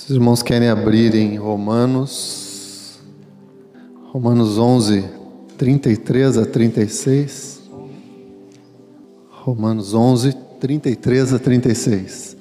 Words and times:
Se 0.00 0.06
os 0.06 0.16
irmãos 0.16 0.42
querem 0.42 0.70
abrir 0.70 1.14
em 1.14 1.36
Romanos, 1.36 2.98
Romanos 4.10 4.56
11, 4.56 5.04
33 5.58 6.38
a 6.38 6.46
36. 6.46 7.60
Romanos 9.28 9.92
11, 9.92 10.32
33 10.58 11.34
a 11.34 11.38
36. 11.38 12.34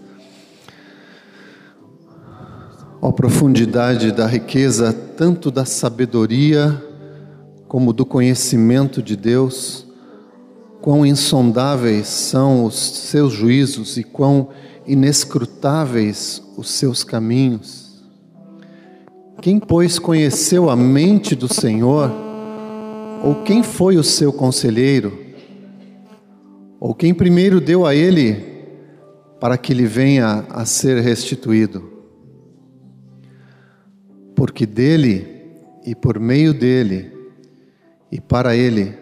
Ó 3.02 3.12
profundidade 3.12 4.14
da 4.14 4.26
riqueza, 4.26 4.94
tanto 4.94 5.52
da 5.52 5.66
sabedoria 5.66 6.82
como 7.68 7.92
do 7.92 8.06
conhecimento 8.06 9.04
de 9.04 9.18
Deus, 9.18 9.86
quão 10.82 11.06
insondáveis 11.06 12.08
são 12.08 12.64
os 12.64 12.80
seus 12.80 13.34
juízos 13.34 13.98
e 13.98 14.04
quão 14.06 14.48
inescrutáveis 14.90 16.42
os 16.58 16.72
seus 16.72 17.04
caminhos. 17.04 18.04
Quem, 19.40 19.60
pois, 19.60 20.00
conheceu 20.00 20.68
a 20.68 20.76
mente 20.76 21.36
do 21.36 21.48
Senhor? 21.48 22.12
Ou 23.24 23.44
quem 23.44 23.62
foi 23.62 23.98
o 23.98 24.04
seu 24.04 24.34
conselheiro? 24.34 25.18
Ou 26.80 26.96
quem 26.96 27.14
primeiro 27.14 27.62
deu 27.62 27.86
a 27.86 27.94
ele 27.94 28.48
para 29.40 29.60
que 29.60 29.76
lhe 29.76 29.86
venha 29.86 30.46
a 30.50 30.66
ser 30.66 31.00
restituído? 31.04 31.88
Porque 34.36 34.66
dele 34.66 35.28
e 35.86 35.94
por 35.94 36.20
meio 36.20 36.52
dele 36.52 37.14
e 38.12 38.20
para 38.20 38.56
ele 38.56 38.98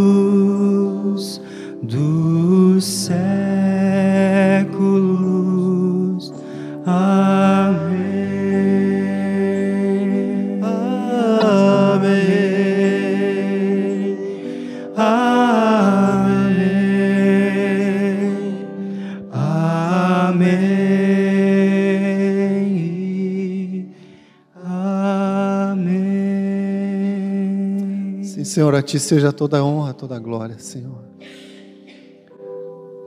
Senhor, 28.58 28.74
a 28.74 28.82
Ti 28.82 28.98
seja 28.98 29.32
toda 29.32 29.58
a 29.58 29.64
honra, 29.64 29.94
toda 29.94 30.16
a 30.16 30.18
glória, 30.18 30.58
Senhor. 30.58 31.04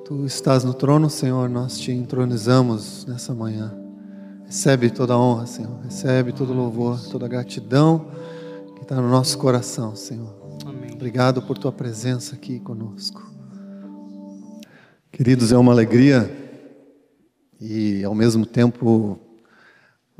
Tu 0.05 0.25
estás 0.25 0.63
no 0.63 0.73
trono, 0.73 1.09
Senhor, 1.09 1.49
nós 1.49 1.77
te 1.77 1.91
entronizamos 1.91 3.05
nessa 3.05 3.35
manhã. 3.35 3.77
Recebe 4.45 4.89
toda 4.89 5.13
a 5.13 5.19
honra, 5.19 5.45
Senhor. 5.45 5.77
Recebe 5.83 6.31
todo 6.31 6.53
o 6.53 6.55
louvor, 6.55 7.01
toda 7.09 7.25
a 7.25 7.27
gratidão 7.27 8.05
que 8.77 8.83
está 8.83 8.95
no 8.95 9.09
nosso 9.09 9.37
coração, 9.37 9.93
Senhor. 9.93 10.33
Amém. 10.65 10.93
Obrigado 10.93 11.41
por 11.41 11.57
Tua 11.57 11.73
presença 11.73 12.33
aqui 12.33 12.57
conosco. 12.61 13.21
Queridos, 15.11 15.51
é 15.51 15.57
uma 15.57 15.73
alegria 15.73 16.31
e 17.59 18.05
ao 18.05 18.15
mesmo 18.15 18.45
tempo 18.45 19.19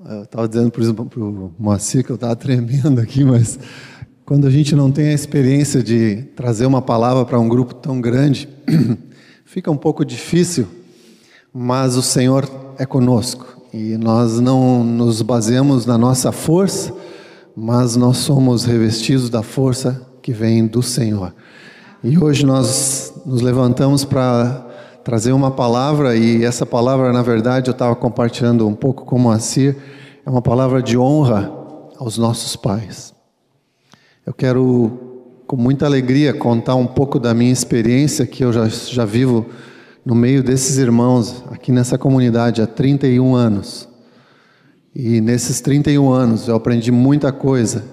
eu 0.10 0.24
estava 0.24 0.46
dizendo 0.46 0.72
para 0.72 1.22
o 1.22 1.54
Moacir 1.58 2.04
que 2.04 2.12
eu 2.12 2.16
estava 2.16 2.36
tremendo 2.36 3.00
aqui, 3.00 3.24
mas 3.24 3.58
quando 4.32 4.48
a 4.48 4.50
gente 4.50 4.74
não 4.78 4.90
tem 4.90 5.10
a 5.10 5.14
experiência 5.14 5.84
de 5.84 6.24
trazer 6.38 6.66
uma 6.66 6.82
palavra 6.82 7.26
para 7.26 7.38
um 7.38 7.50
grupo 7.50 7.74
tão 7.74 8.00
grande, 8.00 8.48
fica 9.44 9.70
um 9.70 9.76
pouco 9.76 10.06
difícil, 10.06 10.70
mas 11.54 11.98
o 11.98 12.02
Senhor 12.02 12.50
é 12.78 12.86
conosco 12.86 13.62
e 13.74 13.98
nós 13.98 14.40
não 14.40 14.86
nos 14.86 15.22
baseamos 15.22 15.86
na 15.86 15.98
nossa 15.98 16.32
força, 16.32 16.94
mas 17.54 17.98
nós 17.98 18.20
somos 18.20 18.64
revestidos 18.64 19.30
da 19.30 19.44
força 19.44 20.02
que 20.22 20.32
vem 20.32 20.66
do 20.66 20.82
Senhor. 20.82 21.36
E 22.02 22.18
hoje 22.18 22.46
nós 22.46 23.14
nos 23.26 23.42
levantamos 23.42 24.06
para 24.06 24.66
trazer 25.04 25.34
uma 25.34 25.52
palavra, 25.52 26.16
e 26.16 26.46
essa 26.46 26.66
palavra, 26.66 27.12
na 27.12 27.22
verdade, 27.22 27.70
eu 27.70 27.74
estava 27.74 27.98
compartilhando 27.98 28.66
um 28.66 28.76
pouco 28.76 29.04
com 29.04 29.18
o 29.18 29.20
Moacir, 29.20 29.76
é 30.26 30.30
uma 30.30 30.42
palavra 30.42 30.82
de 30.82 30.98
honra 30.98 31.52
aos 32.00 32.18
nossos 32.18 32.56
pais. 32.56 33.11
Eu 34.24 34.34
quero, 34.36 35.34
com 35.48 35.58
muita 35.58 35.88
alegria, 35.88 36.32
contar 36.32 36.76
um 36.76 36.86
pouco 36.86 37.20
da 37.20 37.34
minha 37.34 37.52
experiência, 37.52 38.24
que 38.24 38.46
eu 38.46 38.54
já, 38.54 38.68
já 38.68 39.04
vivo 39.04 39.48
no 40.06 40.14
meio 40.14 40.44
desses 40.44 40.78
irmãos, 40.78 41.44
aqui 41.50 41.72
nessa 41.72 41.98
comunidade, 41.98 42.62
há 42.62 42.68
31 42.68 43.34
anos. 43.34 43.90
E 44.94 45.20
nesses 45.22 45.60
31 45.60 46.12
anos 46.12 46.48
eu 46.48 46.56
aprendi 46.56 46.92
muita 46.92 47.32
coisa. 47.32 47.84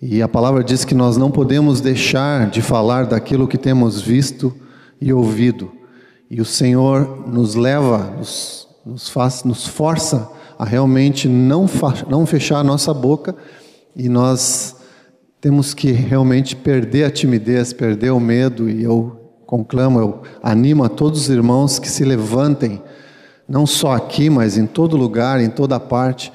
E 0.00 0.22
a 0.22 0.28
palavra 0.28 0.64
diz 0.64 0.82
que 0.82 0.94
nós 0.94 1.18
não 1.18 1.30
podemos 1.30 1.82
deixar 1.82 2.48
de 2.48 2.62
falar 2.62 3.04
daquilo 3.04 3.46
que 3.46 3.58
temos 3.58 4.00
visto 4.00 4.54
e 4.98 5.12
ouvido. 5.12 5.70
E 6.30 6.40
o 6.40 6.44
Senhor 6.46 7.28
nos 7.28 7.54
leva, 7.54 8.14
nos, 8.16 8.66
nos, 8.86 9.10
faz, 9.10 9.44
nos 9.44 9.66
força 9.66 10.26
a 10.58 10.64
realmente 10.64 11.28
não, 11.28 11.68
não 12.08 12.24
fechar 12.24 12.60
a 12.60 12.64
nossa 12.64 12.94
boca 12.94 13.36
e 13.94 14.08
nós 14.08 14.79
temos 15.40 15.72
que 15.72 15.90
realmente 15.90 16.54
perder 16.54 17.04
a 17.04 17.10
timidez, 17.10 17.72
perder 17.72 18.10
o 18.10 18.20
medo. 18.20 18.68
E 18.68 18.82
eu 18.82 19.32
conclamo, 19.46 19.98
eu 19.98 20.22
animo 20.42 20.84
a 20.84 20.88
todos 20.88 21.22
os 21.22 21.28
irmãos 21.28 21.78
que 21.78 21.88
se 21.88 22.04
levantem, 22.04 22.82
não 23.48 23.66
só 23.66 23.92
aqui, 23.92 24.28
mas 24.28 24.58
em 24.58 24.66
todo 24.66 24.96
lugar, 24.96 25.40
em 25.40 25.48
toda 25.48 25.80
parte, 25.80 26.32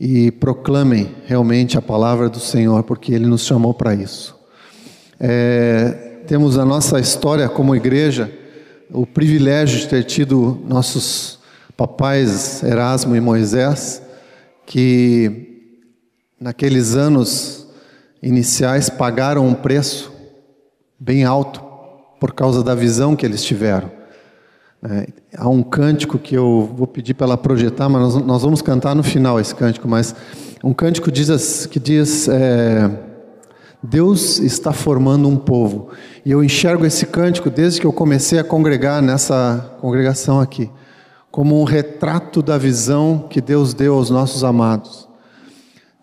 e 0.00 0.30
proclamem 0.30 1.10
realmente 1.26 1.76
a 1.76 1.82
palavra 1.82 2.28
do 2.28 2.38
Senhor, 2.38 2.84
porque 2.84 3.12
Ele 3.12 3.26
nos 3.26 3.44
chamou 3.44 3.74
para 3.74 3.94
isso. 3.94 4.38
É, 5.18 6.20
temos 6.26 6.56
a 6.56 6.64
nossa 6.64 7.00
história 7.00 7.48
como 7.48 7.74
igreja, 7.74 8.32
o 8.90 9.04
privilégio 9.04 9.80
de 9.80 9.88
ter 9.88 10.04
tido 10.04 10.62
nossos 10.66 11.40
papais 11.76 12.62
Erasmo 12.62 13.16
e 13.16 13.20
Moisés, 13.20 14.00
que 14.64 15.74
naqueles 16.40 16.94
anos 16.94 17.57
iniciais 18.22 18.90
pagaram 18.90 19.46
um 19.46 19.54
preço 19.54 20.12
bem 20.98 21.24
alto 21.24 21.62
por 22.20 22.32
causa 22.32 22.62
da 22.62 22.74
visão 22.74 23.14
que 23.14 23.24
eles 23.24 23.44
tiveram. 23.44 23.90
É, 24.82 25.08
há 25.36 25.48
um 25.48 25.62
cântico 25.62 26.18
que 26.18 26.36
eu 26.36 26.72
vou 26.76 26.86
pedir 26.86 27.14
para 27.14 27.26
ela 27.26 27.36
projetar, 27.36 27.88
mas 27.88 28.14
nós, 28.14 28.26
nós 28.26 28.42
vamos 28.42 28.62
cantar 28.62 28.94
no 28.94 29.02
final 29.02 29.40
esse 29.40 29.54
cântico. 29.54 29.88
Mas 29.88 30.14
um 30.62 30.72
cântico 30.72 31.10
diz, 31.10 31.66
que 31.66 31.80
diz: 31.80 32.28
é, 32.28 32.88
Deus 33.82 34.38
está 34.38 34.72
formando 34.72 35.28
um 35.28 35.36
povo. 35.36 35.88
E 36.24 36.30
eu 36.30 36.44
enxergo 36.44 36.86
esse 36.86 37.06
cântico 37.06 37.50
desde 37.50 37.80
que 37.80 37.86
eu 37.86 37.92
comecei 37.92 38.38
a 38.38 38.44
congregar 38.44 39.02
nessa 39.02 39.76
congregação 39.80 40.40
aqui, 40.40 40.70
como 41.30 41.60
um 41.60 41.64
retrato 41.64 42.40
da 42.40 42.56
visão 42.56 43.26
que 43.28 43.40
Deus 43.40 43.74
deu 43.74 43.94
aos 43.94 44.10
nossos 44.10 44.44
amados. 44.44 45.07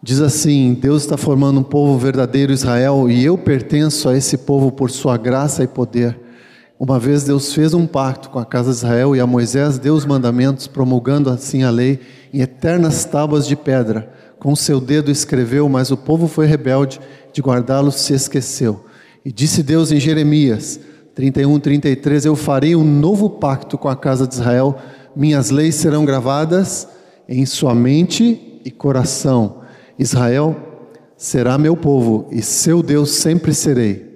Diz 0.06 0.22
assim: 0.22 0.76
Deus 0.80 1.02
está 1.02 1.18
formando 1.18 1.62
um 1.62 1.64
povo 1.64 1.98
verdadeiro 1.98 2.54
Israel 2.54 3.10
e 3.10 3.26
eu 3.26 3.36
pertenço 3.40 4.08
a 4.08 4.16
esse 4.16 4.38
povo 4.38 4.72
por 4.72 4.92
sua 4.92 5.18
graça 5.18 5.64
e 5.64 5.68
poder. 5.68 6.16
Uma 6.80 7.00
vez 7.00 7.24
Deus 7.24 7.52
fez 7.52 7.74
um 7.74 7.88
pacto 7.88 8.30
com 8.30 8.38
a 8.38 8.46
casa 8.46 8.70
de 8.70 8.78
Israel 8.78 9.16
e 9.16 9.20
a 9.20 9.26
Moisés 9.26 9.80
deu 9.80 9.96
os 9.96 10.06
mandamentos, 10.06 10.68
promulgando 10.68 11.32
assim 11.32 11.64
a 11.64 11.72
lei 11.72 12.02
em 12.32 12.42
eternas 12.42 13.04
tábuas 13.04 13.48
de 13.48 13.56
pedra. 13.56 14.08
Com 14.38 14.56
seu 14.56 14.80
dedo 14.80 15.10
escreveu, 15.10 15.68
mas 15.68 15.90
o 15.90 15.98
povo 15.98 16.28
foi 16.28 16.46
rebelde, 16.46 17.02
de 17.34 17.42
guardá-los 17.42 17.96
se 17.96 18.14
esqueceu. 18.14 18.86
E 19.26 19.32
disse 19.32 19.64
Deus 19.64 19.92
em 19.92 20.00
Jeremias 20.00 20.80
31, 21.16 21.60
33: 21.60 22.26
Eu 22.26 22.36
farei 22.36 22.76
um 22.76 22.84
novo 22.84 23.28
pacto 23.28 23.76
com 23.76 23.90
a 23.90 23.96
casa 23.96 24.28
de 24.28 24.36
Israel, 24.36 24.78
minhas 25.16 25.50
leis 25.50 25.74
serão 25.74 26.06
gravadas 26.06 26.88
em 27.28 27.44
sua 27.44 27.74
mente 27.74 28.62
e 28.64 28.70
coração. 28.70 29.65
Israel 29.98 30.56
será 31.18 31.58
meu 31.58 31.76
povo 31.78 32.28
e 32.32 32.42
seu 32.42 32.84
Deus 32.84 33.12
sempre 33.12 33.54
serei. 33.54 34.14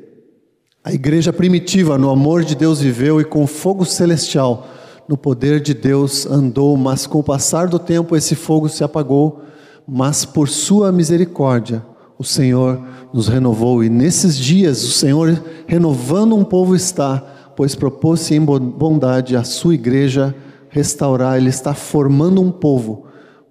A 0.83 0.93
igreja 0.93 1.31
primitiva, 1.31 1.97
no 1.97 2.09
amor 2.09 2.43
de 2.43 2.55
Deus, 2.55 2.81
viveu 2.81 3.19
e 3.19 3.25
com 3.25 3.45
fogo 3.45 3.85
celestial, 3.85 4.67
no 5.07 5.17
poder 5.17 5.59
de 5.59 5.73
Deus, 5.73 6.25
andou, 6.25 6.77
mas 6.77 7.05
com 7.05 7.19
o 7.19 7.23
passar 7.23 7.67
do 7.67 7.79
tempo 7.79 8.15
esse 8.15 8.35
fogo 8.35 8.69
se 8.69 8.83
apagou, 8.83 9.41
mas 9.87 10.23
por 10.23 10.47
sua 10.47 10.91
misericórdia 10.91 11.83
o 12.17 12.23
Senhor 12.23 12.81
nos 13.13 13.27
renovou. 13.27 13.83
E 13.83 13.89
nesses 13.89 14.37
dias 14.37 14.83
o 14.83 14.91
Senhor 14.91 15.41
renovando 15.65 16.35
um 16.35 16.43
povo 16.43 16.75
está, 16.75 17.17
pois 17.55 17.75
propôs-se 17.75 18.35
em 18.35 18.43
bondade 18.43 19.35
a 19.35 19.43
sua 19.43 19.73
igreja 19.73 20.35
restaurar, 20.69 21.37
Ele 21.37 21.49
está 21.49 21.73
formando 21.73 22.41
um 22.41 22.51
povo 22.51 23.05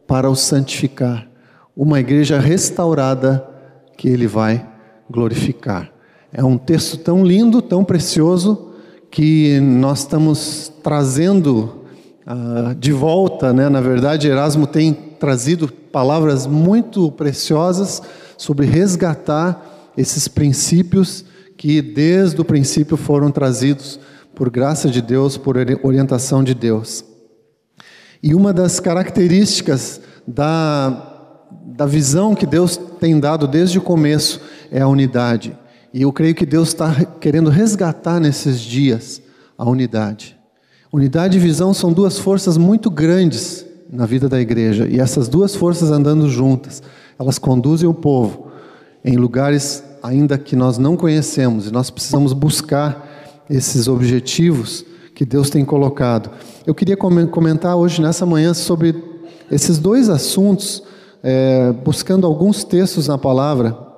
para 0.06 0.30
o 0.30 0.36
santificar, 0.36 1.27
uma 1.78 2.00
igreja 2.00 2.40
restaurada 2.40 3.48
que 3.96 4.08
Ele 4.08 4.26
vai 4.26 4.66
glorificar. 5.08 5.88
É 6.32 6.42
um 6.42 6.58
texto 6.58 6.96
tão 6.96 7.25
lindo, 7.25 7.62
tão 7.62 7.84
precioso, 7.84 8.72
que 9.12 9.60
nós 9.60 10.00
estamos 10.00 10.72
trazendo 10.82 11.84
uh, 12.26 12.75
de 12.75 12.90
volta, 12.90 13.52
né? 13.52 13.69
Na 13.69 13.80
verdade, 13.80 14.26
Erasmo 14.26 14.66
tem 14.66 14.92
trazido 14.92 15.69
palavras 15.69 16.48
muito 16.48 17.12
preciosas 17.12 18.02
sobre 18.36 18.66
resgatar 18.66 19.64
esses 19.96 20.26
princípios 20.26 21.25
que 21.56 21.80
desde 21.80 22.40
o 22.40 22.44
princípio 22.44 22.96
foram 22.96 23.30
trazidos 23.30 24.00
por 24.34 24.50
graça 24.50 24.88
de 24.88 25.00
Deus, 25.00 25.36
por 25.36 25.56
orientação 25.84 26.42
de 26.42 26.54
Deus. 26.54 27.04
E 28.20 28.34
uma 28.34 28.52
das 28.52 28.80
características 28.80 30.00
da, 30.26 31.17
da 31.50 31.86
visão 31.86 32.34
que 32.34 32.46
Deus 32.46 32.76
tem 32.98 33.18
dado 33.18 33.46
desde 33.46 33.78
o 33.78 33.82
começo 33.82 34.40
é 34.70 34.80
a 34.80 34.88
unidade. 34.88 35.56
E 35.92 36.02
eu 36.02 36.12
creio 36.12 36.34
que 36.34 36.44
Deus 36.44 36.68
está 36.68 37.04
querendo 37.20 37.50
resgatar 37.50 38.20
nesses 38.20 38.60
dias 38.60 39.22
a 39.56 39.68
unidade. 39.68 40.36
Unidade 40.92 41.36
e 41.36 41.40
visão 41.40 41.74
são 41.74 41.92
duas 41.92 42.18
forças 42.18 42.56
muito 42.56 42.90
grandes 42.90 43.64
na 43.90 44.06
vida 44.06 44.28
da 44.28 44.40
igreja. 44.40 44.86
E 44.88 45.00
essas 45.00 45.28
duas 45.28 45.54
forças 45.54 45.90
andando 45.90 46.28
juntas, 46.28 46.82
elas 47.18 47.38
conduzem 47.38 47.88
o 47.88 47.94
povo 47.94 48.48
em 49.04 49.16
lugares 49.16 49.82
ainda 50.02 50.38
que 50.38 50.54
nós 50.54 50.78
não 50.78 50.96
conhecemos. 50.96 51.66
E 51.66 51.72
nós 51.72 51.90
precisamos 51.90 52.32
buscar 52.32 53.08
esses 53.48 53.88
objetivos 53.88 54.84
que 55.14 55.24
Deus 55.24 55.50
tem 55.50 55.64
colocado. 55.64 56.30
Eu 56.66 56.74
queria 56.74 56.96
comentar 56.96 57.76
hoje, 57.76 58.00
nessa 58.00 58.24
manhã, 58.24 58.54
sobre 58.54 58.94
esses 59.50 59.78
dois 59.78 60.08
assuntos, 60.08 60.82
é, 61.22 61.72
buscando 61.72 62.26
alguns 62.26 62.64
textos 62.64 63.08
na 63.08 63.18
palavra 63.18 63.88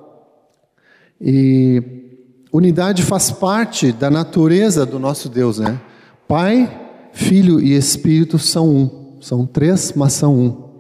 e 1.21 1.83
unidade 2.53 3.03
faz 3.03 3.31
parte 3.31 3.93
da 3.93 4.11
natureza 4.11 4.87
do 4.87 4.99
nosso 4.99 5.29
Deus, 5.29 5.59
né? 5.59 5.79
Pai, 6.27 6.89
Filho 7.13 7.61
e 7.61 7.77
Espírito 7.77 8.39
são 8.39 8.69
um. 8.69 9.19
São 9.21 9.45
três, 9.45 9.93
mas 9.95 10.15
são 10.15 10.35
um. 10.35 10.71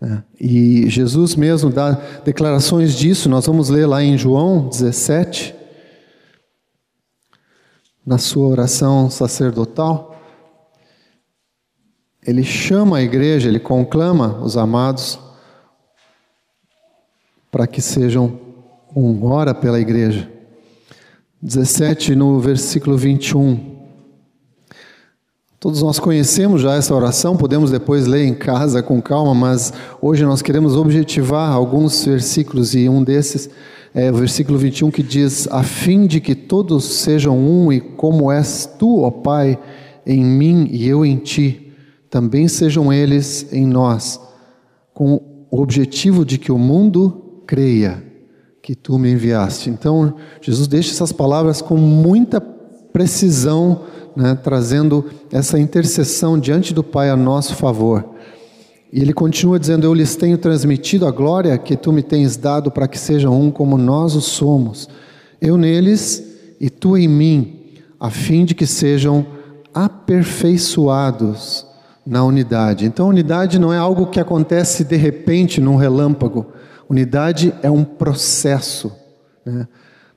Né? 0.00 0.24
E 0.40 0.88
Jesus 0.90 1.36
mesmo 1.36 1.70
dá 1.70 1.92
declarações 2.24 2.94
disso. 2.94 3.28
Nós 3.28 3.46
vamos 3.46 3.68
ler 3.68 3.86
lá 3.86 4.02
em 4.02 4.18
João 4.18 4.68
17, 4.68 5.54
na 8.04 8.18
sua 8.18 8.48
oração 8.48 9.08
sacerdotal. 9.08 10.16
Ele 12.26 12.42
chama 12.42 12.96
a 12.96 13.02
igreja, 13.02 13.48
ele 13.48 13.60
conclama 13.60 14.40
os 14.42 14.56
amados 14.56 15.18
para 17.56 17.66
que 17.66 17.80
sejam 17.80 18.38
um, 18.94 19.24
ora 19.24 19.54
pela 19.54 19.80
igreja. 19.80 20.30
17, 21.40 22.14
no 22.14 22.38
versículo 22.38 22.98
21. 22.98 23.58
Todos 25.58 25.80
nós 25.80 25.98
conhecemos 25.98 26.60
já 26.60 26.74
essa 26.74 26.94
oração, 26.94 27.34
podemos 27.34 27.70
depois 27.70 28.06
ler 28.06 28.26
em 28.26 28.34
casa 28.34 28.82
com 28.82 29.00
calma, 29.00 29.34
mas 29.34 29.72
hoje 30.02 30.22
nós 30.22 30.42
queremos 30.42 30.76
objetivar 30.76 31.50
alguns 31.50 32.04
versículos 32.04 32.74
e 32.74 32.90
um 32.90 33.02
desses 33.02 33.48
é 33.94 34.10
o 34.12 34.16
versículo 34.16 34.58
21 34.58 34.90
que 34.90 35.02
diz: 35.02 35.48
A 35.50 35.62
fim 35.62 36.06
de 36.06 36.20
que 36.20 36.34
todos 36.34 36.84
sejam 36.84 37.38
um 37.38 37.72
e 37.72 37.80
como 37.80 38.30
és 38.30 38.68
tu, 38.78 39.00
ó 39.00 39.10
Pai, 39.10 39.58
em 40.04 40.22
mim 40.22 40.68
e 40.70 40.86
eu 40.86 41.06
em 41.06 41.16
ti, 41.16 41.72
também 42.10 42.48
sejam 42.48 42.92
eles 42.92 43.50
em 43.50 43.66
nós, 43.66 44.20
com 44.92 45.14
o 45.50 45.58
objetivo 45.62 46.22
de 46.22 46.36
que 46.36 46.52
o 46.52 46.58
mundo 46.58 47.22
creia 47.46 48.02
que 48.62 48.74
tu 48.74 48.98
me 48.98 49.12
enviaste. 49.12 49.70
Então, 49.70 50.16
Jesus 50.40 50.66
deixa 50.66 50.90
essas 50.90 51.12
palavras 51.12 51.62
com 51.62 51.76
muita 51.76 52.40
precisão, 52.40 53.82
né, 54.16 54.34
trazendo 54.42 55.04
essa 55.30 55.58
intercessão 55.58 56.38
diante 56.38 56.74
do 56.74 56.82
Pai 56.82 57.10
a 57.10 57.16
nosso 57.16 57.54
favor. 57.54 58.04
E 58.92 59.00
ele 59.00 59.12
continua 59.12 59.58
dizendo: 59.58 59.84
Eu 59.84 59.94
lhes 59.94 60.16
tenho 60.16 60.38
transmitido 60.38 61.06
a 61.06 61.10
glória 61.10 61.56
que 61.58 61.76
tu 61.76 61.92
me 61.92 62.02
tens 62.02 62.36
dado 62.36 62.70
para 62.70 62.88
que 62.88 62.98
sejam 62.98 63.40
um 63.40 63.50
como 63.50 63.76
nós 63.76 64.14
o 64.14 64.20
somos, 64.20 64.88
eu 65.40 65.56
neles 65.56 66.24
e 66.58 66.70
tu 66.70 66.96
em 66.96 67.06
mim, 67.06 67.60
a 68.00 68.10
fim 68.10 68.44
de 68.44 68.54
que 68.54 68.66
sejam 68.66 69.26
aperfeiçoados 69.74 71.66
na 72.06 72.24
unidade. 72.24 72.86
Então, 72.86 73.08
unidade 73.08 73.58
não 73.58 73.72
é 73.72 73.78
algo 73.78 74.06
que 74.06 74.18
acontece 74.18 74.84
de 74.84 74.96
repente 74.96 75.60
num 75.60 75.76
relâmpago. 75.76 76.46
Unidade 76.88 77.52
é 77.62 77.70
um 77.70 77.84
processo. 77.84 78.92
Né? 79.44 79.66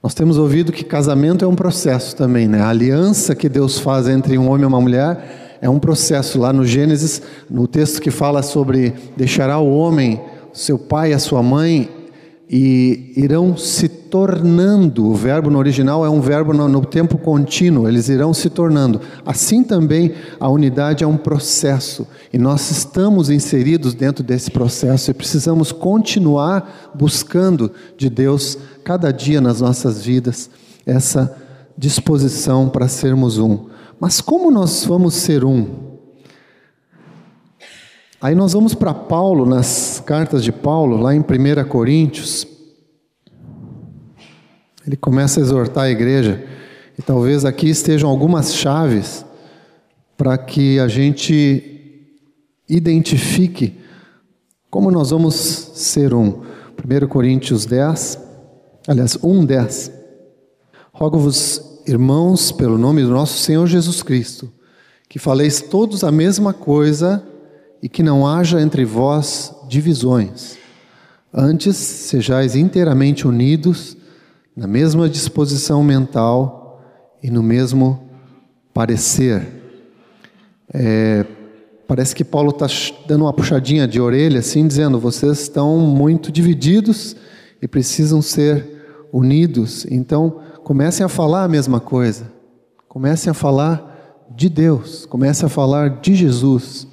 Nós 0.02 0.14
temos 0.14 0.38
ouvido 0.38 0.72
que 0.72 0.84
casamento 0.84 1.44
é 1.44 1.48
um 1.48 1.56
processo 1.56 2.16
também, 2.16 2.48
né? 2.48 2.62
A 2.62 2.70
aliança 2.70 3.36
que 3.36 3.50
Deus 3.50 3.80
faz 3.80 4.08
entre 4.08 4.38
um 4.38 4.50
homem 4.50 4.64
e 4.64 4.66
uma 4.68 4.80
mulher 4.80 5.58
é 5.62 5.70
um 5.70 5.80
processo. 5.80 6.40
Lá 6.40 6.54
no 6.54 6.66
Gênesis, 6.66 7.22
no 7.50 7.68
texto 7.68 8.02
que 8.02 8.10
fala 8.10 8.42
sobre 8.42 8.94
deixará 9.18 9.60
o 9.60 9.76
homem, 9.76 10.22
seu 10.54 10.80
pai 10.80 11.12
e 11.12 11.14
a 11.14 11.20
sua 11.20 11.44
mãe, 11.44 11.90
e 12.50 13.14
irão 13.16 13.56
se 13.56 13.88
tornando. 13.88 15.06
O 15.06 15.14
verbo 15.14 15.52
no 15.52 15.60
original 15.60 16.04
é 16.04 16.10
um 16.10 16.20
verbo 16.20 16.52
no, 16.52 16.68
no, 16.68 16.84
tempo 16.84 17.18
contínuo, 17.18 17.88
eles 17.88 18.10
irão 18.10 18.34
se 18.34 18.50
tornando. 18.50 19.00
Assim 19.24 19.64
também 19.64 20.14
a 20.40 20.50
unidade 20.50 21.04
é 21.04 21.08
um 21.08 21.18
processo 21.18 22.08
e 22.34 22.40
nós 22.40 22.72
estamos 22.72 23.30
inseridos 23.30 23.94
dentro 23.94 24.24
desse 24.24 24.50
processo 24.50 25.12
e 25.12 25.14
precisamos 25.14 25.72
continuar 25.72 26.92
buscando 26.96 27.72
de 27.96 28.10
Deus 28.10 28.58
cada 28.84 29.12
dia 29.12 29.40
nas 29.40 29.62
nossas 29.62 30.04
vidas 30.04 30.50
essa 30.86 31.36
disposição 31.78 32.68
para 32.68 32.88
sermos 32.88 33.38
um. 33.38 33.68
Mas 34.00 34.22
como 34.22 34.50
nós 34.50 34.84
vamos 34.86 35.14
ser 35.14 35.44
um? 35.44 35.89
Aí 38.22 38.36
nós 38.36 38.52
vamos 38.52 38.76
para 38.76 38.94
Paulo, 38.94 39.46
nas 39.46 40.04
cartas 40.06 40.44
de 40.44 40.52
Paulo, 40.52 40.98
lá 40.98 41.16
em 41.16 41.22
1 41.22 41.24
Coríntios. 41.70 42.46
Ele 44.86 44.98
começa 44.98 45.40
a 45.40 45.44
exortar 45.44 45.86
a 45.86 45.90
igreja, 45.90 46.44
e 46.98 47.02
talvez 47.02 47.46
aqui 47.46 47.70
estejam 47.70 48.10
algumas 48.10 48.54
chaves 48.54 49.26
para 50.18 50.38
que 50.38 50.78
a 50.80 50.90
gente 50.90 52.04
identifique 52.68 53.80
como 54.70 54.92
nós 54.92 55.12
vamos 55.12 55.36
ser 55.36 56.14
um. 56.14 56.42
1 56.78 57.08
Coríntios 57.08 57.66
10, 57.66 58.20
aliás, 58.86 59.18
1, 59.24 59.46
10. 59.46 59.92
Rogo-vos, 60.92 61.82
irmãos, 61.88 62.52
pelo 62.52 62.78
nome 62.78 63.02
do 63.02 63.12
nosso 63.12 63.38
Senhor 63.38 63.66
Jesus 63.66 64.04
Cristo, 64.04 64.52
que 65.08 65.18
faleis 65.18 65.62
todos 65.62 66.04
a 66.04 66.12
mesma 66.12 66.52
coisa 66.52 67.24
e 67.82 67.88
que 67.88 68.04
não 68.04 68.28
haja 68.28 68.62
entre 68.62 68.84
vós 68.86 69.54
divisões. 69.68 70.58
Antes, 71.34 71.78
sejais 71.78 72.56
inteiramente 72.56 73.28
unidos 73.28 73.96
na 74.56 74.68
mesma 74.68 75.08
disposição 75.08 75.84
mental 75.84 76.82
e 77.22 77.30
no 77.30 77.42
mesmo 77.44 78.10
parecer. 78.74 79.48
É, 80.74 81.26
parece 81.88 82.16
que 82.16 82.24
Paulo 82.24 82.50
está 82.50 82.68
dando 83.08 83.26
uma 83.26 83.34
puxadinha 83.34 83.88
de 83.88 84.02
orelha, 84.02 84.40
assim, 84.40 84.68
dizendo: 84.68 85.00
vocês 85.00 85.40
estão 85.40 85.78
muito 85.78 86.32
divididos 86.32 87.16
e 87.62 87.68
precisam 87.68 88.22
ser 88.22 89.08
unidos. 89.14 89.86
Então, 89.90 90.42
comecem 90.64 91.06
a 91.06 91.10
falar 91.10 91.44
a 91.44 91.48
mesma 91.48 91.80
coisa. 91.80 92.32
Comecem 92.88 93.32
a 93.32 93.34
falar 93.34 94.28
de 94.36 94.50
Deus. 94.50 95.06
Comecem 95.06 95.46
a 95.46 95.50
falar 95.50 96.02
de 96.02 96.16
Jesus. 96.16 96.89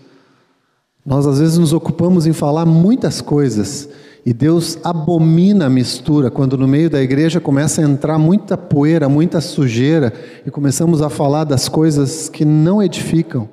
Nós 1.06 1.24
às 1.24 1.38
vezes 1.38 1.56
nos 1.56 1.72
ocupamos 1.72 2.26
em 2.26 2.32
falar 2.32 2.66
muitas 2.66 3.20
coisas 3.20 3.88
e 4.24 4.32
Deus 4.32 4.76
abomina 4.82 5.66
a 5.66 5.70
mistura 5.70 6.32
quando 6.32 6.58
no 6.58 6.66
meio 6.66 6.90
da 6.90 7.00
igreja 7.00 7.40
começa 7.40 7.80
a 7.80 7.84
entrar 7.84 8.18
muita 8.18 8.56
poeira, 8.56 9.08
muita 9.08 9.40
sujeira 9.40 10.12
e 10.44 10.50
começamos 10.50 11.00
a 11.00 11.08
falar 11.08 11.44
das 11.44 11.68
coisas 11.68 12.28
que 12.28 12.44
não 12.44 12.82
edificam. 12.82 13.48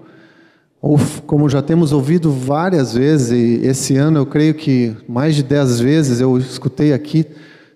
Ou 0.82 1.00
como 1.28 1.48
já 1.48 1.62
temos 1.62 1.94
ouvido 1.94 2.32
várias 2.32 2.96
vezes, 2.96 3.30
e 3.30 3.68
esse 3.68 3.96
ano 3.98 4.18
eu 4.18 4.26
creio 4.26 4.56
que 4.56 4.98
mais 5.08 5.36
de 5.36 5.44
dez 5.44 5.80
vezes 5.80 6.20
eu 6.20 6.36
escutei 6.40 6.92
aqui 6.92 7.24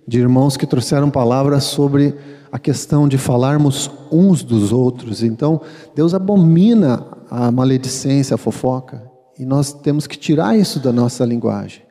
de 0.07 0.19
irmãos 0.19 0.57
que 0.57 0.65
trouxeram 0.65 1.11
palavras 1.11 1.65
sobre 1.65 2.15
a 2.51 2.57
questão 2.57 3.07
de 3.07 3.19
falarmos 3.19 3.91
uns 4.11 4.43
dos 4.43 4.73
outros. 4.73 5.21
Então, 5.21 5.61
Deus 5.95 6.15
abomina 6.15 7.05
a 7.29 7.51
maledicência, 7.51 8.33
a 8.33 8.37
fofoca, 8.37 9.16
e 9.39 9.45
nós 9.45 9.73
temos 9.73 10.07
que 10.07 10.17
tirar 10.17 10.57
isso 10.57 10.79
da 10.79 10.91
nossa 10.91 11.25
linguagem. 11.25 11.81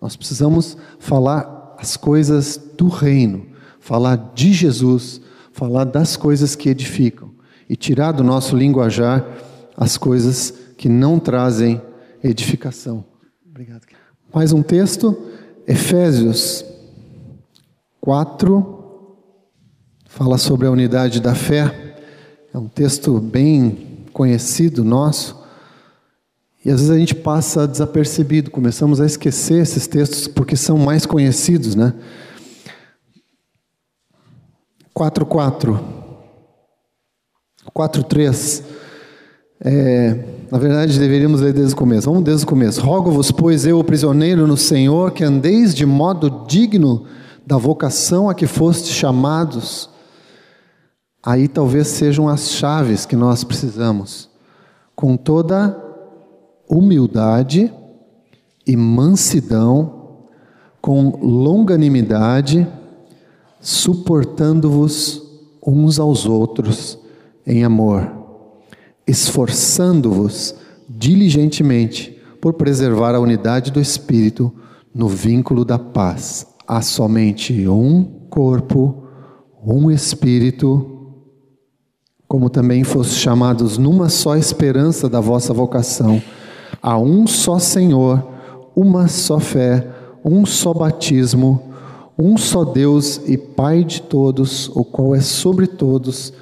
Nós 0.00 0.16
precisamos 0.16 0.76
falar 0.98 1.74
as 1.78 1.96
coisas 1.96 2.60
do 2.76 2.88
reino, 2.88 3.46
falar 3.80 4.32
de 4.34 4.52
Jesus, 4.52 5.20
falar 5.52 5.84
das 5.84 6.16
coisas 6.16 6.54
que 6.54 6.68
edificam 6.68 7.30
e 7.68 7.76
tirar 7.76 8.12
do 8.12 8.22
nosso 8.22 8.56
linguajar 8.56 9.26
as 9.76 9.96
coisas 9.96 10.52
que 10.76 10.88
não 10.88 11.18
trazem 11.18 11.80
edificação. 12.22 13.04
Obrigado. 13.48 13.82
Mais 14.32 14.52
um 14.52 14.62
texto, 14.62 15.16
Efésios 15.66 16.64
4 18.00 18.76
fala 20.16 20.38
sobre 20.38 20.66
a 20.66 20.70
unidade 20.70 21.20
da 21.20 21.34
fé. 21.34 21.98
É 22.52 22.56
um 22.56 22.68
texto 22.68 23.20
bem 23.20 24.06
conhecido 24.14 24.82
nosso. 24.82 25.35
E 26.66 26.70
às 26.72 26.80
vezes 26.80 26.90
a 26.90 26.98
gente 26.98 27.14
passa 27.14 27.64
desapercebido, 27.64 28.50
começamos 28.50 29.00
a 29.00 29.06
esquecer 29.06 29.62
esses 29.62 29.86
textos 29.86 30.26
porque 30.26 30.56
são 30.56 30.76
mais 30.76 31.06
conhecidos, 31.06 31.76
né? 31.76 31.94
4.4 34.92 35.78
4.3 37.72 38.64
é, 39.60 40.24
Na 40.50 40.58
verdade 40.58 40.98
deveríamos 40.98 41.40
ler 41.40 41.52
desde 41.52 41.72
o 41.72 41.76
começo. 41.76 42.10
Vamos 42.10 42.24
desde 42.24 42.44
o 42.44 42.48
começo. 42.48 42.80
Rogo-vos, 42.80 43.30
pois 43.30 43.64
eu, 43.64 43.84
prisioneiro 43.84 44.44
no 44.44 44.56
Senhor 44.56 45.12
Que 45.12 45.22
andeis 45.22 45.72
de 45.72 45.86
modo 45.86 46.46
digno 46.48 47.06
Da 47.46 47.56
vocação 47.56 48.28
a 48.28 48.34
que 48.34 48.48
fostes 48.48 48.90
chamados. 48.90 49.88
Aí 51.24 51.46
talvez 51.46 51.86
sejam 51.86 52.28
as 52.28 52.50
chaves 52.50 53.06
que 53.06 53.14
nós 53.14 53.44
precisamos, 53.44 54.28
com 54.96 55.16
toda 55.16 55.85
humildade 56.68 57.72
e 58.66 58.76
mansidão, 58.76 60.18
com 60.80 61.18
longanimidade, 61.20 62.66
suportando-vos 63.60 65.22
uns 65.66 65.98
aos 65.98 66.26
outros 66.26 66.98
em 67.46 67.64
amor, 67.64 68.10
esforçando-vos 69.06 70.54
diligentemente 70.88 72.16
por 72.40 72.54
preservar 72.54 73.14
a 73.14 73.20
unidade 73.20 73.70
do 73.70 73.80
Espírito 73.80 74.52
no 74.94 75.08
vínculo 75.08 75.64
da 75.64 75.78
paz. 75.78 76.46
Há 76.66 76.80
somente 76.80 77.68
um 77.68 78.04
corpo, 78.30 79.04
um 79.64 79.90
Espírito, 79.90 81.14
como 82.28 82.48
também 82.48 82.84
foste 82.84 83.14
chamados 83.14 83.78
numa 83.78 84.08
só 84.08 84.36
esperança 84.36 85.08
da 85.08 85.20
vossa 85.20 85.52
vocação. 85.52 86.22
Há 86.86 86.96
um 86.96 87.26
só 87.26 87.58
Senhor, 87.58 88.24
uma 88.76 89.08
só 89.08 89.40
fé, 89.40 89.84
um 90.24 90.46
só 90.46 90.72
batismo, 90.72 91.60
um 92.16 92.38
só 92.38 92.64
Deus 92.64 93.20
e 93.26 93.36
Pai 93.36 93.82
de 93.82 94.00
todos, 94.02 94.68
o 94.68 94.84
qual 94.84 95.12
é 95.12 95.20
sobre 95.20 95.66
todos 95.66 96.32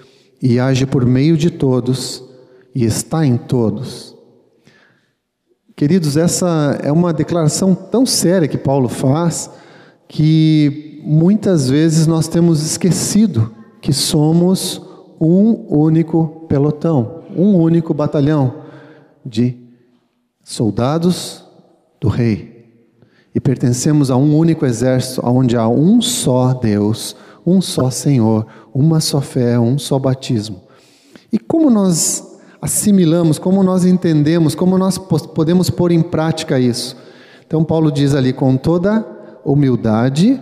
e 0.43 0.61
age 0.61 0.85
por 0.85 1.07
meio 1.07 1.39
de 1.39 1.51
todos 1.51 2.23
e 2.75 2.85
está 2.85 3.25
em 3.25 3.39
todos. 3.39 4.15
Queridos, 5.75 6.15
essa 6.15 6.79
é 6.83 6.93
uma 6.93 7.15
declaração 7.15 7.75
tão 7.75 8.05
séria 8.05 8.47
que 8.47 8.59
Paulo 8.59 8.91
faz 8.91 9.51
que 10.07 11.01
muitas 11.07 11.71
vezes 11.71 12.07
nós 12.07 12.29
temos 12.29 12.63
esquecido 12.63 13.51
que 13.81 13.95
somos 13.95 14.79
um 15.19 15.65
único 15.75 16.45
pelotão, 16.51 17.23
um 17.35 17.57
único 17.57 17.95
batalhão 17.95 18.57
de 19.25 19.63
soldados 20.45 21.43
do 22.01 22.09
rei. 22.09 22.55
E 23.35 23.41
pertencemos 23.41 24.11
a 24.11 24.17
um 24.17 24.37
único 24.37 24.65
exército, 24.65 25.21
onde 25.25 25.57
há 25.57 25.67
um 25.67 26.01
só 26.01 26.55
Deus, 26.55 27.17
um 27.45 27.61
só 27.61 27.91
Senhor, 27.91 28.47
uma 28.73 29.01
só 29.01 29.21
fé, 29.21 29.59
um 29.59 29.77
só 29.77 29.99
batismo. 29.99 30.63
E 31.33 31.39
como 31.39 31.69
nós 31.69 32.39
assimilamos, 32.63 33.39
como 33.39 33.65
nós 33.65 33.85
entendemos, 33.85 34.55
como 34.55 34.79
nós 34.79 34.99
podemos 34.99 35.69
pôr 35.69 35.91
em 35.91 36.03
prática 36.03 36.61
isso? 36.61 36.97
Então, 37.45 37.65
Paulo 37.65 37.91
diz 37.91 38.15
ali: 38.15 38.33
com 38.33 38.57
toda 38.57 39.05
humildade, 39.45 40.41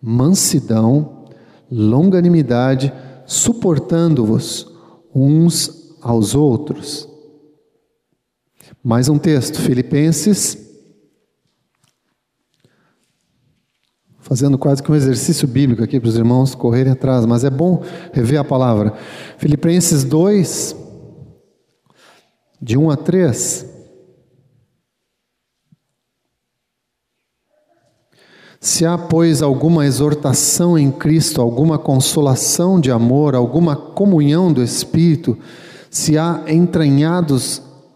mansidão, 0.00 1.26
longanimidade, 1.70 2.92
suportando-vos 3.26 4.66
uns 5.14 5.94
aos 6.00 6.34
outros. 6.34 7.11
Mais 8.84 9.08
um 9.08 9.16
texto, 9.16 9.60
Filipenses, 9.60 10.58
fazendo 14.18 14.58
quase 14.58 14.82
que 14.82 14.90
um 14.90 14.96
exercício 14.96 15.46
bíblico 15.46 15.84
aqui 15.84 16.00
para 16.00 16.08
os 16.08 16.16
irmãos 16.16 16.56
correrem 16.56 16.92
atrás, 16.92 17.24
mas 17.24 17.44
é 17.44 17.50
bom 17.50 17.84
rever 18.12 18.40
a 18.40 18.44
palavra. 18.44 18.92
Filipenses 19.38 20.02
2, 20.02 20.74
de 22.60 22.76
1 22.76 22.90
a 22.90 22.96
3. 22.96 23.66
Se 28.60 28.84
há, 28.84 28.98
pois, 28.98 29.42
alguma 29.42 29.86
exortação 29.86 30.76
em 30.76 30.90
Cristo, 30.90 31.40
alguma 31.40 31.78
consolação 31.78 32.80
de 32.80 32.90
amor, 32.90 33.36
alguma 33.36 33.76
comunhão 33.76 34.52
do 34.52 34.60
Espírito, 34.60 35.38
se 35.88 36.18
há 36.18 36.42
entranhados 36.48 37.70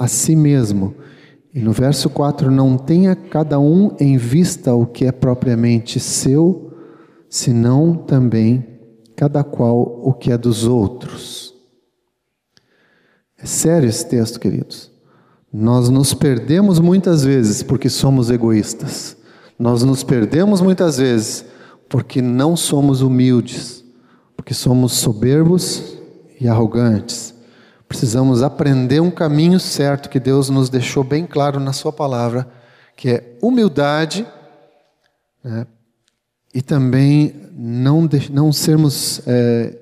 a 0.00 0.08
si 0.08 0.34
mesmo. 0.34 0.94
E 1.52 1.60
no 1.60 1.72
verso 1.72 2.08
4, 2.08 2.50
não 2.50 2.78
tenha 2.78 3.14
cada 3.14 3.60
um 3.60 3.94
em 4.00 4.16
vista 4.16 4.74
o 4.74 4.86
que 4.86 5.04
é 5.04 5.12
propriamente 5.12 6.00
seu, 6.00 6.72
senão 7.28 7.94
também 7.94 8.66
cada 9.14 9.44
qual 9.44 10.00
o 10.02 10.14
que 10.14 10.32
é 10.32 10.38
dos 10.38 10.64
outros. 10.64 11.54
É 13.38 13.44
sério 13.44 13.90
esse 13.90 14.06
texto, 14.08 14.40
queridos. 14.40 14.90
Nós 15.52 15.90
nos 15.90 16.14
perdemos 16.14 16.78
muitas 16.78 17.22
vezes 17.22 17.62
porque 17.62 17.90
somos 17.90 18.30
egoístas. 18.30 19.16
Nós 19.58 19.82
nos 19.82 20.02
perdemos 20.02 20.62
muitas 20.62 20.96
vezes 20.96 21.44
porque 21.90 22.22
não 22.22 22.56
somos 22.56 23.02
humildes, 23.02 23.84
porque 24.34 24.54
somos 24.54 24.92
soberbos 24.92 25.98
e 26.40 26.48
arrogantes, 26.48 27.34
precisamos 27.90 28.40
aprender 28.40 29.00
um 29.00 29.10
caminho 29.10 29.58
certo 29.58 30.08
que 30.08 30.20
Deus 30.20 30.48
nos 30.48 30.70
deixou 30.70 31.02
bem 31.02 31.26
claro 31.26 31.58
na 31.58 31.72
Sua 31.72 31.92
palavra, 31.92 32.48
que 32.94 33.10
é 33.10 33.36
humildade 33.42 34.24
né? 35.42 35.66
e 36.54 36.62
também 36.62 37.34
não, 37.52 38.06
de, 38.06 38.30
não 38.30 38.52
sermos 38.52 39.20
é, 39.26 39.76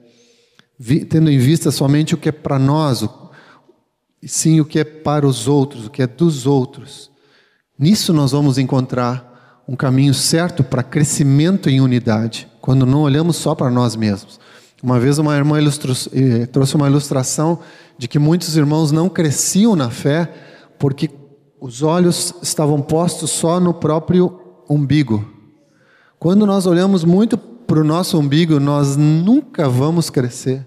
vi, 0.78 1.04
tendo 1.04 1.30
em 1.30 1.36
vista 1.36 1.70
somente 1.70 2.14
o 2.14 2.16
que 2.16 2.30
é 2.30 2.32
para 2.32 2.58
nós, 2.58 3.02
o, 3.02 3.30
sim 4.26 4.58
o 4.58 4.64
que 4.64 4.78
é 4.78 4.84
para 4.84 5.26
os 5.26 5.46
outros, 5.46 5.84
o 5.86 5.90
que 5.90 6.00
é 6.00 6.06
dos 6.06 6.46
outros. 6.46 7.10
Nisso 7.78 8.14
nós 8.14 8.32
vamos 8.32 8.56
encontrar 8.56 9.62
um 9.68 9.76
caminho 9.76 10.14
certo 10.14 10.64
para 10.64 10.82
crescimento 10.82 11.68
em 11.68 11.78
unidade, 11.78 12.48
quando 12.58 12.86
não 12.86 13.02
olhamos 13.02 13.36
só 13.36 13.54
para 13.54 13.70
nós 13.70 13.94
mesmos. 13.94 14.40
Uma 14.82 14.98
vez 14.98 15.18
uma 15.18 15.36
irmã 15.36 15.58
eh, 15.60 16.46
trouxe 16.46 16.76
uma 16.76 16.86
ilustração 16.86 17.58
de 17.98 18.06
que 18.06 18.18
muitos 18.18 18.56
irmãos 18.56 18.92
não 18.92 19.08
cresciam 19.08 19.74
na 19.74 19.90
fé 19.90 20.32
porque 20.78 21.10
os 21.60 21.82
olhos 21.82 22.32
estavam 22.40 22.80
postos 22.80 23.30
só 23.30 23.58
no 23.58 23.74
próprio 23.74 24.40
umbigo. 24.70 25.28
Quando 26.18 26.46
nós 26.46 26.66
olhamos 26.66 27.04
muito 27.04 27.36
para 27.36 27.80
o 27.80 27.84
nosso 27.84 28.18
umbigo, 28.18 28.60
nós 28.60 28.96
nunca 28.96 29.68
vamos 29.68 30.08
crescer, 30.08 30.66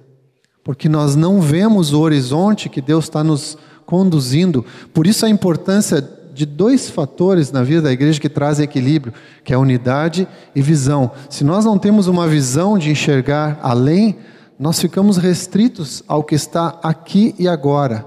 porque 0.63 0.87
nós 0.87 1.15
não 1.15 1.41
vemos 1.41 1.93
o 1.93 2.01
horizonte 2.01 2.69
que 2.69 2.81
Deus 2.81 3.05
está 3.05 3.23
nos 3.23 3.57
conduzindo. 3.85 4.65
Por 4.93 5.07
isso 5.07 5.25
a 5.25 5.29
importância 5.29 6.01
de 6.33 6.45
dois 6.45 6.89
fatores 6.89 7.51
na 7.51 7.63
vida 7.63 7.81
da 7.81 7.91
igreja 7.91 8.19
que 8.19 8.29
trazem 8.29 8.63
equilíbrio, 8.63 9.13
que 9.43 9.53
é 9.53 9.57
unidade 9.57 10.27
e 10.55 10.61
visão. 10.61 11.11
Se 11.29 11.43
nós 11.43 11.65
não 11.65 11.77
temos 11.77 12.07
uma 12.07 12.27
visão 12.27 12.77
de 12.77 12.89
enxergar 12.89 13.59
além, 13.61 14.17
nós 14.61 14.79
ficamos 14.79 15.17
restritos 15.17 16.03
ao 16.07 16.23
que 16.23 16.35
está 16.35 16.77
aqui 16.83 17.33
e 17.39 17.47
agora 17.47 18.05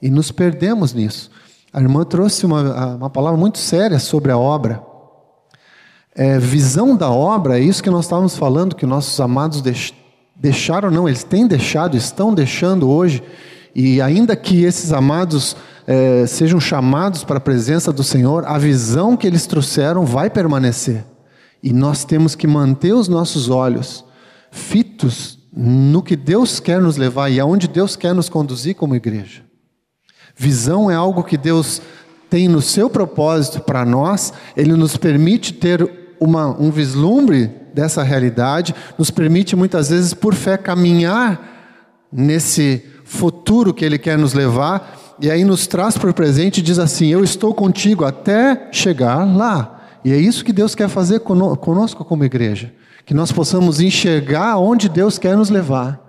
e 0.00 0.08
nos 0.08 0.32
perdemos 0.32 0.94
nisso. 0.94 1.30
A 1.70 1.82
irmã 1.82 2.02
trouxe 2.02 2.46
uma, 2.46 2.94
uma 2.94 3.10
palavra 3.10 3.38
muito 3.38 3.58
séria 3.58 3.98
sobre 3.98 4.32
a 4.32 4.38
obra. 4.38 4.82
É, 6.14 6.38
visão 6.38 6.96
da 6.96 7.10
obra, 7.10 7.58
é 7.58 7.62
isso 7.62 7.82
que 7.82 7.90
nós 7.90 8.06
estávamos 8.06 8.34
falando, 8.34 8.74
que 8.74 8.86
nossos 8.86 9.20
amados 9.20 9.62
deixaram, 10.34 10.90
não, 10.90 11.06
eles 11.06 11.24
têm 11.24 11.46
deixado, 11.46 11.94
estão 11.94 12.32
deixando 12.32 12.88
hoje, 12.88 13.22
e 13.74 14.00
ainda 14.00 14.34
que 14.34 14.64
esses 14.64 14.94
amados 14.94 15.54
é, 15.86 16.26
sejam 16.26 16.58
chamados 16.58 17.22
para 17.22 17.36
a 17.36 17.40
presença 17.40 17.92
do 17.92 18.02
Senhor, 18.02 18.46
a 18.46 18.56
visão 18.56 19.14
que 19.14 19.26
eles 19.26 19.46
trouxeram 19.46 20.06
vai 20.06 20.30
permanecer. 20.30 21.04
E 21.62 21.70
nós 21.70 22.02
temos 22.02 22.34
que 22.34 22.46
manter 22.46 22.94
os 22.94 23.08
nossos 23.08 23.50
olhos 23.50 24.02
fitos 24.50 25.41
no 25.52 26.02
que 26.02 26.16
Deus 26.16 26.58
quer 26.58 26.80
nos 26.80 26.96
levar 26.96 27.28
e 27.28 27.38
aonde 27.38 27.68
Deus 27.68 27.94
quer 27.96 28.14
nos 28.14 28.28
conduzir 28.28 28.74
como 28.74 28.96
igreja. 28.96 29.42
Visão 30.36 30.90
é 30.90 30.94
algo 30.94 31.22
que 31.22 31.36
Deus 31.36 31.82
tem 32.30 32.48
no 32.48 32.62
seu 32.62 32.88
propósito 32.88 33.60
para 33.60 33.84
nós, 33.84 34.32
ele 34.56 34.72
nos 34.72 34.96
permite 34.96 35.52
ter 35.52 36.16
uma, 36.18 36.48
um 36.58 36.70
vislumbre 36.70 37.50
dessa 37.74 38.02
realidade, 38.02 38.74
nos 38.96 39.10
permite 39.10 39.54
muitas 39.54 39.90
vezes, 39.90 40.14
por 40.14 40.34
fé, 40.34 40.56
caminhar 40.56 42.06
nesse 42.10 42.82
futuro 43.04 43.74
que 43.74 43.84
ele 43.84 43.98
quer 43.98 44.16
nos 44.16 44.32
levar 44.32 45.16
e 45.20 45.30
aí 45.30 45.44
nos 45.44 45.66
traz 45.66 45.96
para 45.96 46.10
o 46.10 46.14
presente 46.14 46.58
e 46.58 46.62
diz 46.62 46.78
assim: 46.78 47.08
Eu 47.08 47.22
estou 47.22 47.54
contigo 47.54 48.04
até 48.04 48.68
chegar 48.72 49.24
lá. 49.24 49.80
E 50.04 50.12
é 50.12 50.16
isso 50.16 50.44
que 50.44 50.52
Deus 50.52 50.74
quer 50.74 50.88
fazer 50.88 51.20
conosco 51.20 52.04
como 52.04 52.24
igreja. 52.24 52.72
Que 53.04 53.14
nós 53.14 53.32
possamos 53.32 53.80
enxergar 53.80 54.58
onde 54.58 54.88
Deus 54.88 55.18
quer 55.18 55.36
nos 55.36 55.50
levar. 55.50 56.00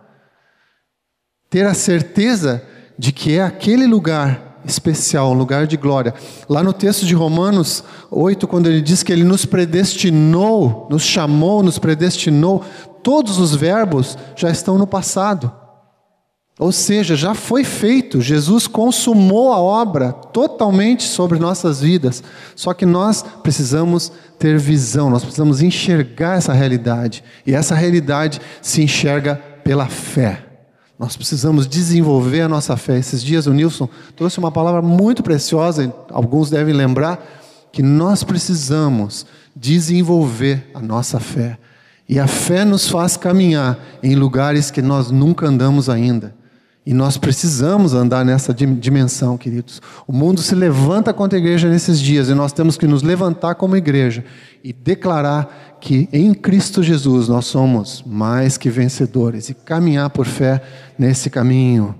Ter 1.50 1.66
a 1.66 1.74
certeza 1.74 2.64
de 2.98 3.12
que 3.12 3.38
é 3.38 3.44
aquele 3.44 3.86
lugar 3.88 4.62
especial, 4.66 5.32
um 5.32 5.38
lugar 5.38 5.68
de 5.68 5.78
glória. 5.78 6.14
Lá 6.48 6.64
no 6.64 6.74
texto 6.74 7.06
de 7.06 7.14
Romanos 7.14 7.84
8, 8.10 8.48
quando 8.48 8.68
ele 8.68 8.82
diz 8.82 9.04
que 9.04 9.12
ele 9.12 9.24
nos 9.24 9.46
predestinou, 9.46 10.88
nos 10.90 11.04
chamou, 11.04 11.62
nos 11.62 11.78
predestinou, 11.78 12.64
todos 13.02 13.38
os 13.40 13.54
verbos 13.56 14.18
já 14.36 14.50
estão 14.50 14.78
no 14.78 14.88
passado. 14.88 15.63
Ou 16.60 16.72
seja, 16.72 17.16
já 17.16 17.34
foi 17.34 17.64
feito, 17.64 18.22
Jesus 18.22 18.68
consumou 18.68 19.52
a 19.52 19.58
obra 19.58 20.14
totalmente 20.14 21.02
sobre 21.04 21.40
nossas 21.40 21.82
vidas. 21.82 22.24
Só 22.56 22.76
que 22.76 22.86
nós 22.86 23.26
precisamos 23.42 24.12
ter 24.38 24.60
visão, 24.60 25.10
nós 25.10 25.24
precisamos 25.24 25.64
enxergar 25.64 26.38
essa 26.38 26.54
realidade. 26.54 27.24
E 27.46 27.56
essa 27.56 27.74
realidade 27.74 28.40
se 28.62 28.84
enxerga 28.84 29.36
pela 29.64 29.88
fé. 29.88 30.46
Nós 31.00 31.18
precisamos 31.18 31.66
desenvolver 31.66 32.42
a 32.42 32.48
nossa 32.48 32.78
fé. 32.78 33.00
Esses 33.00 33.24
dias 33.24 33.48
o 33.48 33.54
Nilson 33.54 33.90
trouxe 34.16 34.38
uma 34.38 34.52
palavra 34.52 34.82
muito 34.82 35.24
preciosa, 35.24 35.92
alguns 36.12 36.52
devem 36.52 36.74
lembrar, 36.74 37.26
que 37.72 37.82
nós 37.82 38.24
precisamos 38.24 39.26
desenvolver 39.56 40.70
a 40.72 40.80
nossa 40.80 41.20
fé. 41.20 41.58
E 42.08 42.20
a 42.20 42.28
fé 42.28 42.64
nos 42.64 42.88
faz 42.88 43.18
caminhar 43.18 43.80
em 44.04 44.14
lugares 44.14 44.70
que 44.70 44.84
nós 44.84 45.10
nunca 45.10 45.48
andamos 45.48 45.90
ainda. 45.90 46.43
E 46.86 46.94
nós 46.94 47.18
precisamos 47.18 47.94
andar 47.94 48.26
nessa 48.26 48.54
dimensão, 48.54 49.38
queridos. 49.38 49.82
O 50.06 50.12
mundo 50.12 50.42
se 50.42 50.54
levanta 50.54 51.14
contra 51.14 51.38
a 51.38 51.42
igreja 51.42 51.70
nesses 51.70 51.98
dias 51.98 52.28
e 52.28 52.34
nós 52.34 52.52
temos 52.52 52.78
que 52.78 52.86
nos 52.86 53.02
levantar 53.02 53.56
como 53.56 53.78
igreja 53.78 54.26
e 54.62 54.74
declarar 54.74 55.78
que 55.80 56.10
em 56.12 56.34
Cristo 56.34 56.84
Jesus 56.84 57.30
nós 57.30 57.46
somos 57.46 58.04
mais 58.06 58.58
que 58.58 58.70
vencedores 58.70 59.48
e 59.48 59.54
caminhar 59.54 60.10
por 60.10 60.26
fé 60.26 60.62
nesse 61.00 61.30
caminho. 61.30 61.96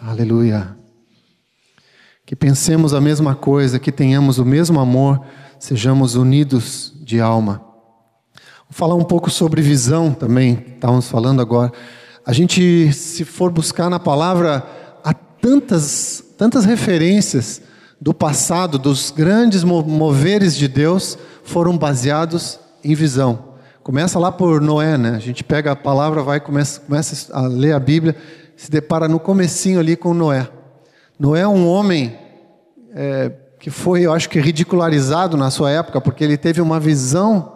Aleluia. 0.00 0.76
Que 2.26 2.34
pensemos 2.34 2.92
a 2.92 3.00
mesma 3.00 3.36
coisa, 3.36 3.78
que 3.78 3.92
tenhamos 3.92 4.38
o 4.38 4.44
mesmo 4.44 4.80
amor, 4.80 5.20
sejamos 5.60 6.16
unidos 6.16 6.92
de 7.04 7.20
alma. 7.20 7.62
Vou 8.68 8.72
falar 8.76 8.96
um 8.96 9.04
pouco 9.04 9.30
sobre 9.30 9.62
visão 9.62 10.12
também, 10.12 10.64
estávamos 10.74 11.08
falando 11.08 11.40
agora. 11.40 11.72
A 12.28 12.32
gente, 12.34 12.92
se 12.92 13.24
for 13.24 13.50
buscar 13.50 13.88
na 13.88 13.98
palavra, 13.98 14.62
há 15.02 15.14
tantas, 15.14 16.22
tantas 16.36 16.66
referências 16.66 17.62
do 17.98 18.12
passado, 18.12 18.78
dos 18.78 19.10
grandes 19.10 19.64
moveres 19.64 20.54
de 20.54 20.68
Deus, 20.68 21.16
foram 21.42 21.78
baseados 21.78 22.60
em 22.84 22.94
visão. 22.94 23.56
Começa 23.82 24.18
lá 24.18 24.30
por 24.30 24.60
Noé, 24.60 24.98
né? 24.98 25.16
A 25.16 25.18
gente 25.18 25.42
pega 25.42 25.72
a 25.72 25.74
palavra, 25.74 26.22
vai 26.22 26.38
começa, 26.38 26.80
começa 26.80 27.34
a 27.34 27.46
ler 27.46 27.72
a 27.72 27.80
Bíblia, 27.80 28.14
se 28.54 28.70
depara 28.70 29.08
no 29.08 29.18
comecinho 29.18 29.80
ali 29.80 29.96
com 29.96 30.12
Noé. 30.12 30.50
Noé 31.18 31.40
é 31.40 31.48
um 31.48 31.66
homem 31.66 32.14
é, 32.94 33.32
que 33.58 33.70
foi, 33.70 34.02
eu 34.02 34.12
acho 34.12 34.28
que 34.28 34.38
ridicularizado 34.38 35.34
na 35.34 35.50
sua 35.50 35.70
época, 35.70 35.98
porque 35.98 36.24
ele 36.24 36.36
teve 36.36 36.60
uma 36.60 36.78
visão 36.78 37.54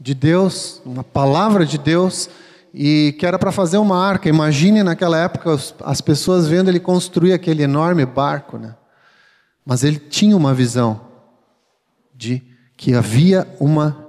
de 0.00 0.12
Deus, 0.12 0.82
uma 0.84 1.04
palavra 1.04 1.64
de 1.64 1.78
Deus, 1.78 2.28
e 2.72 3.14
que 3.18 3.26
era 3.26 3.38
para 3.38 3.52
fazer 3.52 3.78
uma 3.78 3.98
arca. 3.98 4.28
Imagine 4.28 4.82
naquela 4.82 5.18
época 5.18 5.58
as 5.84 6.00
pessoas 6.00 6.48
vendo 6.48 6.68
ele 6.68 6.80
construir 6.80 7.32
aquele 7.32 7.62
enorme 7.62 8.06
barco, 8.06 8.56
né? 8.56 8.74
Mas 9.64 9.84
ele 9.84 9.98
tinha 9.98 10.36
uma 10.36 10.54
visão 10.54 11.00
de 12.14 12.42
que 12.76 12.94
havia 12.94 13.46
uma 13.60 14.02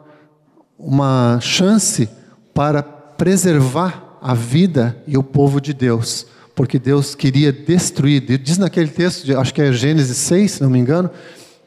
uma 0.77 1.39
chance 1.39 2.09
para 2.53 2.83
preservar 2.83 4.17
a 4.21 4.33
vida 4.33 4.97
e 5.07 5.17
o 5.17 5.23
povo 5.23 5.61
de 5.61 5.73
Deus, 5.73 6.25
porque 6.53 6.77
Deus 6.77 7.15
queria 7.15 7.53
destruir. 7.53 8.21
Diz 8.39 8.57
naquele 8.57 8.89
texto, 8.89 9.37
acho 9.37 9.53
que 9.53 9.61
é 9.61 9.71
Gênesis 9.71 10.17
6, 10.17 10.51
se 10.51 10.61
não 10.61 10.69
me 10.69 10.79
engano, 10.79 11.09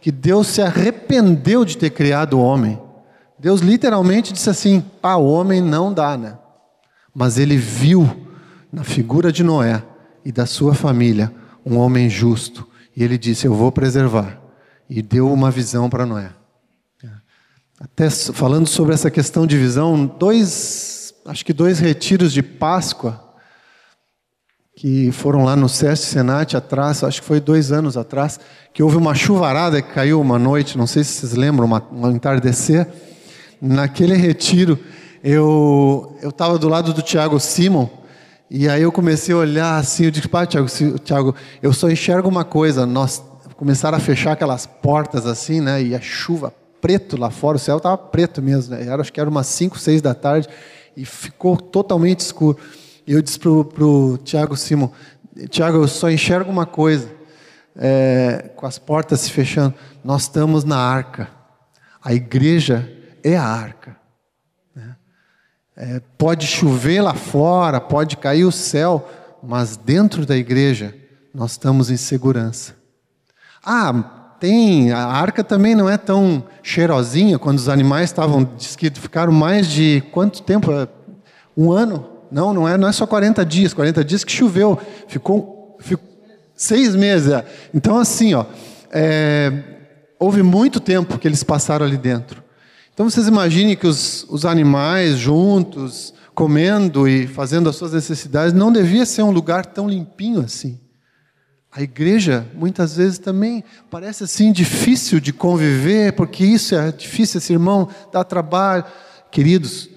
que 0.00 0.12
Deus 0.12 0.48
se 0.48 0.60
arrependeu 0.60 1.64
de 1.64 1.78
ter 1.78 1.90
criado 1.90 2.34
o 2.34 2.42
homem. 2.42 2.78
Deus 3.38 3.60
literalmente 3.60 4.32
disse 4.32 4.50
assim: 4.50 4.84
"Ah, 5.02 5.16
o 5.16 5.26
homem 5.26 5.60
não 5.60 5.92
dá, 5.92 6.16
né?" 6.16 6.36
Mas 7.18 7.38
ele 7.38 7.56
viu 7.56 8.14
na 8.70 8.84
figura 8.84 9.32
de 9.32 9.42
Noé 9.42 9.82
e 10.22 10.30
da 10.30 10.44
sua 10.44 10.74
família 10.74 11.32
um 11.64 11.78
homem 11.78 12.10
justo. 12.10 12.68
E 12.94 13.02
ele 13.02 13.16
disse: 13.16 13.46
Eu 13.46 13.54
vou 13.54 13.72
preservar. 13.72 14.38
E 14.88 15.00
deu 15.00 15.32
uma 15.32 15.50
visão 15.50 15.88
para 15.88 16.04
Noé. 16.04 16.30
Até 17.80 18.10
falando 18.10 18.66
sobre 18.66 18.92
essa 18.92 19.10
questão 19.10 19.46
de 19.46 19.56
visão, 19.56 20.04
dois, 20.06 21.14
acho 21.24 21.42
que 21.42 21.54
dois 21.54 21.78
retiros 21.78 22.34
de 22.34 22.42
Páscoa, 22.42 23.22
que 24.74 25.10
foram 25.10 25.42
lá 25.42 25.56
no 25.56 25.70
SESC 25.70 26.04
Senat 26.04 26.54
atrás, 26.54 27.02
acho 27.02 27.22
que 27.22 27.26
foi 27.26 27.40
dois 27.40 27.72
anos 27.72 27.96
atrás, 27.96 28.38
que 28.74 28.82
houve 28.82 28.98
uma 28.98 29.14
chuvarada 29.14 29.80
que 29.80 29.92
caiu 29.92 30.20
uma 30.20 30.38
noite, 30.38 30.76
não 30.76 30.86
sei 30.86 31.02
se 31.02 31.14
vocês 31.14 31.32
lembram, 31.32 31.66
um 31.92 32.10
entardecer. 32.10 32.86
Naquele 33.60 34.16
retiro, 34.16 34.78
eu 35.22 36.16
eu 36.22 36.30
estava 36.30 36.58
do 36.58 36.68
lado 36.68 36.92
do 36.92 37.02
Tiago 37.02 37.38
Simon 37.38 37.88
e 38.48 38.68
aí 38.68 38.82
eu 38.82 38.92
comecei 38.92 39.34
a 39.34 39.38
olhar 39.38 39.76
assim, 39.76 40.04
eu 40.04 40.10
disse, 40.10 40.28
pá, 40.28 40.46
Tiago, 40.46 40.68
Tiago, 41.00 41.34
eu 41.60 41.72
só 41.72 41.90
enxergo 41.90 42.28
uma 42.28 42.44
coisa, 42.44 42.86
nós 42.86 43.22
começaram 43.56 43.98
a 43.98 44.00
fechar 44.00 44.32
aquelas 44.32 44.66
portas 44.66 45.26
assim, 45.26 45.60
né, 45.60 45.82
e 45.82 45.94
a 45.94 46.00
chuva 46.00 46.54
preto 46.80 47.18
lá 47.18 47.30
fora, 47.30 47.56
o 47.56 47.60
céu 47.60 47.78
estava 47.78 47.98
preto 47.98 48.40
mesmo, 48.40 48.76
né, 48.76 48.86
era, 48.86 49.02
acho 49.02 49.12
que 49.12 49.20
era 49.20 49.28
umas 49.28 49.48
5, 49.48 49.76
6 49.78 50.00
da 50.00 50.14
tarde 50.14 50.48
e 50.96 51.04
ficou 51.04 51.56
totalmente 51.56 52.20
escuro. 52.20 52.56
E 53.04 53.12
eu 53.12 53.20
disse 53.20 53.38
pro, 53.38 53.64
pro 53.64 54.18
Tiago 54.24 54.56
Simon, 54.56 54.90
Tiago, 55.50 55.78
eu 55.78 55.88
só 55.88 56.08
enxergo 56.08 56.50
uma 56.50 56.64
coisa, 56.64 57.08
é, 57.76 58.50
com 58.56 58.64
as 58.64 58.78
portas 58.78 59.20
se 59.20 59.30
fechando. 59.30 59.74
Nós 60.02 60.22
estamos 60.22 60.64
na 60.64 60.78
arca. 60.78 61.28
A 62.02 62.14
igreja 62.14 62.90
é 63.22 63.36
a 63.36 63.44
arca. 63.44 63.96
É, 65.76 66.00
pode 66.16 66.46
chover 66.46 67.02
lá 67.02 67.12
fora, 67.12 67.80
pode 67.80 68.16
cair 68.16 68.44
o 68.44 68.52
céu, 68.52 69.06
mas 69.42 69.76
dentro 69.76 70.24
da 70.24 70.34
igreja 70.34 70.94
nós 71.34 71.50
estamos 71.52 71.90
em 71.90 71.98
segurança. 71.98 72.74
Ah, 73.62 73.92
tem, 74.40 74.90
a 74.90 75.06
arca 75.06 75.44
também 75.44 75.74
não 75.74 75.88
é 75.88 75.98
tão 75.98 76.44
cheirosinha, 76.62 77.38
quando 77.38 77.58
os 77.58 77.68
animais 77.68 78.08
estavam, 78.10 78.48
diz 78.56 78.74
que 78.74 78.90
ficaram 78.90 79.32
mais 79.32 79.66
de 79.68 80.02
quanto 80.12 80.42
tempo? 80.42 80.70
Um 81.54 81.70
ano? 81.70 82.08
Não, 82.30 82.54
não 82.54 82.66
é, 82.66 82.78
não 82.78 82.88
é 82.88 82.92
só 82.92 83.06
40 83.06 83.44
dias, 83.44 83.74
40 83.74 84.02
dias 84.02 84.24
que 84.24 84.32
choveu, 84.32 84.78
ficou, 85.06 85.76
ficou 85.78 86.08
seis 86.54 86.94
meses. 86.94 87.32
É. 87.32 87.44
Então 87.74 87.98
assim, 87.98 88.32
ó, 88.32 88.46
é, 88.90 89.52
houve 90.18 90.42
muito 90.42 90.80
tempo 90.80 91.18
que 91.18 91.28
eles 91.28 91.42
passaram 91.42 91.84
ali 91.84 91.98
dentro. 91.98 92.45
Então 92.96 93.10
vocês 93.10 93.28
imaginem 93.28 93.76
que 93.76 93.86
os, 93.86 94.24
os 94.26 94.46
animais 94.46 95.18
juntos, 95.18 96.14
comendo 96.34 97.06
e 97.06 97.26
fazendo 97.26 97.68
as 97.68 97.76
suas 97.76 97.92
necessidades, 97.92 98.54
não 98.54 98.72
devia 98.72 99.04
ser 99.04 99.20
um 99.20 99.30
lugar 99.30 99.66
tão 99.66 99.86
limpinho 99.86 100.40
assim. 100.40 100.80
A 101.70 101.82
igreja 101.82 102.46
muitas 102.54 102.96
vezes 102.96 103.18
também 103.18 103.62
parece 103.90 104.24
assim 104.24 104.50
difícil 104.50 105.20
de 105.20 105.30
conviver, 105.30 106.14
porque 106.14 106.42
isso 106.42 106.74
é 106.74 106.90
difícil, 106.90 107.36
esse 107.36 107.52
irmão 107.52 107.86
dá 108.10 108.24
trabalho. 108.24 108.86
Queridos, 109.30 109.90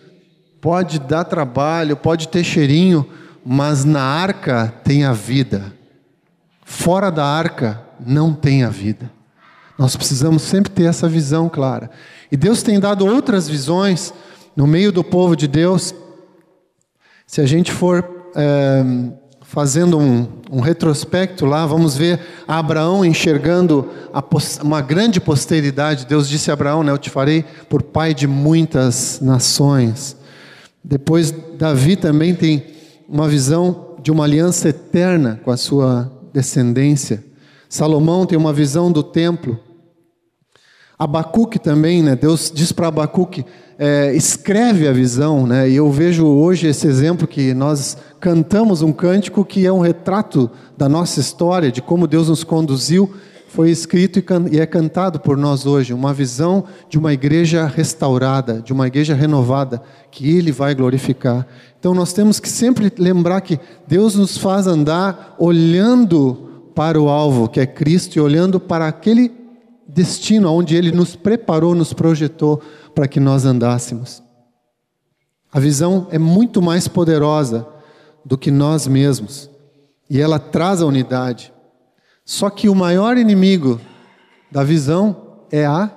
pode 0.59 0.99
dar 0.99 1.23
trabalho, 1.23 1.95
pode 1.95 2.27
ter 2.27 2.43
cheirinho, 2.43 3.07
mas 3.45 3.85
na 3.85 4.03
arca 4.03 4.73
tem 4.83 5.05
a 5.05 5.13
vida. 5.13 5.73
Fora 6.65 7.09
da 7.09 7.23
arca 7.23 7.81
não 7.97 8.33
tem 8.33 8.65
a 8.65 8.69
vida. 8.69 9.09
Nós 9.77 9.95
precisamos 9.95 10.41
sempre 10.41 10.69
ter 10.69 10.83
essa 10.83 11.07
visão 11.07 11.47
clara. 11.47 11.89
E 12.31 12.37
Deus 12.37 12.61
tem 12.61 12.79
dado 12.79 13.05
outras 13.05 13.47
visões 13.47 14.13
no 14.55 14.67
meio 14.67 14.91
do 14.91 15.03
povo 15.03 15.35
de 15.35 15.47
Deus. 15.47 15.93
Se 17.25 17.41
a 17.41 17.45
gente 17.45 17.71
for 17.71 18.07
é, 18.35 18.83
fazendo 19.41 19.97
um, 19.97 20.27
um, 20.51 20.59
retrospecto 20.59 21.45
lá, 21.45 21.65
vamos 21.65 21.95
ver 21.97 22.19
Abraão 22.47 23.03
enxergando 23.03 23.89
uma 24.63 24.81
grande 24.81 25.19
posteridade. 25.19 26.05
Deus 26.05 26.29
disse 26.29 26.51
a 26.51 26.53
Abraão: 26.53 26.83
né, 26.83 26.91
Eu 26.91 26.97
te 26.97 27.09
farei 27.09 27.43
por 27.67 27.81
pai 27.81 28.13
de 28.13 28.27
muitas 28.27 29.19
nações. 29.21 30.15
Depois, 30.83 31.33
Davi 31.57 31.95
também 31.95 32.35
tem 32.35 32.65
uma 33.07 33.27
visão 33.27 33.95
de 34.01 34.11
uma 34.11 34.23
aliança 34.23 34.69
eterna 34.69 35.39
com 35.43 35.51
a 35.51 35.57
sua 35.57 36.11
descendência. 36.31 37.23
Salomão 37.67 38.25
tem 38.25 38.37
uma 38.37 38.53
visão 38.53 38.91
do 38.91 39.03
templo. 39.03 39.59
Abacuque 40.99 41.57
também, 41.57 42.03
né? 42.03 42.13
Deus 42.13 42.51
diz 42.53 42.73
para 42.73 42.89
Abacuque, 42.89 43.45
é, 43.77 44.13
escreve 44.13 44.85
a 44.85 44.91
visão, 44.91 45.47
né? 45.47 45.69
E 45.69 45.77
eu 45.77 45.89
vejo 45.89 46.27
hoje 46.27 46.67
esse 46.67 46.85
exemplo 46.85 47.25
que 47.25 47.53
nós 47.53 47.95
cantamos 48.19 48.81
um 48.81 48.91
cântico 48.91 49.45
que 49.45 49.65
é 49.65 49.71
um 49.71 49.79
retrato 49.79 50.51
da 50.77 50.89
nossa 50.89 51.21
história, 51.21 51.71
de 51.71 51.81
como 51.81 52.05
Deus 52.05 52.27
nos 52.27 52.43
conduziu, 52.43 53.13
foi 53.47 53.71
escrito 53.71 54.21
e 54.51 54.59
é 54.59 54.65
cantado 54.65 55.21
por 55.21 55.37
nós 55.37 55.65
hoje, 55.65 55.93
uma 55.93 56.13
visão 56.13 56.65
de 56.89 56.99
uma 56.99 57.13
igreja 57.13 57.65
restaurada, 57.65 58.61
de 58.61 58.73
uma 58.73 58.85
igreja 58.85 59.15
renovada, 59.15 59.81
que 60.11 60.29
Ele 60.37 60.51
vai 60.51 60.75
glorificar. 60.75 61.47
Então 61.79 61.93
nós 61.93 62.11
temos 62.11 62.41
que 62.41 62.49
sempre 62.49 62.91
lembrar 62.99 63.39
que 63.39 63.57
Deus 63.87 64.15
nos 64.15 64.37
faz 64.37 64.67
andar 64.67 65.35
olhando 65.39 66.49
para 66.75 67.01
o 67.01 67.07
alvo, 67.07 67.47
que 67.47 67.61
é 67.61 67.65
Cristo, 67.65 68.17
e 68.17 68.19
olhando 68.19 68.59
para 68.59 68.85
aquele 68.85 69.38
destino 69.99 70.53
onde 70.53 70.77
Ele 70.77 70.93
nos 70.93 71.13
preparou, 71.13 71.75
nos 71.75 71.91
projetou 71.91 72.61
para 72.95 73.07
que 73.07 73.19
nós 73.19 73.43
andássemos. 73.43 74.23
A 75.51 75.59
visão 75.59 76.07
é 76.09 76.17
muito 76.17 76.61
mais 76.61 76.87
poderosa 76.87 77.67
do 78.23 78.37
que 78.37 78.49
nós 78.49 78.87
mesmos 78.87 79.49
e 80.09 80.21
ela 80.21 80.39
traz 80.39 80.81
a 80.81 80.85
unidade. 80.85 81.51
Só 82.23 82.49
que 82.49 82.69
o 82.69 82.75
maior 82.75 83.17
inimigo 83.17 83.81
da 84.49 84.63
visão 84.63 85.43
é 85.51 85.65
a 85.65 85.91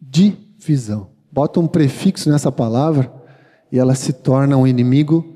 divisão. 0.00 1.10
Bota 1.30 1.58
um 1.58 1.66
prefixo 1.66 2.30
nessa 2.30 2.52
palavra 2.52 3.12
e 3.72 3.78
ela 3.80 3.96
se 3.96 4.12
torna 4.12 4.56
um 4.56 4.66
inimigo 4.66 5.34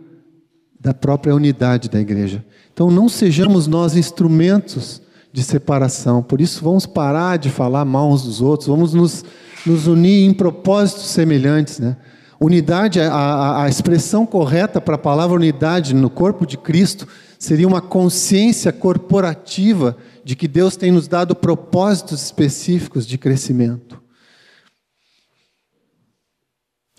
da 0.79 0.95
própria 0.95 1.35
unidade 1.35 1.89
da 1.89 1.99
igreja. 1.99 2.45
Então 2.73 2.91
não 2.91 3.09
sejamos 3.09 3.67
nós 3.67 3.97
instrumentos 3.97 5.03
de 5.37 5.43
separação. 5.43 6.23
Por 6.23 6.41
isso, 6.41 6.65
vamos 6.65 6.87
parar 6.87 7.37
de 7.37 7.51
falar 7.51 7.85
mal 7.85 8.11
uns 8.11 8.23
dos 8.23 8.41
outros, 8.41 8.69
vamos 8.69 8.95
nos, 8.95 9.23
nos 9.67 9.87
unir 9.87 10.25
em 10.25 10.33
propósitos 10.33 11.09
semelhantes. 11.09 11.79
Né? 11.79 11.95
Unidade, 12.41 12.99
a, 13.03 13.65
a 13.65 13.69
expressão 13.69 14.25
correta 14.25 14.81
para 14.81 14.95
a 14.95 14.99
palavra 14.99 15.37
unidade 15.37 15.95
no 15.95 16.09
corpo 16.09 16.47
de 16.47 16.57
Cristo 16.57 17.07
seria 17.39 17.69
uma 17.69 17.83
consciência 17.83 18.73
corporativa 18.73 19.99
de 20.25 20.35
que 20.35 20.49
Deus 20.49 20.75
tem 20.75 20.91
nos 20.91 21.07
dado 21.07 21.37
propósitos 21.37 22.23
específicos 22.23 23.07
de 23.07 23.19
crescimento. 23.19 24.03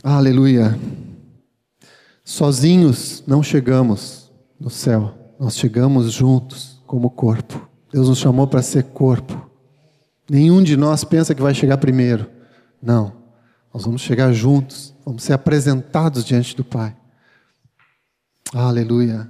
Aleluia. 0.03 0.77
Sozinhos 2.23 3.23
não 3.25 3.41
chegamos 3.41 4.31
no 4.59 4.69
céu, 4.69 5.33
nós 5.39 5.57
chegamos 5.57 6.13
juntos 6.13 6.79
como 6.85 7.09
corpo. 7.09 7.66
Deus 7.91 8.09
nos 8.09 8.17
chamou 8.17 8.47
para 8.47 8.61
ser 8.61 8.83
corpo. 8.83 9.49
Nenhum 10.29 10.61
de 10.61 10.75
nós 10.75 11.03
pensa 11.03 11.33
que 11.33 11.41
vai 11.41 11.53
chegar 11.53 11.77
primeiro. 11.77 12.27
Não. 12.81 13.13
Nós 13.73 13.85
vamos 13.85 14.01
chegar 14.01 14.33
juntos, 14.33 14.93
vamos 15.05 15.23
ser 15.23 15.33
apresentados 15.33 16.25
diante 16.25 16.55
do 16.55 16.63
Pai. 16.63 16.95
Aleluia. 18.53 19.29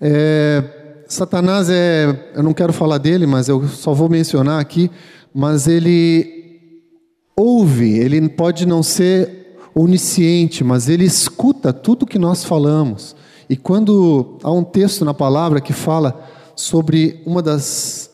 É, 0.00 1.04
Satanás 1.08 1.68
é, 1.70 2.30
eu 2.34 2.42
não 2.42 2.52
quero 2.52 2.72
falar 2.72 2.98
dele, 2.98 3.26
mas 3.26 3.48
eu 3.48 3.66
só 3.68 3.92
vou 3.92 4.08
mencionar 4.08 4.60
aqui, 4.60 4.90
mas 5.32 5.66
ele 5.66 6.82
ouve, 7.36 7.98
ele 7.98 8.28
pode 8.28 8.66
não 8.66 8.82
ser 8.82 9.56
onisciente, 9.74 10.62
mas 10.62 10.88
ele 10.88 11.04
escuta 11.04 11.72
tudo 11.72 12.06
que 12.06 12.18
nós 12.18 12.44
falamos. 12.44 13.16
E 13.48 13.56
quando 13.56 14.38
há 14.42 14.50
um 14.50 14.62
texto 14.62 15.04
na 15.04 15.12
palavra 15.12 15.60
que 15.60 15.72
fala 15.72 16.24
sobre 16.56 17.22
uma 17.26 17.42
das, 17.42 18.10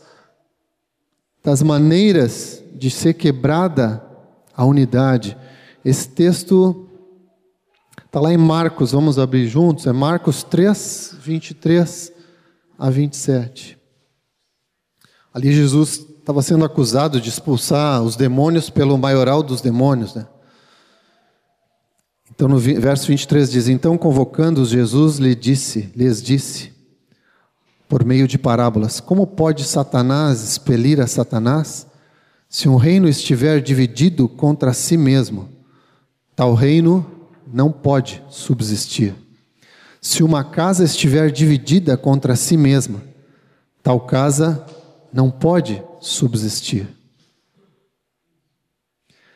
das 1.43 1.63
maneiras 1.63 2.63
de 2.75 2.91
ser 2.91 3.15
quebrada 3.15 4.03
a 4.57 4.65
unidade. 4.65 5.37
Esse 5.85 6.09
texto 6.09 6.89
está 8.05 8.21
lá 8.21 8.33
em 8.33 8.37
Marcos, 8.37 8.93
vamos 8.93 9.19
abrir 9.19 9.47
juntos, 9.47 9.87
é 9.87 9.93
Marcos 9.93 10.43
3, 10.43 11.17
23 11.21 12.13
a 12.79 12.91
27. 12.91 13.79
Ali 15.33 15.53
Jesus 15.53 16.05
estava 16.19 16.43
sendo 16.43 16.65
acusado 16.65 17.21
de 17.21 17.29
expulsar 17.29 18.03
os 18.03 18.17
demônios 18.17 18.69
pelo 18.69 18.99
maioral 18.99 19.43
dos 19.43 19.61
demônios, 19.61 20.15
né? 20.15 20.27
Então 22.31 22.49
no 22.49 22.59
verso 22.59 23.07
23 23.09 23.51
diz: 23.51 23.69
Então 23.69 23.99
convocando-os, 23.99 24.71
Jesus 24.71 25.19
lhe 25.19 25.35
disse, 25.35 25.93
lhes 25.95 26.23
disse: 26.23 26.73
por 27.91 28.05
meio 28.05 28.29
de 28.29 28.39
parábolas. 28.39 29.01
Como 29.01 29.27
pode 29.27 29.65
Satanás 29.65 30.45
expelir 30.45 31.01
a 31.01 31.09
Satanás? 31.09 31.89
Se 32.49 32.69
um 32.69 32.77
reino 32.77 33.09
estiver 33.09 33.61
dividido 33.61 34.29
contra 34.29 34.73
si 34.73 34.97
mesmo, 34.97 35.49
tal 36.37 36.55
reino 36.55 37.05
não 37.53 37.73
pode 37.73 38.23
subsistir. 38.31 39.13
Se 40.01 40.23
uma 40.23 40.45
casa 40.45 40.85
estiver 40.85 41.33
dividida 41.33 41.97
contra 41.97 42.37
si 42.37 42.57
mesma, 42.57 43.03
tal 43.83 44.01
casa 44.01 44.65
não 45.13 45.29
pode 45.29 45.83
subsistir. 46.01 46.89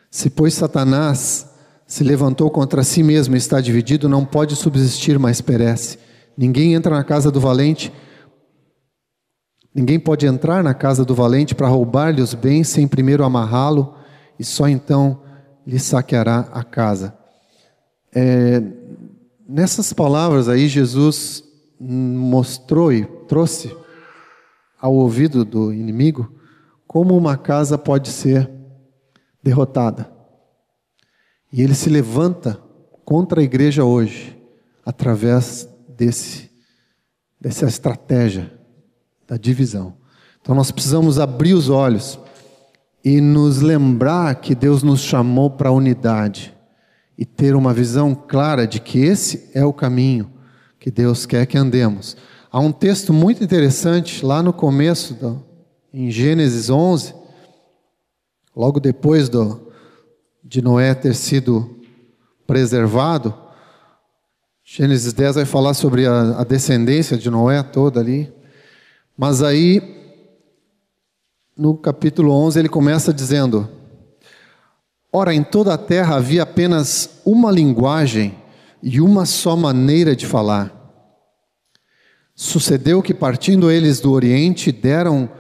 Se, 0.09 0.31
pois, 0.31 0.55
Satanás 0.55 1.51
se 1.89 2.05
levantou 2.05 2.49
contra 2.51 2.85
si 2.85 3.03
mesmo 3.03 3.35
e 3.35 3.39
está 3.39 3.61
dividido, 3.61 4.09
não 4.09 4.25
pode 4.25 4.55
subsistir, 4.55 5.19
mas 5.19 5.41
perece. 5.41 5.99
Ninguém 6.39 6.75
entra 6.75 6.95
na 6.95 7.03
casa 7.03 7.33
do 7.33 7.41
valente 7.41 7.93
Ninguém 9.75 9.99
pode 9.99 10.25
entrar 10.25 10.63
na 10.63 10.73
casa 10.73 11.05
do 11.05 11.17
valente 11.17 11.53
para 11.53 11.67
roubar-lhe 11.67 12.23
os 12.23 12.33
bens 12.33 12.69
sem 12.69 12.87
primeiro 12.87 13.25
amarrá-lo, 13.25 13.97
e 14.39 14.45
só 14.45 14.69
então 14.69 15.21
lhe 15.67 15.81
saqueará 15.81 16.49
a 16.53 16.63
casa. 16.63 17.17
É, 18.15 18.63
nessas 19.49 19.93
palavras 19.93 20.49
aí, 20.49 20.69
Jesus 20.69 21.43
mostrou 21.81 22.93
e 22.93 23.05
trouxe 23.27 23.77
ao 24.81 24.95
ouvido 24.95 25.45
do 25.45 25.73
inimigo 25.73 26.33
como 26.87 27.17
uma 27.17 27.37
casa 27.37 27.77
pode 27.77 28.11
ser 28.11 28.49
derrotada. 29.43 30.09
E 31.53 31.63
ele 31.63 31.75
se 31.75 31.91
levanta 31.91 32.61
contra 33.05 33.41
a 33.41 33.45
igreja 33.45 33.85
hoje, 33.85 34.41
através 34.87 35.69
desse 35.89 36.53
dessa 37.41 37.67
estratégia 37.67 38.51
da 39.27 39.37
divisão. 39.37 39.95
Então 40.41 40.55
nós 40.55 40.71
precisamos 40.71 41.19
abrir 41.19 41.55
os 41.55 41.69
olhos 41.69 42.19
e 43.05 43.21
nos 43.21 43.61
lembrar 43.61 44.35
que 44.37 44.55
Deus 44.55 44.83
nos 44.83 45.01
chamou 45.01 45.51
para 45.51 45.69
a 45.69 45.73
unidade 45.73 46.55
e 47.17 47.25
ter 47.25 47.55
uma 47.55 47.73
visão 47.73 48.15
clara 48.15 48.67
de 48.67 48.81
que 48.81 48.99
esse 48.99 49.51
é 49.55 49.65
o 49.65 49.73
caminho 49.73 50.31
que 50.79 50.91
Deus 50.91 51.25
quer 51.27 51.47
que 51.47 51.57
andemos. 51.57 52.17
Há 52.51 52.61
um 52.61 52.73
texto 52.73 53.13
muito 53.13 53.43
interessante 53.43 54.25
lá 54.25 54.43
no 54.43 54.53
começo, 54.53 55.15
do, 55.15 55.43
em 55.93 56.11
Gênesis 56.11 56.71
11, 56.71 57.15
logo 58.55 58.79
depois 58.79 59.29
do, 59.29 59.69
de 60.43 60.61
Noé 60.61 60.95
ter 60.95 61.15
sido 61.15 61.81
preservado. 62.47 63.35
Gênesis 64.63 65.13
10 65.13 65.37
vai 65.37 65.45
falar 65.45 65.75
sobre 65.75 66.07
a, 66.07 66.41
a 66.41 66.45
descendência 66.45 67.17
de 67.17 67.31
Noé 67.31 67.63
toda 67.63 68.01
ali. 68.01 68.33
Mas 69.17 69.43
aí, 69.43 69.81
no 71.57 71.77
capítulo 71.77 72.33
11, 72.33 72.59
ele 72.59 72.69
começa 72.69 73.15
dizendo: 73.15 73.69
Ora, 75.13 75.33
em 75.33 75.45
toda 75.45 75.73
a 75.73 75.79
terra 75.79 76.17
havia 76.17 76.43
apenas 76.43 77.21
uma 77.25 77.53
linguagem 77.53 78.37
e 78.83 79.01
uma 79.01 79.25
só 79.25 79.57
maneira 79.57 80.17
de 80.17 80.27
falar. 80.27 80.73
Sucedeu 82.35 83.01
que, 83.01 83.15
partindo 83.15 83.71
eles 83.71 84.01
do 84.01 84.11
Oriente, 84.11 84.73
deram 84.73 85.31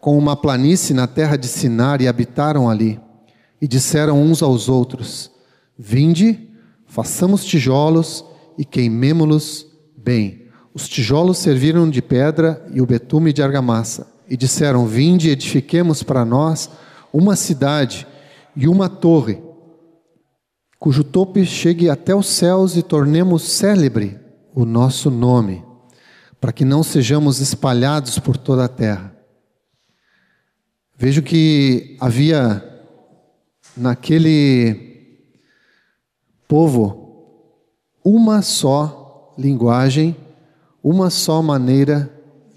com 0.00 0.16
uma 0.16 0.36
planície 0.36 0.94
na 0.94 1.08
terra 1.08 1.36
de 1.36 1.48
Sinar 1.48 2.00
e 2.00 2.06
habitaram 2.06 2.70
ali. 2.70 3.00
E 3.60 3.66
disseram 3.66 4.22
uns 4.22 4.44
aos 4.44 4.68
outros: 4.68 5.28
Vinde, 5.76 6.50
façamos 6.86 7.44
tijolos 7.44 8.24
e 8.56 8.64
queimemo-los 8.64 9.66
bem. 9.96 10.43
Os 10.74 10.88
tijolos 10.88 11.38
serviram 11.38 11.88
de 11.88 12.02
pedra 12.02 12.66
e 12.72 12.82
o 12.82 12.86
betume 12.86 13.32
de 13.32 13.40
argamassa. 13.40 14.12
E 14.28 14.36
disseram: 14.36 14.86
Vinde, 14.86 15.30
edifiquemos 15.30 16.02
para 16.02 16.24
nós 16.24 16.68
uma 17.12 17.36
cidade 17.36 18.06
e 18.56 18.66
uma 18.66 18.88
torre, 18.88 19.40
cujo 20.78 21.04
topo 21.04 21.42
chegue 21.44 21.88
até 21.88 22.14
os 22.14 22.26
céus 22.26 22.76
e 22.76 22.82
tornemos 22.82 23.42
célebre 23.42 24.18
o 24.52 24.64
nosso 24.64 25.10
nome, 25.10 25.64
para 26.40 26.52
que 26.52 26.64
não 26.64 26.82
sejamos 26.82 27.40
espalhados 27.40 28.18
por 28.18 28.36
toda 28.36 28.64
a 28.64 28.68
terra. 28.68 29.14
Vejo 30.96 31.22
que 31.22 31.96
havia 32.00 32.62
naquele 33.76 35.18
povo 36.48 37.04
uma 38.04 38.42
só 38.42 39.34
linguagem, 39.36 40.16
uma 40.84 41.08
só 41.08 41.40
maneira 41.40 42.10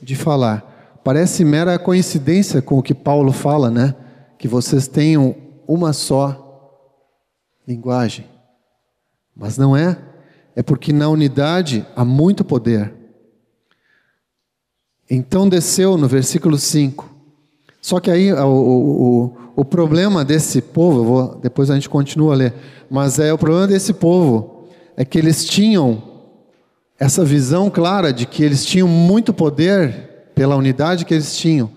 de 0.03 0.13
falar. 0.13 0.99
Parece 1.01 1.45
mera 1.45 1.79
coincidência 1.79 2.61
com 2.61 2.77
o 2.77 2.83
que 2.83 2.93
Paulo 2.93 3.31
fala, 3.31 3.71
né? 3.71 3.95
Que 4.37 4.49
vocês 4.49 4.85
tenham 4.85 5.33
uma 5.65 5.93
só 5.93 6.43
linguagem. 7.65 8.25
Mas 9.33 9.57
não 9.57 9.77
é, 9.77 9.97
é 10.53 10.61
porque 10.61 10.91
na 10.91 11.07
unidade 11.07 11.85
há 11.95 12.03
muito 12.03 12.43
poder. 12.43 12.93
Então 15.09 15.47
desceu 15.47 15.97
no 15.97 16.07
versículo 16.07 16.57
5. 16.57 17.09
Só 17.81 18.01
que 18.01 18.11
aí 18.11 18.33
o, 18.33 18.45
o, 18.45 19.37
o 19.55 19.63
problema 19.63 20.25
desse 20.25 20.61
povo, 20.61 21.03
vou, 21.05 21.35
depois 21.35 21.71
a 21.71 21.75
gente 21.75 21.87
continua 21.87 22.33
a 22.33 22.35
ler, 22.35 22.53
mas 22.89 23.19
é 23.19 23.31
o 23.31 23.37
problema 23.37 23.67
desse 23.67 23.93
povo 23.93 24.67
é 24.97 25.05
que 25.05 25.17
eles 25.17 25.45
tinham 25.45 26.06
essa 26.99 27.23
visão 27.23 27.69
clara 27.69 28.11
de 28.11 28.25
que 28.25 28.43
eles 28.43 28.65
tinham 28.65 28.87
muito 28.87 29.33
poder 29.33 30.31
pela 30.33 30.55
unidade 30.55 31.05
que 31.05 31.13
eles 31.13 31.35
tinham, 31.35 31.71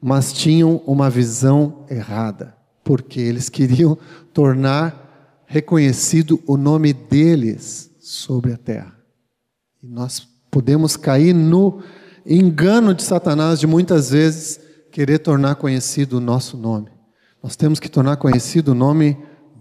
mas 0.00 0.32
tinham 0.32 0.82
uma 0.86 1.08
visão 1.08 1.84
errada 1.90 2.54
porque 2.84 3.20
eles 3.20 3.48
queriam 3.48 3.96
tornar 4.32 5.42
reconhecido 5.46 6.42
o 6.46 6.56
nome 6.56 6.92
deles 6.92 7.90
sobre 8.00 8.52
a 8.52 8.56
terra. 8.56 8.94
E 9.82 9.86
nós 9.86 10.26
podemos 10.50 10.96
cair 10.96 11.32
no 11.32 11.80
engano 12.26 12.94
de 12.94 13.02
Satanás 13.02 13.60
de 13.60 13.66
muitas 13.66 14.10
vezes 14.10 14.60
querer 14.90 15.18
tornar 15.18 15.56
conhecido 15.56 16.18
o 16.18 16.20
nosso 16.20 16.56
nome. 16.56 16.90
Nós 17.42 17.56
temos 17.56 17.80
que 17.80 17.88
tornar 17.88 18.16
conhecido 18.16 18.72
o 18.72 18.74
nome 18.74 19.16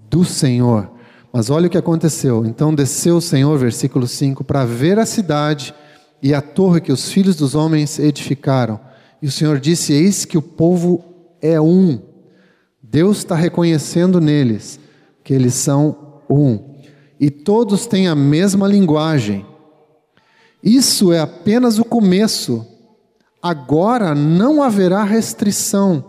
do 0.10 0.24
Senhor. 0.24 0.92
Mas 1.32 1.50
olha 1.50 1.68
o 1.68 1.70
que 1.70 1.78
aconteceu. 1.78 2.46
Então 2.46 2.74
desceu 2.74 3.18
o 3.18 3.22
Senhor, 3.22 3.58
versículo 3.58 4.08
5, 4.08 4.44
para 4.44 4.66
ver 4.66 5.00
a 5.00 5.06
cidade 5.06 5.74
e 6.22 6.34
a 6.34 6.42
torre 6.42 6.82
que 6.82 6.92
os 6.92 7.12
filhos 7.12 7.36
dos 7.36 7.56
homens 7.56 8.00
edificaram. 8.00 8.80
E 9.22 9.28
o 9.28 9.32
Senhor 9.32 9.60
disse: 9.60 9.94
Eis 9.94 10.26
que 10.26 10.38
o 10.38 10.42
povo 10.42 11.04
é 11.42 11.60
um 11.60 12.12
Deus 12.92 13.20
está 13.20 13.36
reconhecendo 13.36 14.20
neles 14.20 14.78
que 15.24 15.34
eles 15.34 15.54
são 15.54 16.20
um. 16.30 16.60
E 17.18 17.30
todos 17.30 17.86
têm 17.86 18.10
a 18.10 18.16
mesma 18.16 18.68
linguagem. 18.68 19.46
Isso 20.62 21.14
é 21.14 21.20
apenas 21.20 21.80
o 21.80 21.86
começo. 21.86 22.68
Agora 23.42 24.14
não 24.14 24.62
haverá 24.62 25.06
restrição 25.06 26.04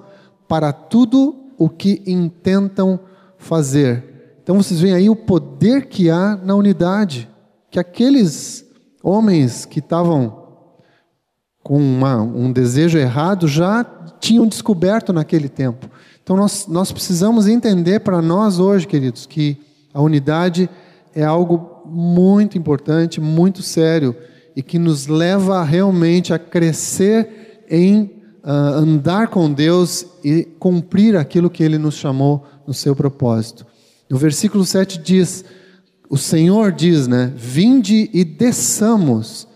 para 0.49 0.73
tudo 0.73 1.53
o 1.57 1.69
que 1.69 2.03
intentam 2.05 2.99
fazer. 3.39 4.12
Então 4.43 4.57
vocês 4.57 4.81
veem 4.81 4.95
aí 4.95 5.09
o 5.09 5.17
poder 5.17 5.87
que 5.87 6.11
há 6.11 6.37
na 6.37 6.55
unidade. 6.55 7.29
Que 7.71 7.79
aqueles 7.79 8.65
homens 9.03 9.65
que 9.65 9.79
estavam 9.79 10.43
com 11.63 11.79
uma, 11.79 12.21
um 12.21 12.53
desejo 12.53 12.99
errado 12.99 13.47
já 13.47 13.85
tinham 14.21 14.47
descoberto 14.47 15.13
naquele 15.13 15.49
tempo. 15.49 15.89
Então 16.23 16.37
nós, 16.37 16.67
nós 16.67 16.93
precisamos 16.93 17.47
entender 17.47 18.01
para 18.01 18.21
nós 18.21 18.59
hoje, 18.59 18.87
queridos, 18.87 19.27
que 19.27 19.59
a 19.95 20.01
unidade 20.01 20.69
é 21.15 21.25
algo 21.25 21.83
muito 21.85 22.57
importante, 22.57 23.21
muito 23.21 23.63
sério 23.63 24.15
e 24.55 24.63
que 24.63 24.79
nos 24.79 25.07
leva 25.07 25.63
realmente 25.63 26.33
a 26.33 26.39
crescer 26.39 27.65
em 27.69 28.03
uh, 28.45 28.51
andar 28.51 29.29
com 29.29 29.53
Deus 29.53 30.07
e 30.23 30.45
cumprir 30.59 31.17
aquilo 31.17 31.51
que 31.51 31.63
Ele 31.63 31.79
nos 31.79 31.95
chamou 31.95 32.45
no 32.67 32.75
seu 32.75 32.95
propósito. 32.95 33.67
No 34.13 34.19
versículo 34.19 34.63
7 34.63 34.99
diz: 34.99 35.43
O 36.07 36.19
Senhor 36.19 36.71
diz, 36.71 37.09
né? 37.09 37.33
Vinde 37.35 38.11
e 38.13 38.23
desçamos. 38.27 39.49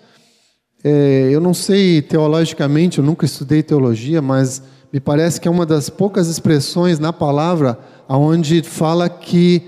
É, 0.82 1.28
eu 1.30 1.42
não 1.42 1.52
sei 1.52 2.00
teologicamente, 2.00 2.96
eu 2.96 3.04
nunca 3.04 3.26
estudei 3.26 3.62
teologia, 3.62 4.22
mas 4.22 4.62
me 4.90 4.98
parece 4.98 5.38
que 5.38 5.46
é 5.46 5.50
uma 5.50 5.66
das 5.66 5.90
poucas 5.90 6.26
expressões 6.28 6.98
na 6.98 7.12
palavra 7.12 7.78
onde 8.08 8.62
fala 8.62 9.10
que 9.10 9.62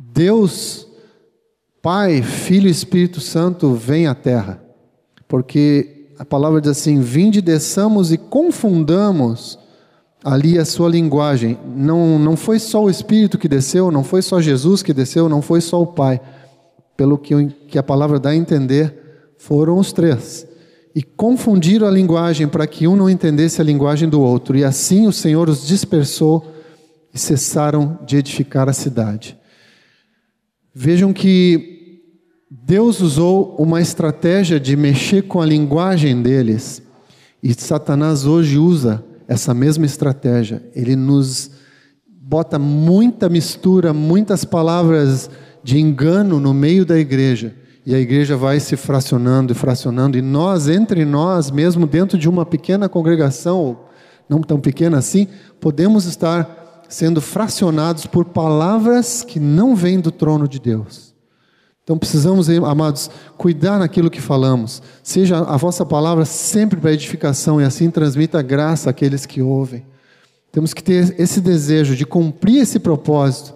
Deus, 0.00 0.88
Pai, 1.80 2.20
Filho 2.20 2.66
e 2.66 2.72
Espírito 2.72 3.20
Santo 3.20 3.72
vem 3.74 4.08
à 4.08 4.16
terra. 4.16 4.60
Porque 5.28 6.08
a 6.18 6.24
palavra 6.24 6.60
diz 6.60 6.72
assim: 6.72 7.00
vinde, 7.00 7.40
desçamos 7.40 8.10
e 8.10 8.18
confundamos 8.18 9.60
ali 10.24 10.58
a 10.58 10.64
sua 10.64 10.88
linguagem. 10.88 11.58
Não, 11.74 12.18
não 12.18 12.36
foi 12.36 12.58
só 12.58 12.84
o 12.84 12.90
Espírito 12.90 13.38
que 13.38 13.48
desceu, 13.48 13.90
não 13.90 14.04
foi 14.04 14.22
só 14.22 14.40
Jesus 14.40 14.82
que 14.82 14.92
desceu, 14.92 15.28
não 15.28 15.42
foi 15.42 15.60
só 15.60 15.80
o 15.80 15.86
Pai. 15.86 16.20
Pelo 16.96 17.16
que, 17.16 17.46
que 17.68 17.78
a 17.78 17.82
palavra 17.82 18.18
dá 18.18 18.30
a 18.30 18.36
entender, 18.36 18.94
foram 19.36 19.78
os 19.78 19.92
três 19.92 20.46
e 20.98 21.02
confundiram 21.02 21.86
a 21.86 21.90
linguagem 21.92 22.48
para 22.48 22.66
que 22.66 22.88
um 22.88 22.96
não 22.96 23.08
entendesse 23.08 23.60
a 23.60 23.64
linguagem 23.64 24.08
do 24.08 24.20
outro. 24.20 24.56
E 24.56 24.64
assim 24.64 25.06
o 25.06 25.12
Senhor 25.12 25.48
os 25.48 25.64
dispersou 25.64 26.52
e 27.14 27.18
cessaram 27.18 28.00
de 28.04 28.16
edificar 28.16 28.68
a 28.68 28.72
cidade. 28.72 29.38
Vejam 30.74 31.12
que 31.12 32.02
Deus 32.50 33.00
usou 33.00 33.54
uma 33.58 33.80
estratégia 33.80 34.58
de 34.58 34.76
mexer 34.76 35.22
com 35.22 35.40
a 35.40 35.46
linguagem 35.46 36.20
deles, 36.20 36.82
e 37.40 37.54
Satanás 37.54 38.26
hoje 38.26 38.58
usa 38.58 39.04
essa 39.28 39.54
mesma 39.54 39.86
estratégia. 39.86 40.62
Ele 40.74 40.96
nos 40.96 41.50
bota 42.08 42.58
muita 42.58 43.28
mistura, 43.28 43.92
muitas 43.92 44.44
palavras 44.44 45.30
de 45.62 45.78
engano 45.78 46.40
no 46.40 46.52
meio 46.52 46.84
da 46.84 46.98
igreja 46.98 47.54
e 47.88 47.94
a 47.94 47.98
igreja 47.98 48.36
vai 48.36 48.60
se 48.60 48.76
fracionando 48.76 49.50
e 49.50 49.56
fracionando, 49.56 50.18
e 50.18 50.20
nós, 50.20 50.68
entre 50.68 51.06
nós, 51.06 51.50
mesmo 51.50 51.86
dentro 51.86 52.18
de 52.18 52.28
uma 52.28 52.44
pequena 52.44 52.86
congregação, 52.86 53.80
não 54.28 54.42
tão 54.42 54.60
pequena 54.60 54.98
assim, 54.98 55.26
podemos 55.58 56.04
estar 56.04 56.82
sendo 56.86 57.18
fracionados 57.22 58.04
por 58.04 58.26
palavras 58.26 59.22
que 59.22 59.40
não 59.40 59.74
vêm 59.74 60.00
do 60.00 60.10
trono 60.10 60.46
de 60.46 60.60
Deus. 60.60 61.07
Então 61.88 61.96
precisamos, 61.96 62.50
amados, 62.50 63.10
cuidar 63.38 63.78
naquilo 63.78 64.10
que 64.10 64.20
falamos. 64.20 64.82
Seja 65.02 65.38
a 65.38 65.56
vossa 65.56 65.86
palavra 65.86 66.26
sempre 66.26 66.78
para 66.78 66.92
edificação 66.92 67.58
e 67.58 67.64
assim 67.64 67.90
transmita 67.90 68.42
graça 68.42 68.90
àqueles 68.90 69.24
que 69.24 69.40
ouvem. 69.40 69.86
Temos 70.52 70.74
que 70.74 70.82
ter 70.82 71.18
esse 71.18 71.40
desejo 71.40 71.96
de 71.96 72.04
cumprir 72.04 72.60
esse 72.60 72.78
propósito 72.78 73.54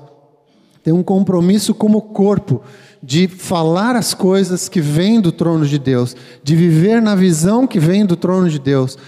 tem 0.83 0.93
um 0.93 1.03
compromisso 1.03 1.75
como 1.75 2.01
corpo 2.01 2.63
de 3.03 3.29
falar 3.29 3.95
as 3.95 4.15
coisas 4.15 4.69
que 4.69 4.81
vêm 4.81 5.21
do 5.21 5.31
trono 5.31 5.65
de 5.65 5.79
Deus, 5.79 6.17
de 6.43 6.57
viver 6.57 7.01
na 7.01 7.15
visão 7.15 7.67
que 7.67 7.79
vem 7.79 8.05
do 8.05 8.17
trono 8.17 8.49
de 8.49 8.59
Deus. 8.59 8.99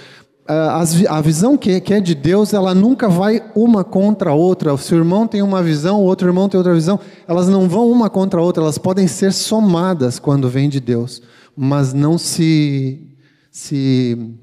A 0.47 1.21
visão 1.23 1.57
que 1.57 1.83
é 1.89 2.01
de 2.01 2.15
Deus, 2.15 2.53
ela 2.53 2.75
nunca 2.75 3.09
vai 3.09 3.43
uma 3.55 3.83
contra 3.83 4.31
a 4.31 4.35
outra. 4.35 4.75
O 4.75 4.79
seu 4.79 4.99
irmão 4.99 5.27
tem 5.27 5.41
uma 5.41 5.63
visão, 5.63 6.03
o 6.03 6.05
outro 6.05 6.29
irmão 6.29 6.51
tem 6.51 6.59
outra 6.59 6.75
visão. 6.75 7.01
Elas 7.27 7.49
não 7.49 7.67
vão 7.67 7.91
uma 7.91 8.11
contra 8.11 8.39
a 8.39 8.43
outra, 8.43 8.63
elas 8.63 8.77
podem 8.77 9.09
ser 9.09 9.33
somadas 9.33 10.19
quando 10.19 10.51
vêm 10.51 10.69
de 10.69 10.81
Deus, 10.81 11.23
mas 11.57 11.95
não 11.95 12.19
se, 12.19 13.17
se 13.51 14.37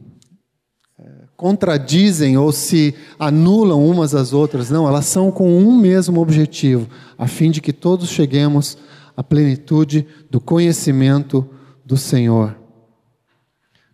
eh, 0.99 1.03
contradizem 1.37 2.35
ou 2.35 2.51
se 2.51 2.95
anulam 3.19 3.85
umas 3.85 4.15
às 4.15 4.33
outras. 4.33 4.71
Não, 4.71 4.87
elas 4.87 5.05
são 5.05 5.31
com 5.31 5.55
um 5.55 5.77
mesmo 5.77 6.19
objetivo, 6.19 6.87
a 7.15 7.27
fim 7.27 7.51
de 7.51 7.61
que 7.61 7.71
todos 7.71 8.09
cheguemos 8.09 8.75
a 9.15 9.23
plenitude 9.23 10.07
do 10.31 10.41
conhecimento 10.41 11.47
do 11.85 11.95
Senhor. 11.95 12.57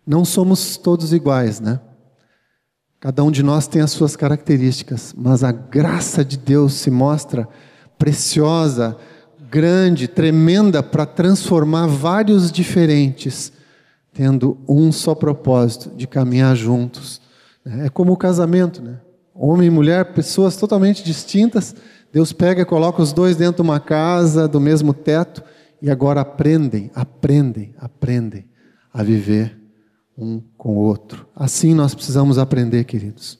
Não 0.06 0.24
somos 0.24 0.78
todos 0.78 1.12
iguais, 1.12 1.60
né? 1.60 1.80
Cada 3.00 3.22
um 3.22 3.30
de 3.30 3.44
nós 3.44 3.68
tem 3.68 3.80
as 3.80 3.92
suas 3.92 4.16
características, 4.16 5.14
mas 5.16 5.44
a 5.44 5.52
graça 5.52 6.24
de 6.24 6.36
Deus 6.36 6.74
se 6.74 6.90
mostra 6.90 7.48
preciosa, 7.96 8.96
grande, 9.48 10.08
tremenda 10.08 10.82
para 10.82 11.06
transformar 11.06 11.86
vários 11.86 12.50
diferentes, 12.50 13.52
tendo 14.12 14.58
um 14.68 14.90
só 14.90 15.14
propósito 15.14 15.90
de 15.96 16.08
caminhar 16.08 16.56
juntos. 16.56 17.20
É 17.64 17.88
como 17.88 18.12
o 18.12 18.16
casamento, 18.16 18.82
né? 18.82 18.98
Homem 19.32 19.68
e 19.68 19.70
mulher, 19.70 20.12
pessoas 20.12 20.56
totalmente 20.56 21.04
distintas, 21.04 21.76
Deus 22.12 22.32
pega 22.32 22.62
e 22.62 22.64
coloca 22.64 23.00
os 23.00 23.12
dois 23.12 23.36
dentro 23.36 23.62
de 23.62 23.68
uma 23.68 23.78
casa, 23.78 24.48
do 24.48 24.60
mesmo 24.60 24.92
teto, 24.92 25.44
e 25.80 25.88
agora 25.88 26.22
aprendem, 26.22 26.90
aprendem, 26.94 27.74
aprendem 27.78 28.46
a 28.92 29.04
viver 29.04 29.57
um 30.18 30.42
com 30.58 30.76
o 30.76 30.80
outro. 30.80 31.26
Assim 31.34 31.72
nós 31.72 31.94
precisamos 31.94 32.38
aprender, 32.38 32.82
queridos. 32.84 33.38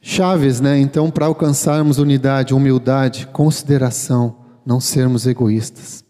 Chaves, 0.00 0.60
né? 0.60 0.78
Então, 0.78 1.10
para 1.10 1.26
alcançarmos 1.26 1.98
unidade, 1.98 2.54
humildade, 2.54 3.26
consideração, 3.26 4.38
não 4.64 4.80
sermos 4.80 5.26
egoístas. 5.26 6.04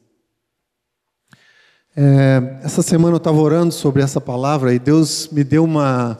É, 1.96 2.60
essa 2.62 2.82
semana 2.82 3.14
eu 3.14 3.18
estava 3.18 3.38
orando 3.38 3.72
sobre 3.72 4.02
essa 4.02 4.20
palavra 4.20 4.72
e 4.72 4.78
Deus 4.78 5.28
me 5.32 5.42
deu 5.42 5.64
uma, 5.64 6.18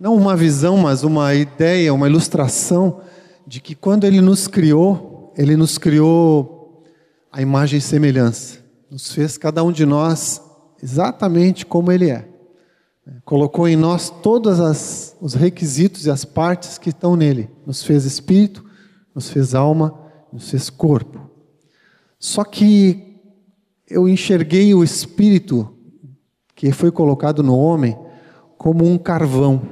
não 0.00 0.16
uma 0.16 0.34
visão, 0.34 0.78
mas 0.78 1.04
uma 1.04 1.32
ideia, 1.34 1.94
uma 1.94 2.08
ilustração 2.08 3.00
de 3.46 3.60
que 3.60 3.74
quando 3.74 4.04
Ele 4.04 4.20
nos 4.20 4.48
criou, 4.48 5.32
Ele 5.36 5.56
nos 5.56 5.78
criou 5.78 6.84
a 7.30 7.40
imagem 7.40 7.78
e 7.78 7.82
semelhança. 7.82 8.58
Nos 8.90 9.12
fez 9.12 9.38
cada 9.38 9.62
um 9.62 9.70
de 9.70 9.86
nós 9.86 10.42
exatamente 10.82 11.64
como 11.64 11.90
Ele 11.92 12.10
é. 12.10 12.28
Colocou 13.24 13.66
em 13.68 13.76
nós 13.76 14.10
todos 14.10 14.58
os 15.20 15.34
requisitos 15.34 16.06
e 16.06 16.10
as 16.10 16.24
partes 16.24 16.78
que 16.78 16.90
estão 16.90 17.16
nele. 17.16 17.50
Nos 17.66 17.82
fez 17.82 18.04
espírito, 18.04 18.64
nos 19.14 19.30
fez 19.30 19.54
alma, 19.54 19.94
nos 20.32 20.50
fez 20.50 20.70
corpo. 20.70 21.28
Só 22.18 22.44
que 22.44 23.18
eu 23.88 24.08
enxerguei 24.08 24.74
o 24.74 24.84
espírito 24.84 25.74
que 26.54 26.70
foi 26.70 26.90
colocado 26.90 27.42
no 27.42 27.56
homem 27.56 27.96
como 28.56 28.84
um 28.84 28.98
carvão. 28.98 29.62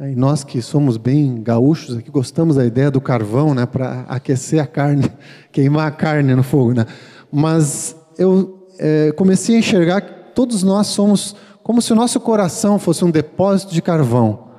E 0.00 0.14
nós 0.14 0.42
que 0.42 0.62
somos 0.62 0.96
bem 0.96 1.42
gaúchos 1.42 1.96
aqui 1.96 2.10
gostamos 2.10 2.56
da 2.56 2.64
ideia 2.64 2.90
do 2.90 3.00
carvão, 3.00 3.52
né, 3.54 3.66
para 3.66 4.02
aquecer 4.08 4.62
a 4.62 4.66
carne, 4.66 5.10
queimar 5.52 5.88
a 5.88 5.90
carne 5.90 6.34
no 6.34 6.42
fogo, 6.42 6.72
né? 6.72 6.86
Mas 7.30 7.96
eu 8.16 8.66
é, 8.78 9.12
comecei 9.12 9.56
a 9.56 9.58
enxergar 9.58 10.17
todos 10.38 10.62
nós 10.62 10.86
somos 10.86 11.34
como 11.64 11.82
se 11.82 11.92
o 11.92 11.96
nosso 11.96 12.20
coração 12.20 12.78
fosse 12.78 13.04
um 13.04 13.10
depósito 13.10 13.74
de 13.74 13.82
carvão, 13.82 14.50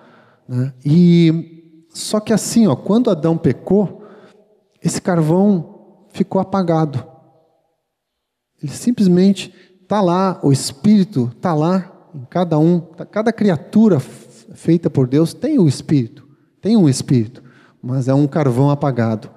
né? 0.46 0.74
E 0.84 1.86
só 1.90 2.20
que 2.20 2.34
assim, 2.34 2.68
ó, 2.68 2.76
quando 2.76 3.10
Adão 3.10 3.38
pecou, 3.38 4.04
esse 4.84 5.02
carvão 5.02 6.04
ficou 6.10 6.42
apagado. 6.42 7.02
Ele 8.62 8.74
simplesmente 8.74 9.54
está 9.82 10.02
lá, 10.02 10.38
o 10.44 10.52
Espírito 10.52 11.32
está 11.34 11.54
lá 11.54 11.90
em 12.14 12.26
cada 12.26 12.60
um, 12.60 12.82
tá, 12.82 13.06
cada 13.06 13.32
criatura 13.32 14.02
feita 14.02 14.90
por 14.90 15.08
Deus 15.08 15.34
tem 15.34 15.60
o 15.60 15.66
Espírito, 15.66 16.28
tem 16.60 16.76
um 16.76 16.90
Espírito, 16.90 17.42
mas 17.82 18.10
é 18.10 18.14
um 18.14 18.28
carvão 18.28 18.70
apagado. 18.70 19.32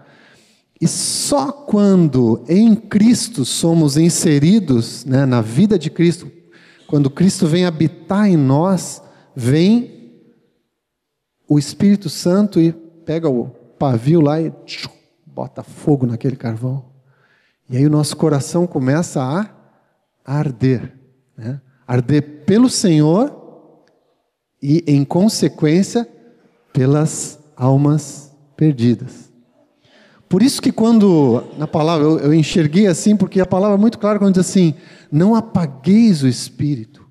E 0.82 0.88
só 0.88 1.52
quando 1.52 2.42
em 2.48 2.74
Cristo 2.74 3.44
somos 3.44 3.96
inseridos 3.96 5.04
né, 5.04 5.24
na 5.24 5.40
vida 5.40 5.78
de 5.78 5.88
Cristo, 5.88 6.28
quando 6.88 7.08
Cristo 7.08 7.46
vem 7.46 7.64
habitar 7.64 8.28
em 8.28 8.36
nós, 8.36 9.00
vem 9.32 10.10
o 11.48 11.56
Espírito 11.56 12.08
Santo 12.08 12.60
e 12.60 12.72
pega 12.72 13.28
o 13.28 13.46
pavio 13.78 14.20
lá 14.20 14.40
e 14.42 14.50
tchum, 14.66 14.90
bota 15.24 15.62
fogo 15.62 16.04
naquele 16.04 16.34
carvão. 16.34 16.84
E 17.70 17.76
aí 17.76 17.86
o 17.86 17.90
nosso 17.90 18.16
coração 18.16 18.66
começa 18.66 19.22
a 19.22 19.48
arder. 20.24 20.98
Né? 21.36 21.60
Arder 21.86 22.42
pelo 22.44 22.68
Senhor 22.68 23.84
e, 24.60 24.82
em 24.88 25.04
consequência, 25.04 26.08
pelas 26.72 27.38
almas 27.54 28.34
perdidas. 28.56 29.21
Por 30.32 30.42
isso 30.42 30.62
que 30.62 30.72
quando, 30.72 31.44
na 31.58 31.66
palavra, 31.66 32.06
eu, 32.06 32.18
eu 32.18 32.32
enxerguei 32.32 32.86
assim, 32.86 33.14
porque 33.14 33.38
a 33.38 33.44
palavra 33.44 33.76
é 33.76 33.78
muito 33.78 33.98
clara 33.98 34.18
quando 34.18 34.36
diz 34.36 34.48
assim, 34.48 34.72
não 35.10 35.34
apagueis 35.34 36.22
o 36.22 36.26
Espírito, 36.26 37.06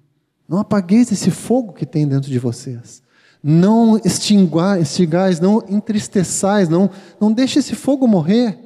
não 0.49 0.57
apagueis 0.57 1.11
esse 1.11 1.29
fogo 1.29 1.71
que 1.71 1.85
tem 1.85 2.07
dentro 2.07 2.31
de 2.31 2.39
vocês. 2.39 3.03
Não 3.43 4.01
extingais, 4.03 5.39
não 5.39 5.63
entristeçais, 5.69 6.67
não, 6.67 6.89
não 7.19 7.31
deixe 7.31 7.59
esse 7.59 7.75
fogo 7.75 8.07
morrer. 8.07 8.57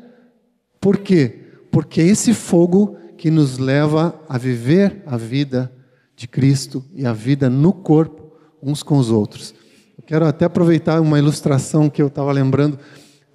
Por 0.79 0.99
quê? 0.99 1.37
Porque 1.69 1.99
é 1.99 2.05
esse 2.05 2.33
fogo 2.33 2.95
que 3.17 3.29
nos 3.29 3.57
leva 3.57 4.17
a 4.29 4.37
viver 4.37 5.03
a 5.05 5.17
vida 5.17 5.69
de 6.15 6.29
Cristo 6.29 6.81
e 6.93 7.05
a 7.05 7.11
vida 7.11 7.49
no 7.49 7.73
corpo 7.73 8.31
uns 8.63 8.81
com 8.81 8.97
os 8.97 9.11
outros. 9.11 9.53
Eu 9.97 10.03
quero 10.05 10.25
até 10.25 10.45
aproveitar 10.45 11.01
uma 11.01 11.19
ilustração 11.19 11.89
que 11.89 12.01
eu 12.01 12.07
estava 12.07 12.31
lembrando. 12.31 12.79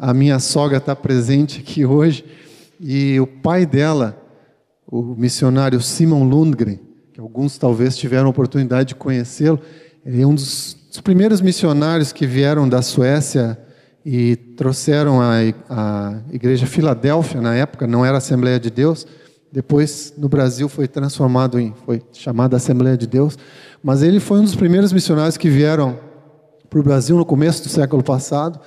A 0.03 0.15
minha 0.15 0.39
sogra 0.39 0.79
está 0.79 0.97
presente 0.97 1.61
aqui 1.61 1.85
hoje 1.85 2.25
e 2.81 3.21
o 3.21 3.27
pai 3.27 3.67
dela, 3.67 4.19
o 4.91 5.03
missionário 5.15 5.79
Simon 5.83 6.25
Lundgren, 6.25 6.81
que 7.13 7.21
alguns 7.21 7.59
talvez 7.59 7.99
tiveram 7.99 8.29
a 8.29 8.31
oportunidade 8.31 8.89
de 8.89 8.95
conhecê-lo, 8.95 9.61
ele 10.03 10.23
é 10.23 10.27
um 10.27 10.35
dos, 10.35 10.75
dos, 10.89 11.03
primeiros 11.03 11.43
missionários 11.43 12.15
que 12.15 12.27
vieram 12.27 12.67
da 12.67 12.81
Suécia 12.81 13.59
e 14.03 14.37
trouxeram 14.57 15.21
a, 15.21 15.33
a 15.69 16.21
igreja 16.33 16.65
Filadélfia 16.65 17.43
na 17.43 17.55
época, 17.55 17.87
não 17.87 18.03
era 18.03 18.17
Assembleia 18.17 18.59
de 18.59 18.71
Deus. 18.71 19.07
Depois 19.53 20.15
no 20.17 20.31
Brasil 20.31 20.67
foi 20.67 20.89
transformado 20.89 21.61
em, 21.61 21.75
foi 21.85 22.01
chamada 22.11 22.57
Assembleia 22.57 22.97
de 22.97 23.07
Deus. 23.07 23.37
Mas 23.83 24.03
ele 24.03 24.19
foi 24.19 24.41
um 24.41 24.45
dos 24.45 24.57
primeiros 24.57 24.95
missionários 24.95 25.37
que 25.37 25.51
vieram 25.51 25.99
para 26.71 26.81
o 26.81 26.83
Brasil 26.83 27.19
no 27.19 27.25
começo 27.27 27.63
do 27.65 27.69
século 27.69 28.03
passado. 28.03 28.59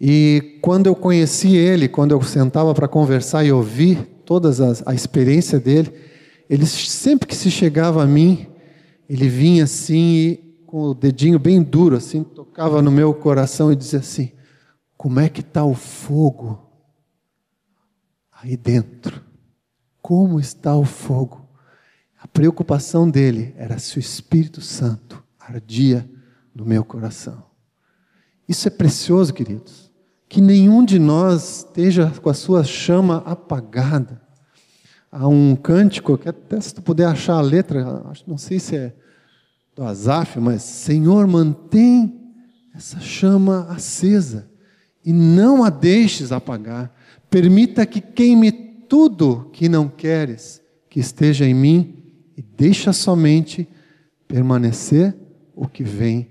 E 0.00 0.58
quando 0.62 0.86
eu 0.86 0.94
conheci 0.96 1.54
ele, 1.54 1.86
quando 1.86 2.12
eu 2.12 2.22
sentava 2.22 2.72
para 2.72 2.88
conversar 2.88 3.44
e 3.44 3.52
ouvir 3.52 4.02
toda 4.24 4.50
a 4.86 4.94
experiência 4.94 5.60
dele, 5.60 5.92
ele 6.48 6.64
sempre 6.64 7.28
que 7.28 7.36
se 7.36 7.50
chegava 7.50 8.02
a 8.02 8.06
mim, 8.06 8.46
ele 9.08 9.28
vinha 9.28 9.64
assim 9.64 10.14
e, 10.14 10.36
com 10.66 10.84
o 10.84 10.94
dedinho 10.94 11.38
bem 11.38 11.62
duro, 11.62 11.96
assim, 11.96 12.22
tocava 12.22 12.80
no 12.80 12.90
meu 12.90 13.12
coração 13.12 13.70
e 13.70 13.76
dizia 13.76 13.98
assim: 13.98 14.32
Como 14.96 15.20
é 15.20 15.28
que 15.28 15.40
está 15.40 15.64
o 15.64 15.74
fogo 15.74 16.66
aí 18.32 18.56
dentro? 18.56 19.20
Como 20.00 20.40
está 20.40 20.74
o 20.74 20.84
fogo? 20.84 21.46
A 22.18 22.26
preocupação 22.26 23.10
dele 23.10 23.54
era 23.56 23.78
se 23.78 23.98
o 23.98 24.00
Espírito 24.00 24.60
Santo 24.60 25.22
ardia 25.38 26.08
no 26.54 26.64
meu 26.64 26.84
coração. 26.84 27.42
Isso 28.48 28.66
é 28.66 28.70
precioso, 28.70 29.32
queridos. 29.32 29.89
Que 30.30 30.40
nenhum 30.40 30.84
de 30.84 30.96
nós 30.96 31.58
esteja 31.58 32.08
com 32.22 32.30
a 32.30 32.34
sua 32.34 32.62
chama 32.62 33.16
apagada. 33.26 34.22
Há 35.10 35.26
um 35.26 35.56
cântico, 35.56 36.16
que 36.16 36.28
até 36.28 36.60
se 36.60 36.72
tu 36.72 36.80
puder 36.80 37.06
achar 37.06 37.34
a 37.34 37.40
letra, 37.40 38.04
não 38.28 38.38
sei 38.38 38.60
se 38.60 38.76
é 38.76 38.94
do 39.74 39.82
Azaf, 39.82 40.38
mas 40.38 40.62
Senhor, 40.62 41.26
mantém 41.26 42.32
essa 42.72 43.00
chama 43.00 43.66
acesa 43.70 44.48
e 45.04 45.12
não 45.12 45.64
a 45.64 45.68
deixes 45.68 46.30
apagar. 46.30 46.94
Permita 47.28 47.84
que 47.84 48.00
queime 48.00 48.52
tudo 48.52 49.50
que 49.52 49.68
não 49.68 49.88
queres 49.88 50.62
que 50.88 51.00
esteja 51.00 51.44
em 51.44 51.54
mim 51.54 52.04
e 52.36 52.42
deixa 52.42 52.92
somente 52.92 53.68
permanecer 54.28 55.12
o 55.56 55.66
que 55.66 55.82
vem 55.82 56.30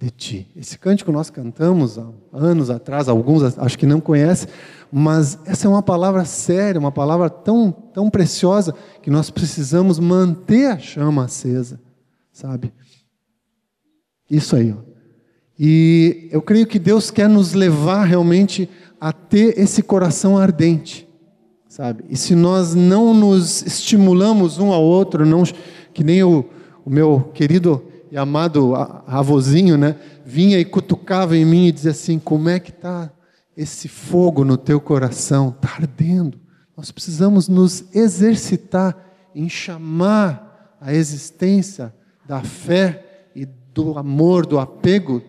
de 0.00 0.10
ti. 0.10 0.48
Esse 0.56 0.78
cântico 0.78 1.12
nós 1.12 1.28
cantamos 1.28 1.98
há 1.98 2.06
anos 2.32 2.70
atrás, 2.70 3.06
alguns 3.06 3.58
acho 3.58 3.78
que 3.78 3.84
não 3.84 4.00
conhecem, 4.00 4.48
mas 4.90 5.38
essa 5.44 5.66
é 5.66 5.70
uma 5.70 5.82
palavra 5.82 6.24
séria, 6.24 6.78
uma 6.78 6.90
palavra 6.90 7.28
tão, 7.28 7.70
tão 7.70 8.08
preciosa 8.08 8.74
que 9.02 9.10
nós 9.10 9.28
precisamos 9.28 9.98
manter 9.98 10.68
a 10.68 10.78
chama 10.78 11.24
acesa, 11.24 11.78
sabe? 12.32 12.72
Isso 14.30 14.56
aí. 14.56 14.72
Ó. 14.72 14.90
E 15.58 16.28
eu 16.32 16.40
creio 16.40 16.66
que 16.66 16.78
Deus 16.78 17.10
quer 17.10 17.28
nos 17.28 17.52
levar 17.52 18.04
realmente 18.04 18.70
a 18.98 19.12
ter 19.12 19.58
esse 19.58 19.82
coração 19.82 20.38
ardente, 20.38 21.06
sabe? 21.68 22.04
E 22.08 22.16
se 22.16 22.34
nós 22.34 22.74
não 22.74 23.12
nos 23.12 23.60
estimulamos 23.66 24.58
um 24.58 24.72
ao 24.72 24.82
outro, 24.82 25.26
não 25.26 25.42
que 25.92 26.02
nem 26.02 26.22
o, 26.22 26.46
o 26.86 26.88
meu 26.88 27.30
querido 27.34 27.89
e 28.10 28.18
amado 28.18 28.74
avôzinho, 29.06 29.76
né, 29.76 29.96
vinha 30.24 30.58
e 30.58 30.64
cutucava 30.64 31.36
em 31.36 31.44
mim 31.44 31.66
e 31.66 31.72
dizia 31.72 31.92
assim: 31.92 32.18
como 32.18 32.48
é 32.48 32.58
que 32.58 32.70
está 32.70 33.10
esse 33.56 33.88
fogo 33.88 34.44
no 34.44 34.56
teu 34.56 34.80
coração? 34.80 35.50
Está 35.50 35.76
ardendo. 35.76 36.38
Nós 36.76 36.90
precisamos 36.90 37.48
nos 37.48 37.84
exercitar 37.94 38.96
em 39.34 39.48
chamar 39.48 40.76
a 40.80 40.92
existência 40.92 41.94
da 42.26 42.42
fé 42.42 43.28
e 43.34 43.46
do 43.74 43.98
amor, 43.98 44.46
do 44.46 44.58
apego 44.58 45.22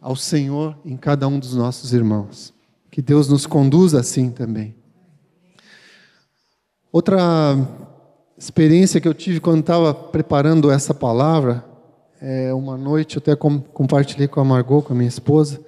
ao 0.00 0.14
Senhor 0.14 0.78
em 0.84 0.96
cada 0.96 1.26
um 1.26 1.38
dos 1.38 1.54
nossos 1.54 1.92
irmãos. 1.92 2.54
Que 2.90 3.02
Deus 3.02 3.28
nos 3.28 3.44
conduza 3.44 4.00
assim 4.00 4.30
também. 4.30 4.76
Outra 6.92 7.18
experiência 8.38 9.00
que 9.00 9.08
eu 9.08 9.14
tive 9.14 9.40
quando 9.40 9.60
estava 9.60 9.92
preparando 9.92 10.70
essa 10.70 10.94
palavra 10.94 11.73
é, 12.26 12.54
uma 12.54 12.74
noite, 12.74 13.16
eu 13.16 13.20
até 13.20 13.36
com, 13.36 13.60
compartilhei 13.60 14.26
com 14.26 14.40
a 14.40 14.44
Margot, 14.44 14.80
com 14.80 14.94
a 14.94 14.96
minha 14.96 15.08
esposa, 15.08 15.60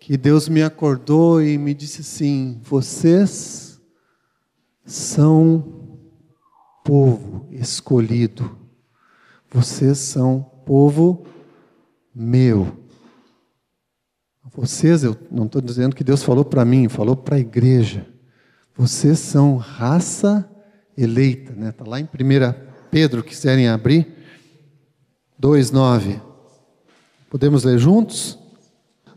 que 0.00 0.16
Deus 0.16 0.48
me 0.48 0.62
acordou 0.62 1.42
e 1.42 1.58
me 1.58 1.74
disse 1.74 2.00
assim: 2.00 2.58
vocês 2.62 3.78
são 4.86 5.98
povo 6.82 7.46
escolhido, 7.50 8.56
vocês 9.50 9.98
são 9.98 10.40
povo 10.64 11.26
meu. 12.14 12.78
Vocês, 14.54 15.04
eu 15.04 15.14
não 15.30 15.44
estou 15.44 15.60
dizendo 15.60 15.94
que 15.94 16.02
Deus 16.02 16.22
falou 16.22 16.44
para 16.44 16.64
mim, 16.64 16.88
falou 16.88 17.16
para 17.16 17.36
a 17.36 17.40
igreja. 17.40 18.06
Vocês 18.74 19.18
são 19.18 19.56
raça 19.56 20.50
eleita, 20.96 21.52
né? 21.52 21.68
Está 21.68 21.84
lá 21.86 22.00
em 22.00 22.04
1 22.04 22.08
Pedro, 22.90 23.22
quiserem 23.22 23.68
abrir. 23.68 24.21
2:9. 25.42 26.20
Podemos 27.28 27.64
ler 27.64 27.76
juntos? 27.76 28.38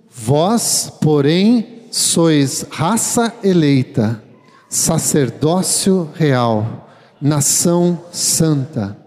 Vós, 0.09 0.91
porém, 0.99 1.83
sois 1.91 2.65
raça 2.71 3.31
eleita, 3.43 4.23
sacerdócio 4.67 6.09
real, 6.15 6.89
nação 7.21 7.99
santa, 8.11 8.97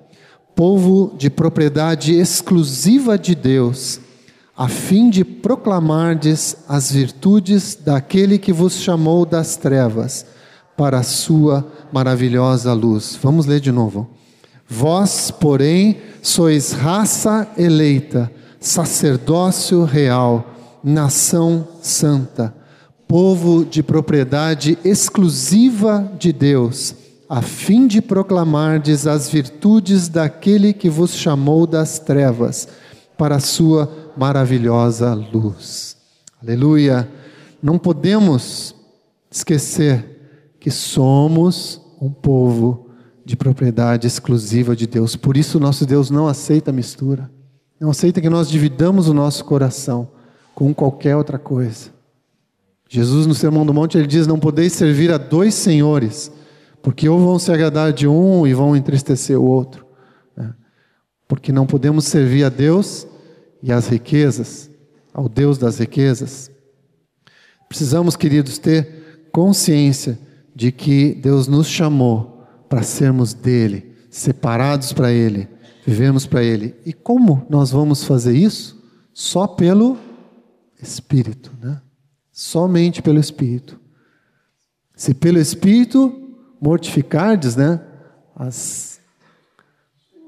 povo 0.54 1.12
de 1.18 1.28
propriedade 1.28 2.14
exclusiva 2.14 3.18
de 3.18 3.34
Deus, 3.34 3.98
a 4.56 4.68
fim 4.68 5.10
de 5.10 5.24
proclamardes 5.24 6.58
as 6.68 6.92
virtudes 6.92 7.74
daquele 7.74 8.38
que 8.38 8.52
vos 8.52 8.74
chamou 8.74 9.26
das 9.26 9.56
trevas 9.56 10.24
para 10.76 11.00
a 11.00 11.02
sua 11.02 11.66
maravilhosa 11.92 12.72
luz. 12.72 13.18
Vamos 13.20 13.44
ler 13.44 13.58
de 13.58 13.72
novo. 13.72 14.08
Vós, 14.68 15.30
porém, 15.30 15.96
sois 16.20 16.72
raça 16.72 17.48
eleita, 17.56 18.30
sacerdócio 18.60 19.84
real, 19.84 20.54
nação 20.84 21.66
santa, 21.80 22.54
povo 23.06 23.64
de 23.64 23.82
propriedade 23.82 24.78
exclusiva 24.84 26.12
de 26.18 26.34
Deus, 26.34 26.94
a 27.30 27.40
fim 27.40 27.86
de 27.86 28.02
proclamardes 28.02 29.06
as 29.06 29.30
virtudes 29.30 30.06
daquele 30.06 30.74
que 30.74 30.90
vos 30.90 31.14
chamou 31.14 31.66
das 31.66 31.98
trevas 31.98 32.68
para 33.16 33.36
a 33.36 33.40
sua 33.40 33.90
maravilhosa 34.18 35.14
luz. 35.14 35.96
Aleluia! 36.42 37.08
Não 37.62 37.78
podemos 37.78 38.74
esquecer 39.30 40.54
que 40.60 40.70
somos 40.70 41.80
um 42.00 42.10
povo 42.10 42.87
de 43.28 43.36
propriedade 43.36 44.06
exclusiva 44.06 44.74
de 44.74 44.86
Deus. 44.86 45.14
Por 45.14 45.36
isso, 45.36 45.60
nosso 45.60 45.84
Deus 45.84 46.08
não 46.08 46.26
aceita 46.26 46.72
mistura. 46.72 47.30
Não 47.78 47.90
aceita 47.90 48.22
que 48.22 48.30
nós 48.30 48.48
dividamos 48.48 49.06
o 49.06 49.12
nosso 49.12 49.44
coração 49.44 50.08
com 50.54 50.72
qualquer 50.72 51.14
outra 51.14 51.38
coisa. 51.38 51.90
Jesus, 52.88 53.26
no 53.26 53.34
Sermão 53.34 53.66
do 53.66 53.74
Monte, 53.74 53.98
ele 53.98 54.06
diz: 54.06 54.26
Não 54.26 54.38
podeis 54.38 54.72
servir 54.72 55.12
a 55.12 55.18
dois 55.18 55.52
senhores, 55.52 56.32
porque 56.80 57.06
ou 57.06 57.20
vão 57.20 57.38
se 57.38 57.52
agradar 57.52 57.92
de 57.92 58.08
um 58.08 58.46
e 58.46 58.54
vão 58.54 58.74
entristecer 58.74 59.38
o 59.38 59.44
outro. 59.44 59.84
Né? 60.34 60.54
Porque 61.28 61.52
não 61.52 61.66
podemos 61.66 62.06
servir 62.06 62.44
a 62.44 62.48
Deus 62.48 63.06
e 63.62 63.70
às 63.70 63.88
riquezas, 63.88 64.70
ao 65.12 65.28
Deus 65.28 65.58
das 65.58 65.78
riquezas. 65.78 66.50
Precisamos, 67.68 68.16
queridos, 68.16 68.56
ter 68.56 69.28
consciência 69.30 70.18
de 70.56 70.72
que 70.72 71.12
Deus 71.12 71.46
nos 71.46 71.68
chamou 71.68 72.37
para 72.68 72.82
sermos 72.82 73.32
dele, 73.32 73.94
separados 74.10 74.92
para 74.92 75.10
ele, 75.12 75.48
vivemos 75.86 76.26
para 76.26 76.42
ele. 76.42 76.74
E 76.84 76.92
como 76.92 77.46
nós 77.48 77.70
vamos 77.70 78.04
fazer 78.04 78.36
isso? 78.36 78.78
Só 79.12 79.46
pelo 79.46 79.96
Espírito, 80.80 81.50
né? 81.60 81.80
Somente 82.32 83.02
pelo 83.02 83.18
Espírito. 83.18 83.80
Se 84.94 85.14
pelo 85.14 85.38
Espírito 85.38 86.36
mortificardes, 86.60 87.56
né? 87.56 87.80
As, 88.36 89.00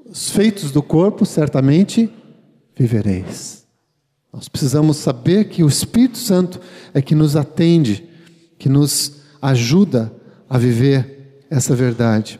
os 0.05 0.29
feitos 0.29 0.71
do 0.71 0.81
corpo, 0.81 1.25
certamente 1.25 2.11
vivereis. 2.75 3.65
Nós 4.33 4.47
precisamos 4.47 4.97
saber 4.97 5.49
que 5.49 5.63
o 5.63 5.67
Espírito 5.67 6.17
Santo 6.17 6.59
é 6.93 7.01
que 7.01 7.13
nos 7.13 7.35
atende, 7.35 8.09
que 8.57 8.69
nos 8.69 9.21
ajuda 9.41 10.13
a 10.49 10.57
viver 10.57 11.20
essa 11.51 11.75
verdade. 11.75 12.39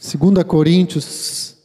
2 0.00 0.44
Coríntios 0.44 1.56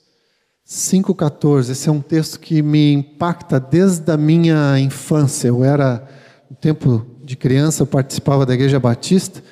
5,14, 0.68 1.70
esse 1.70 1.88
é 1.88 1.92
um 1.92 2.02
texto 2.02 2.40
que 2.40 2.64
me 2.64 2.94
impacta 2.94 3.60
desde 3.60 4.12
a 4.12 4.18
minha 4.18 4.80
infância. 4.80 5.50
Eu 5.50 5.64
era, 5.64 6.04
no 6.50 6.56
tempo 6.56 7.06
de 7.24 7.36
criança, 7.38 7.84
eu 7.84 7.88
participava 7.88 8.44
da 8.44 8.56
Igreja 8.56 8.80
Batista, 8.80 9.44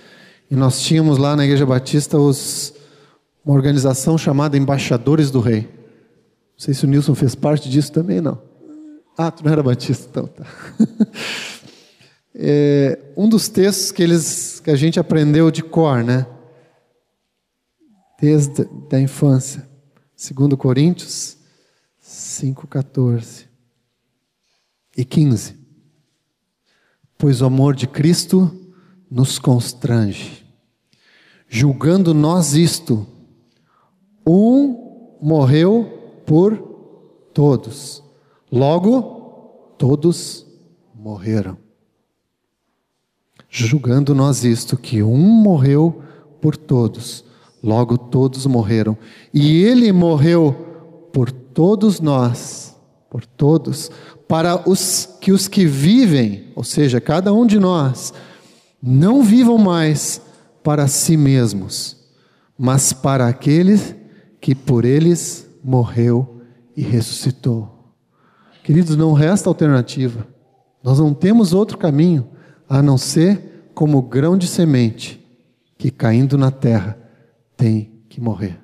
e 0.49 0.55
nós 0.55 0.81
tínhamos 0.81 1.19
lá 1.19 1.35
na 1.35 1.45
Igreja 1.45 1.65
Batista 1.65 2.17
os, 2.17 2.73
uma 3.45 3.55
organização 3.55 4.17
chamada 4.17 4.57
Embaixadores 4.57 5.29
do 5.29 5.39
Rei. 5.39 5.61
Não 5.61 6.57
sei 6.57 6.73
se 6.73 6.85
o 6.85 6.87
Nilson 6.87 7.13
fez 7.13 7.35
parte 7.35 7.69
disso 7.69 7.91
também, 7.91 8.19
não. 8.19 8.41
Ah, 9.15 9.29
tu 9.29 9.45
não 9.45 9.51
era 9.51 9.61
batista, 9.61 10.07
então 10.09 10.25
tá. 10.25 10.43
é, 12.33 12.99
um 13.15 13.27
dos 13.27 13.47
textos 13.49 13.91
que, 13.91 14.01
eles, 14.01 14.59
que 14.59 14.71
a 14.71 14.75
gente 14.75 14.99
aprendeu 14.99 15.51
de 15.51 15.61
cor, 15.61 16.03
né? 16.03 16.25
Desde 18.19 18.67
a 18.91 18.99
infância. 18.99 19.67
2 20.15 20.53
Coríntios 20.53 21.37
5, 21.99 22.67
14 22.67 23.47
e 24.95 25.03
15. 25.03 25.59
Pois 27.17 27.41
o 27.41 27.45
amor 27.45 27.75
de 27.75 27.87
Cristo 27.87 28.51
nos 29.09 29.37
constrange, 29.37 30.45
julgando 31.47 32.13
nós 32.13 32.53
isto: 32.53 33.05
um 34.25 35.17
morreu 35.21 36.23
por 36.25 36.57
todos, 37.33 38.03
logo 38.51 39.75
todos 39.77 40.45
morreram 40.95 41.60
julgando 43.51 44.15
nós 44.15 44.45
isto, 44.45 44.77
que 44.77 45.03
um 45.03 45.17
morreu 45.17 46.01
por 46.39 46.55
todos, 46.55 47.25
logo 47.61 47.97
todos 47.97 48.45
morreram. 48.45 48.97
E 49.33 49.61
ele 49.61 49.91
morreu 49.91 51.09
por 51.11 51.29
todos 51.29 51.99
nós, 51.99 52.73
por 53.09 53.25
todos, 53.25 53.91
para 54.25 54.67
os 54.67 55.05
que 55.19 55.33
os 55.33 55.49
que 55.49 55.65
vivem, 55.65 56.45
ou 56.55 56.63
seja, 56.63 57.01
cada 57.01 57.33
um 57.33 57.45
de 57.45 57.59
nós, 57.59 58.13
não 58.81 59.21
vivam 59.21 59.57
mais 59.57 60.21
para 60.63 60.87
si 60.87 61.17
mesmos, 61.17 61.97
mas 62.57 62.93
para 62.93 63.27
aqueles 63.27 63.93
que 64.39 64.55
por 64.55 64.85
eles 64.85 65.45
morreu 65.61 66.41
e 66.75 66.81
ressuscitou. 66.81 67.69
Queridos, 68.63 68.95
não 68.95 69.11
resta 69.11 69.49
alternativa. 69.49 70.25
Nós 70.81 70.99
não 70.99 71.13
temos 71.13 71.53
outro 71.53 71.77
caminho 71.77 72.29
a 72.71 72.81
não 72.81 72.97
ser 72.97 73.69
como 73.75 74.01
grão 74.01 74.37
de 74.37 74.47
semente 74.47 75.19
que 75.77 75.91
caindo 75.91 76.37
na 76.37 76.49
terra 76.49 76.97
tem 77.57 77.91
que 78.07 78.21
morrer. 78.21 78.57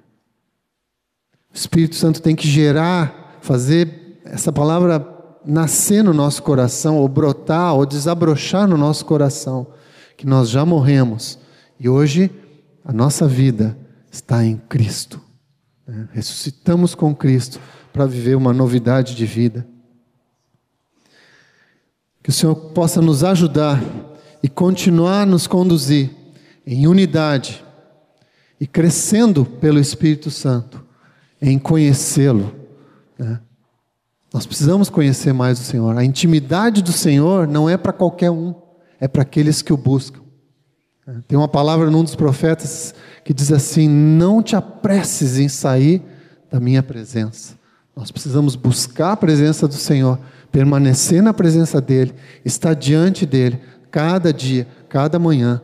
O 1.54 1.58
Espírito 1.58 1.96
Santo 1.96 2.22
tem 2.22 2.34
que 2.34 2.48
gerar, 2.48 3.38
fazer 3.42 4.22
essa 4.24 4.50
palavra 4.50 5.06
nascer 5.46 6.06
no 6.06 6.14
nosso 6.14 6.42
coração, 6.42 6.96
ou 6.96 7.08
brotar, 7.10 7.76
ou 7.76 7.86
desabrochar 7.86 8.66
no 8.66 8.78
nosso 8.78 9.06
coração, 9.06 9.68
que 10.16 10.26
nós 10.26 10.50
já 10.50 10.66
morremos 10.66 11.38
e 11.78 11.90
hoje 11.90 12.32
a 12.86 12.94
nossa 12.94 13.28
vida 13.28 13.78
está 14.10 14.42
em 14.46 14.56
Cristo. 14.70 15.20
Né? 15.86 16.08
Ressuscitamos 16.14 16.96
com 16.96 17.14
Cristo 17.14 17.60
para 17.92 18.06
viver 18.06 18.36
uma 18.36 18.54
novidade 18.54 19.16
de 19.16 19.26
vida. 19.26 19.68
Que 22.28 22.32
o 22.32 22.34
Senhor 22.34 22.56
possa 22.56 23.02
nos 23.02 23.24
ajudar 23.24 23.82
e 24.44 24.50
continuar 24.50 25.26
nos 25.26 25.48
conduzir 25.48 26.12
em 26.66 26.86
unidade 26.86 27.64
e 28.60 28.68
crescendo 28.68 29.46
pelo 29.46 29.80
Espírito 29.80 30.30
Santo 30.30 30.84
em 31.42 31.58
conhecê-lo. 31.58 32.54
Né? 33.18 33.40
Nós 34.34 34.46
precisamos 34.46 34.90
conhecer 34.90 35.32
mais 35.32 35.58
o 35.58 35.64
Senhor. 35.64 35.98
A 35.98 36.04
intimidade 36.04 36.82
do 36.82 36.92
Senhor 36.92 37.48
não 37.48 37.70
é 37.70 37.78
para 37.78 37.94
qualquer 37.94 38.30
um, 38.30 38.54
é 39.00 39.08
para 39.08 39.22
aqueles 39.22 39.62
que 39.62 39.72
o 39.72 39.78
buscam. 39.78 40.20
Tem 41.30 41.38
uma 41.38 41.48
palavra 41.48 41.90
num 41.90 42.04
dos 42.04 42.14
profetas 42.14 42.94
que 43.24 43.34
diz 43.34 43.54
assim: 43.54 43.88
Não 43.88 44.44
te 44.44 44.54
apresses 44.54 45.38
em 45.38 45.48
sair 45.48 46.04
da 46.52 46.60
minha 46.60 46.84
presença. 46.84 47.56
Nós 47.96 48.12
precisamos 48.12 48.58
buscar 48.58 49.14
a 49.14 49.18
presença 49.18 49.66
do 49.66 49.76
Senhor, 49.76 50.20
permanecer 50.52 51.22
na 51.22 51.34
presença 51.34 51.82
dEle, 51.82 52.14
estar 52.44 52.74
diante 52.74 53.26
dEle, 53.26 53.60
cada 53.92 54.34
dia, 54.34 54.68
cada 54.90 55.20
manhã, 55.20 55.62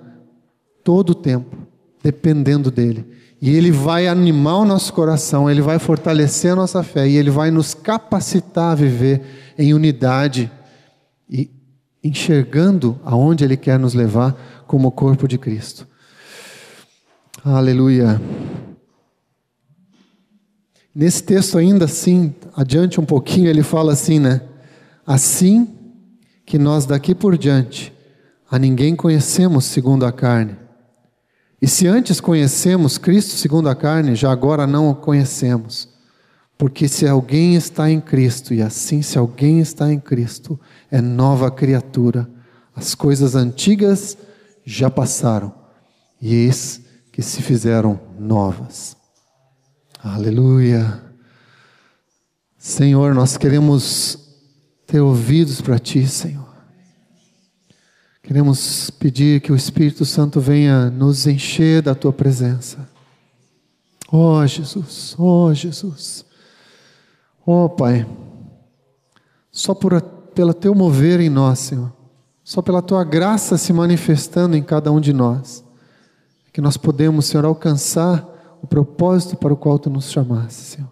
todo 0.84 1.12
o 1.12 1.16
tempo, 1.16 1.56
dependendo 2.04 2.72
dEle. 2.72 3.06
E 3.42 3.50
Ele 3.56 3.72
vai 3.72 4.08
animar 4.08 4.58
o 4.60 4.66
nosso 4.66 4.94
coração, 4.94 5.50
Ele 5.50 5.62
vai 5.62 5.80
fortalecer 5.80 6.54
a 6.54 6.56
nossa 6.56 6.82
fé 6.84 7.08
e 7.08 7.18
Ele 7.18 7.30
vai 7.30 7.52
nos 7.52 7.74
capacitar 7.74 8.72
a 8.72 8.76
viver 8.76 9.22
em 9.58 9.74
unidade 9.74 10.52
e 11.30 11.50
enxergando 12.04 13.00
aonde 13.04 13.44
Ele 13.44 13.58
quer 13.58 13.78
nos 13.78 13.94
levar 13.94 14.64
como 14.68 14.92
corpo 14.92 15.28
de 15.28 15.38
Cristo. 15.38 15.88
Aleluia. 17.44 18.22
Nesse 20.96 21.24
texto, 21.24 21.58
ainda 21.58 21.86
assim, 21.86 22.34
adiante 22.56 23.02
um 23.02 23.06
pouquinho, 23.06 23.50
ele 23.50 23.64
fala 23.64 23.92
assim, 23.92 24.20
né? 24.20 24.42
Assim 25.06 25.76
que 26.46 26.58
nós 26.58 26.86
daqui 26.86 27.14
por 27.14 27.38
diante 27.38 27.94
a 28.50 28.60
ninguém 28.60 28.96
conhecemos 28.96 29.66
segundo 29.66 30.06
a 30.06 30.12
carne. 30.12 30.56
E 31.60 31.68
se 31.68 31.88
antes 31.88 32.22
conhecemos 32.22 32.98
Cristo 32.98 33.36
segundo 33.36 33.68
a 33.68 33.74
carne, 33.74 34.16
já 34.16 34.32
agora 34.32 34.68
não 34.68 34.90
o 34.90 34.96
conhecemos. 34.96 35.90
Porque 36.58 36.88
se 36.88 37.08
alguém 37.08 37.56
está 37.56 37.90
em 37.90 38.00
Cristo, 38.00 38.54
e 38.54 38.62
assim 38.62 39.02
se 39.02 39.18
alguém 39.18 39.60
está 39.60 39.92
em 39.92 40.00
Cristo, 40.00 40.60
é 40.92 41.02
nova 41.02 41.50
criatura. 41.50 42.30
As 42.76 42.94
coisas 42.94 43.34
antigas 43.34 44.18
já 44.66 44.90
passaram, 44.90 45.54
e 46.22 46.34
eis 46.34 46.82
que 47.12 47.22
se 47.22 47.42
fizeram 47.42 48.00
novas. 48.20 48.96
Aleluia. 50.04 51.02
Senhor, 52.58 53.16
nós 53.16 53.36
queremos 53.36 54.23
ter 54.86 55.00
ouvidos 55.00 55.62
para 55.62 55.80
Ti, 55.80 56.06
Senhor. 56.08 56.54
Queremos 58.22 58.90
pedir 58.90 59.42
que 59.42 59.52
o 59.52 59.56
Espírito 59.56 60.06
Santo 60.06 60.40
venha 60.40 60.90
nos 60.90 61.28
encher 61.28 61.82
da 61.82 61.94
Tua 61.94 62.14
presença. 62.14 62.88
Oh 64.12 64.46
Jesus, 64.46 65.16
oh 65.18 65.54
Jesus. 65.54 66.26
Oh 67.46 67.68
Pai, 67.68 68.08
só 69.52 69.74
por, 69.74 70.02
pelo 70.02 70.54
Teu 70.54 70.74
mover 70.74 71.20
em 71.20 71.30
nós, 71.30 71.60
Senhor, 71.60 71.92
só 72.44 72.62
pela 72.62 72.82
Tua 72.82 73.04
graça 73.04 73.58
se 73.58 73.74
manifestando 73.74 74.56
em 74.56 74.64
cada 74.64 74.92
um 74.92 75.02
de 75.02 75.12
nós, 75.12 75.64
que 76.54 76.62
nós 76.62 76.78
podemos, 76.78 77.26
Senhor, 77.26 77.46
alcançar 77.46 78.26
o 78.62 78.68
propósito 78.68 79.36
para 79.36 79.54
o 79.54 79.58
qual 79.58 79.78
Tu 79.78 79.90
nos 79.90 80.10
chamaste, 80.10 80.62
Senhor. 80.62 80.92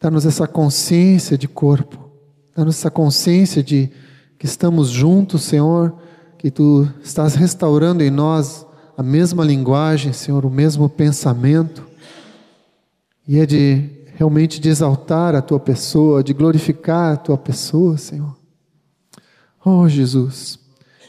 Dá-nos 0.00 0.26
essa 0.26 0.48
consciência 0.48 1.38
de 1.38 1.46
corpo, 1.46 2.11
dá-nos 2.54 2.76
essa 2.76 2.90
consciência 2.90 3.62
de 3.62 3.90
que 4.38 4.46
estamos 4.46 4.88
juntos, 4.88 5.42
Senhor, 5.42 5.94
que 6.38 6.50
Tu 6.50 6.88
estás 7.02 7.34
restaurando 7.34 8.02
em 8.02 8.10
nós 8.10 8.66
a 8.96 9.02
mesma 9.02 9.44
linguagem, 9.44 10.12
Senhor, 10.12 10.44
o 10.44 10.50
mesmo 10.50 10.88
pensamento, 10.88 11.82
e 13.26 13.38
é 13.38 13.46
de 13.46 13.88
realmente 14.16 14.60
de 14.60 14.68
exaltar 14.68 15.34
a 15.34 15.40
Tua 15.42 15.60
pessoa, 15.60 16.22
de 16.22 16.32
glorificar 16.32 17.14
a 17.14 17.16
Tua 17.16 17.38
pessoa, 17.38 17.96
Senhor. 17.96 18.36
Oh 19.64 19.88
Jesus, 19.88 20.58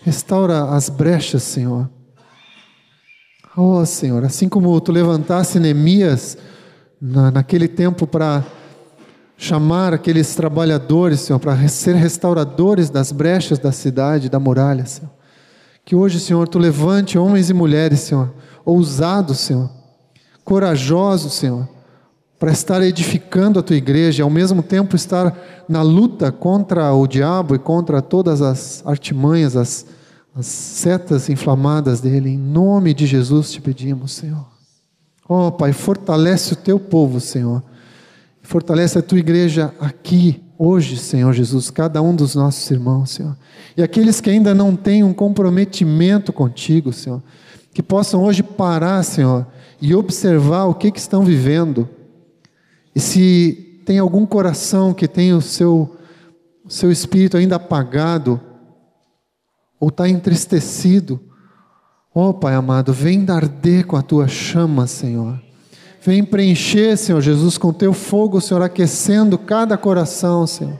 restaura 0.03 0.65
as 0.65 0.89
brechas, 0.89 1.43
Senhor. 1.43 1.89
Oh 3.57 3.85
Senhor, 3.85 4.23
assim 4.23 4.47
como 4.47 4.79
Tu 4.79 4.91
levantasse 4.91 5.59
Neemias 5.59 6.37
na, 7.01 7.31
naquele 7.31 7.67
tempo 7.67 8.07
para 8.07 8.45
chamar 9.37 9.93
aqueles 9.93 10.35
trabalhadores, 10.35 11.21
Senhor, 11.21 11.39
para 11.39 11.67
ser 11.67 11.95
restauradores 11.95 12.89
das 12.89 13.11
brechas 13.11 13.59
da 13.59 13.71
cidade, 13.71 14.29
da 14.29 14.39
muralha, 14.39 14.85
Senhor. 14.85 15.11
Que 15.85 15.95
hoje, 15.95 16.19
Senhor, 16.19 16.47
Tu 16.47 16.57
levante 16.57 17.17
homens 17.17 17.49
e 17.49 17.53
mulheres, 17.53 18.01
Senhor, 18.01 18.33
ousados, 18.63 19.39
Senhor, 19.39 19.69
corajosos, 20.43 21.33
Senhor, 21.33 21.67
para 22.39 22.51
estar 22.51 22.81
edificando 22.81 23.59
a 23.59 23.63
Tua 23.63 23.75
igreja 23.75 24.21
e 24.21 24.23
ao 24.23 24.29
mesmo 24.29 24.63
tempo 24.63 24.95
estar 24.95 25.35
na 25.67 25.81
luta 25.81 26.31
contra 26.31 26.93
o 26.93 27.05
diabo 27.07 27.55
e 27.55 27.59
contra 27.59 28.01
todas 28.01 28.41
as 28.41 28.81
artimanhas, 28.85 29.57
as, 29.57 29.85
as 30.35 30.45
setas 30.45 31.29
inflamadas 31.29 31.99
dele. 31.99 32.29
Em 32.29 32.37
nome 32.37 32.93
de 32.93 33.05
Jesus 33.05 33.51
te 33.51 33.59
pedimos, 33.59 34.13
Senhor. 34.13 34.45
Oh, 35.27 35.51
Pai, 35.51 35.73
fortalece 35.73 36.53
o 36.53 36.57
Teu 36.57 36.79
povo, 36.79 37.19
Senhor 37.19 37.61
Fortalece 38.43 38.99
a 38.99 39.01
tua 39.01 39.19
igreja 39.19 39.73
aqui, 39.79 40.43
hoje, 40.59 40.97
Senhor 40.97 41.31
Jesus, 41.33 41.71
cada 41.71 42.01
um 42.01 42.13
dos 42.13 42.35
nossos 42.35 42.69
irmãos, 42.69 43.11
Senhor. 43.11 43.37
E 43.75 43.81
aqueles 43.81 44.19
que 44.19 44.29
ainda 44.29 44.53
não 44.53 44.75
têm 44.75 45.03
um 45.03 45.13
comprometimento 45.13 46.33
contigo, 46.33 46.91
Senhor, 46.91 47.23
que 47.73 47.81
possam 47.81 48.21
hoje 48.21 48.43
parar, 48.43 49.01
Senhor, 49.03 49.47
e 49.81 49.95
observar 49.95 50.65
o 50.65 50.75
que, 50.75 50.91
que 50.91 50.99
estão 50.99 51.23
vivendo. 51.23 51.89
E 52.93 52.99
se 52.99 53.81
tem 53.85 53.97
algum 53.97 54.25
coração 54.25 54.93
que 54.93 55.07
tem 55.07 55.33
o 55.33 55.41
seu, 55.41 55.97
o 56.63 56.69
seu 56.69 56.91
espírito 56.91 57.37
ainda 57.37 57.55
apagado, 57.55 58.39
ou 59.79 59.89
está 59.89 60.07
entristecido, 60.07 61.19
ó 62.13 62.29
oh, 62.29 62.33
Pai 62.33 62.55
amado, 62.55 62.93
vem 62.93 63.25
arder 63.29 63.85
com 63.85 63.97
a 63.97 64.01
tua 64.01 64.27
chama, 64.27 64.85
Senhor. 64.85 65.42
Vem 66.05 66.23
preencher, 66.23 66.97
Senhor 66.97 67.21
Jesus, 67.21 67.57
com 67.57 67.71
teu 67.71 67.93
fogo, 67.93 68.41
Senhor, 68.41 68.61
aquecendo 68.61 69.37
cada 69.37 69.77
coração, 69.77 70.45
Senhor. 70.45 70.77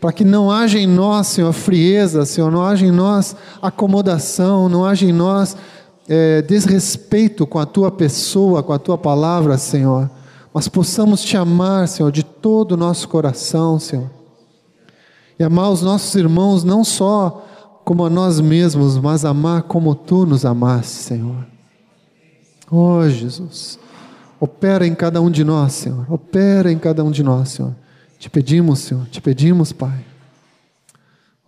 Para 0.00 0.12
que 0.12 0.24
não 0.24 0.50
haja 0.50 0.78
em 0.78 0.88
nós, 0.88 1.28
Senhor, 1.28 1.52
frieza, 1.52 2.24
Senhor, 2.24 2.50
não 2.50 2.64
haja 2.64 2.84
em 2.84 2.90
nós 2.90 3.36
acomodação, 3.62 4.68
não 4.68 4.84
haja 4.84 5.06
em 5.06 5.12
nós 5.12 5.56
é, 6.08 6.42
desrespeito 6.42 7.46
com 7.46 7.60
a 7.60 7.66
tua 7.66 7.92
pessoa, 7.92 8.62
com 8.62 8.72
a 8.72 8.78
tua 8.78 8.98
palavra, 8.98 9.56
Senhor. 9.56 10.10
Mas 10.52 10.66
possamos 10.66 11.22
te 11.22 11.36
amar, 11.36 11.86
Senhor, 11.86 12.10
de 12.10 12.24
todo 12.24 12.72
o 12.72 12.76
nosso 12.76 13.08
coração, 13.08 13.78
Senhor. 13.78 14.10
E 15.38 15.44
amar 15.44 15.70
os 15.70 15.82
nossos 15.82 16.12
irmãos 16.16 16.64
não 16.64 16.82
só 16.82 17.46
como 17.84 18.04
a 18.04 18.10
nós 18.10 18.40
mesmos, 18.40 18.98
mas 18.98 19.24
amar 19.24 19.62
como 19.62 19.94
tu 19.94 20.26
nos 20.26 20.44
amaste, 20.44 20.92
Senhor. 20.92 21.46
Oh, 22.68 23.08
Jesus. 23.08 23.78
Opera 24.40 24.86
em 24.86 24.94
cada 24.94 25.20
um 25.20 25.30
de 25.30 25.44
nós, 25.44 25.74
Senhor. 25.74 26.10
Opera 26.10 26.72
em 26.72 26.78
cada 26.78 27.04
um 27.04 27.10
de 27.10 27.22
nós, 27.22 27.50
Senhor. 27.50 27.76
Te 28.18 28.30
pedimos, 28.30 28.78
Senhor. 28.78 29.06
Te 29.08 29.20
pedimos, 29.20 29.70
Pai. 29.70 30.02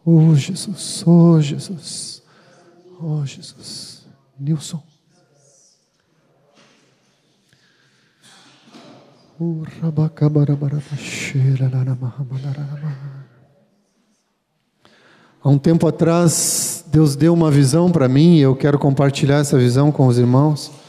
Oh, 0.04 0.34
Jesus. 0.34 1.02
Oh, 1.06 1.40
Jesus. 1.40 2.22
Oh, 3.00 3.24
Jesus. 3.24 4.04
Nilson. 4.38 4.82
Oh, 9.40 9.62
Há 15.44 15.48
um 15.48 15.58
tempo 15.58 15.88
atrás, 15.88 16.84
Deus 16.88 17.16
deu 17.16 17.32
uma 17.32 17.50
visão 17.50 17.90
para 17.90 18.06
mim 18.06 18.36
e 18.36 18.40
eu 18.40 18.54
quero 18.54 18.78
compartilhar 18.78 19.38
essa 19.38 19.58
visão 19.58 19.90
com 19.90 20.06
os 20.06 20.18
irmãos. 20.18 20.81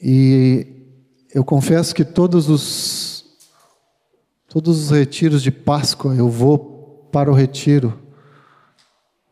E 0.00 0.66
eu 1.34 1.44
confesso 1.44 1.94
que 1.94 2.04
todos 2.04 2.48
os 2.48 3.24
todos 4.46 4.84
os 4.84 4.90
retiros 4.90 5.42
de 5.42 5.50
Páscoa 5.50 6.14
eu 6.14 6.28
vou 6.28 7.08
para 7.12 7.30
o 7.30 7.34
retiro, 7.34 7.98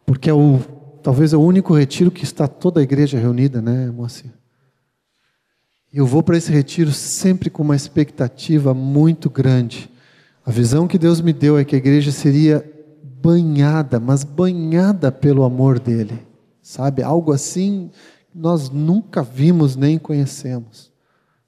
porque 0.05 0.29
é 0.29 0.35
o 0.35 0.61
talvez 1.03 1.33
é 1.33 1.37
o 1.37 1.41
único 1.41 1.75
retiro 1.75 2.11
que 2.11 2.25
está 2.25 2.49
toda 2.49 2.81
a 2.81 2.83
igreja 2.83 3.19
reunida, 3.19 3.62
né, 3.62 3.91
Moacir? 3.91 4.33
Eu 5.93 6.05
vou 6.05 6.23
para 6.23 6.37
esse 6.37 6.53
retiro 6.53 6.93
sempre 6.93 7.49
com 7.49 7.62
uma 7.62 7.77
expectativa 7.77 8.75
muito 8.75 9.31
grande 9.31 9.89
A 10.47 10.51
visão 10.51 10.87
que 10.87 10.97
Deus 10.97 11.21
me 11.21 11.33
deu 11.33 11.59
é 11.59 11.64
que 11.64 11.75
a 11.75 11.79
igreja 11.79 12.12
seria 12.12 12.64
banhada, 13.21 13.99
mas 13.99 14.23
banhada 14.23 15.11
pelo 15.11 15.43
amor 15.43 15.81
dele. 15.81 16.25
Sabe? 16.62 17.03
Algo 17.03 17.33
assim 17.33 17.91
nós 18.37 18.68
nunca 18.68 19.22
vimos 19.22 19.76
nem 19.76 19.99
conhecemos. 19.99 20.93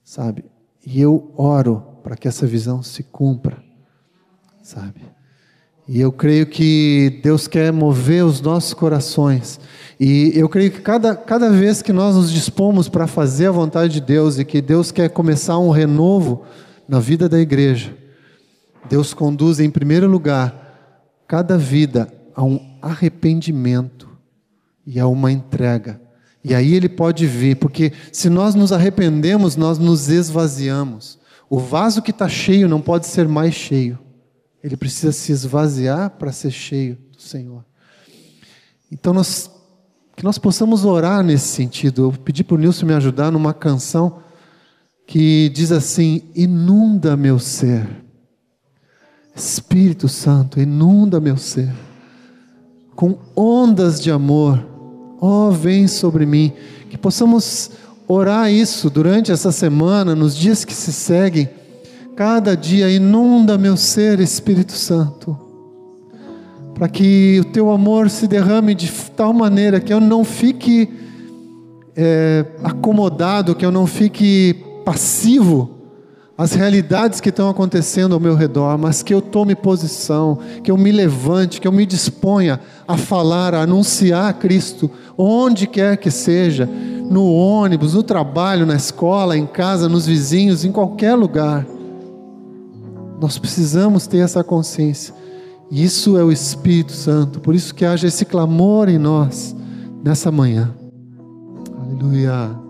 Sabe? 0.03 0.47
E 0.85 1.01
eu 1.01 1.31
oro 1.37 1.85
para 2.03 2.17
que 2.17 2.27
essa 2.27 2.47
visão 2.47 2.83
se 2.83 3.03
cumpra. 3.03 3.63
Sabe? 4.63 5.03
E 5.87 6.01
eu 6.01 6.11
creio 6.11 6.47
que 6.47 7.21
Deus 7.23 7.47
quer 7.47 7.73
mover 7.73 8.25
os 8.25 8.41
nossos 8.41 8.73
corações. 8.73 9.61
E 10.01 10.33
eu 10.35 10.49
creio 10.49 10.71
que 10.71 10.81
cada, 10.81 11.15
cada 11.15 11.51
vez 11.51 11.83
que 11.83 11.93
nós 11.93 12.15
nos 12.15 12.31
dispomos 12.31 12.89
para 12.89 13.07
fazer 13.07 13.47
a 13.49 13.53
vontade 13.53 13.95
de 13.95 14.01
Deus 14.01 14.39
e 14.39 14.45
que 14.45 14.63
Deus 14.63 14.91
quer 14.91 15.11
começar 15.11 15.59
um 15.59 15.71
renovo 15.71 16.45
na 16.87 17.01
vida 17.01 17.29
da 17.29 17.39
igreja, 17.39 17.95
Deus 18.89 19.13
conduz 19.13 19.61
em 19.61 19.71
primeiro 19.71 20.09
lugar 20.09 21.23
cada 21.27 21.59
vida 21.59 22.11
a 22.35 22.43
um 22.43 22.79
arrependimento 22.81 24.09
e 24.87 24.99
a 24.99 25.07
uma 25.07 25.31
entrega. 25.31 26.08
E 26.49 26.55
aí 26.55 26.75
ele 26.75 26.89
pode 26.89 27.27
vir, 27.27 27.57
porque 27.57 27.93
se 28.11 28.31
nós 28.31 28.55
nos 28.55 28.73
arrependemos, 28.73 29.55
nós 29.55 29.79
nos 29.79 30.09
esvaziamos. 30.09 31.19
O 31.51 31.59
vaso 31.59 32.01
que 32.01 32.11
está 32.11 32.27
cheio 32.27 32.67
não 32.67 32.81
pode 32.81 33.07
ser 33.07 33.29
mais 33.29 33.53
cheio. 33.53 33.99
Ele 34.65 34.75
precisa 34.75 35.13
se 35.13 35.31
esvaziar 35.31 36.09
para 36.11 36.33
ser 36.33 36.51
cheio 36.51 36.97
do 37.15 37.21
Senhor. 37.21 37.63
Então, 38.91 39.13
nós, 39.13 39.51
que 40.17 40.25
nós 40.25 40.39
possamos 40.39 40.87
orar 40.87 41.23
nesse 41.23 41.49
sentido. 41.49 42.05
Eu 42.05 42.13
pedi 42.13 42.43
para 42.43 42.55
o 42.55 42.59
Nilson 42.59 42.87
me 42.87 42.95
ajudar 42.95 43.31
numa 43.31 43.53
canção 43.53 44.21
que 45.07 45.51
diz 45.51 45.71
assim: 45.71 46.23
Inunda 46.35 47.15
meu 47.15 47.39
ser. 47.39 47.87
Espírito 49.37 50.09
Santo, 50.09 50.59
inunda 50.59 51.21
meu 51.21 51.37
ser. 51.37 51.71
Com 52.97 53.19
ondas 53.37 54.01
de 54.01 54.11
amor. 54.11 54.78
Ó, 55.21 55.49
oh, 55.49 55.51
vem 55.51 55.87
sobre 55.87 56.25
mim. 56.25 56.53
Que 56.91 56.97
possamos 56.97 57.71
orar 58.07 58.51
isso 58.51 58.89
durante 58.89 59.33
essa 59.33 59.53
semana, 59.53 60.15
nos 60.15 60.37
dias 60.37 60.65
que 60.65 60.75
se 60.75 60.93
seguem 60.93 61.49
Cada 62.19 62.57
dia 62.57 62.91
inunda 62.91 63.57
meu 63.57 63.77
ser, 63.77 64.19
Espírito 64.19 64.73
Santo, 64.73 65.39
para 66.75 66.89
que 66.89 67.39
o 67.41 67.45
teu 67.45 67.71
amor 67.71 68.11
se 68.11 68.27
derrame 68.27 68.75
de 68.75 68.91
tal 69.17 69.33
maneira 69.33 69.79
que 69.79 69.93
eu 69.93 70.01
não 70.01 70.25
fique 70.25 70.93
é, 71.95 72.45
acomodado, 72.65 73.55
que 73.55 73.65
eu 73.65 73.71
não 73.71 73.87
fique 73.87 74.57
passivo 74.85 75.78
às 76.39 76.53
realidades 76.53 77.21
que 77.21 77.31
estão 77.31 77.51
acontecendo 77.51 78.15
ao 78.15 78.21
meu 78.21 78.37
redor, 78.37 78.79
mas 78.79 79.03
que 79.03 79.13
eu 79.13 79.21
tome 79.21 79.57
posição, 79.57 80.39
que 80.63 80.71
eu 80.71 80.79
me 80.79 80.93
levante, 80.93 81.61
que 81.61 81.67
eu 81.67 81.73
me 81.73 81.85
disponha 81.85 82.61
a 82.87 82.97
falar, 82.97 83.57
a 83.57 83.63
anunciar 83.63 84.33
Cristo, 84.35 84.89
onde 85.19 85.67
quer 85.67 85.97
que 85.97 86.13
seja, 86.13 86.65
no 86.65 87.25
ônibus, 87.33 87.95
no 87.95 88.05
trabalho, 88.05 88.65
na 88.65 88.77
escola, 88.77 89.37
em 89.37 89.47
casa, 89.47 89.89
nos 89.89 90.07
vizinhos, 90.07 90.65
em 90.65 90.71
qualquer 90.71 91.17
lugar. 91.17 91.67
Nós 93.21 93.37
precisamos 93.37 94.07
ter 94.07 94.19
essa 94.19 94.45
consciência. 94.45 95.13
E 95.69 95.83
isso 95.83 96.17
é 96.17 96.23
o 96.23 96.31
Espírito 96.31 96.93
Santo. 96.93 97.41
Por 97.41 97.53
isso 97.53 97.75
que 97.75 97.85
haja 97.85 98.07
esse 98.07 98.25
clamor 98.25 98.89
em 98.89 98.99
nós 98.99 99.57
nessa 100.05 100.31
manhã. 100.31 100.73
Aleluia. 101.81 102.68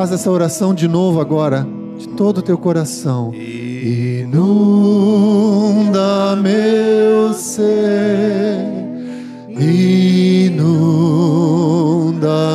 Faz 0.00 0.12
essa 0.12 0.30
oração 0.30 0.72
de 0.72 0.88
novo 0.88 1.20
agora, 1.20 1.66
de 1.98 2.08
todo 2.08 2.38
o 2.38 2.42
teu 2.42 2.56
coração. 2.56 3.34
Inunda 3.34 4.74
meu 6.36 7.34
ser, 7.34 8.64
inunda 9.50 10.88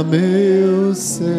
meu 0.10 0.96
ser, 0.96 1.35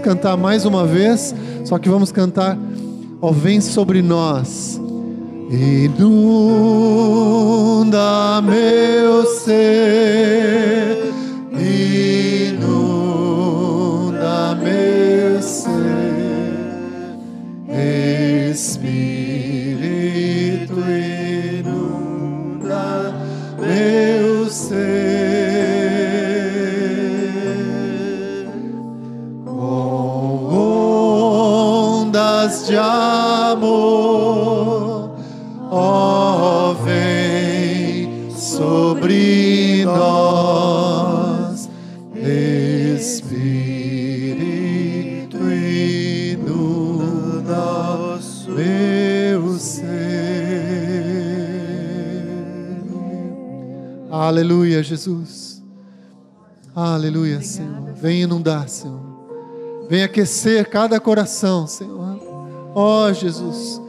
cantar 0.00 0.36
mais 0.36 0.64
uma 0.64 0.84
vez, 0.86 1.34
só 1.64 1.78
que 1.78 1.88
vamos 1.88 2.10
cantar, 2.10 2.58
ó, 3.20 3.30
vem 3.30 3.60
sobre 3.60 4.02
nós. 4.02 4.80
Inunda 5.50 6.00
meu 8.42 9.26
ser, 9.26 10.99
Aleluia, 54.30 54.80
Jesus. 54.80 55.60
Aleluia, 56.72 57.42
Senhor. 57.42 57.94
Vem 58.00 58.22
inundar, 58.22 58.68
Senhor. 58.68 59.00
Vem 59.88 60.04
aquecer 60.04 60.70
cada 60.70 61.00
coração, 61.00 61.66
Senhor. 61.66 62.70
Ó 62.72 63.08
oh, 63.08 63.12
Jesus, 63.12 63.82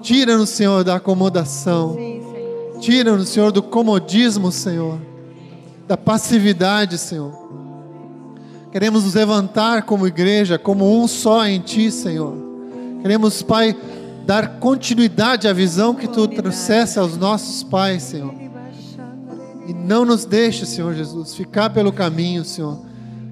tira-nos, 0.00 0.50
Senhor, 0.50 0.84
da 0.84 0.94
acomodação. 0.94 1.96
Tira-nos, 2.78 3.28
Senhor, 3.30 3.50
do 3.50 3.60
comodismo, 3.60 4.52
Senhor. 4.52 5.00
Da 5.88 5.96
passividade, 5.96 6.96
Senhor. 6.96 7.32
Queremos 8.70 9.02
nos 9.02 9.14
levantar 9.14 9.82
como 9.82 10.06
igreja, 10.06 10.60
como 10.60 11.02
um 11.02 11.08
só 11.08 11.44
em 11.44 11.58
Ti, 11.58 11.90
Senhor. 11.90 12.36
Queremos, 13.02 13.42
Pai, 13.42 13.76
dar 14.24 14.60
continuidade 14.60 15.48
à 15.48 15.52
visão 15.52 15.92
que 15.92 16.06
Tu 16.06 16.28
trouxesse 16.28 17.00
aos 17.00 17.16
nossos 17.16 17.64
pais, 17.64 18.04
Senhor. 18.04 18.47
E 19.68 19.74
não 19.74 20.02
nos 20.02 20.24
deixe, 20.24 20.64
Senhor 20.64 20.94
Jesus, 20.94 21.34
ficar 21.34 21.68
pelo 21.68 21.92
caminho, 21.92 22.42
Senhor. 22.42 22.78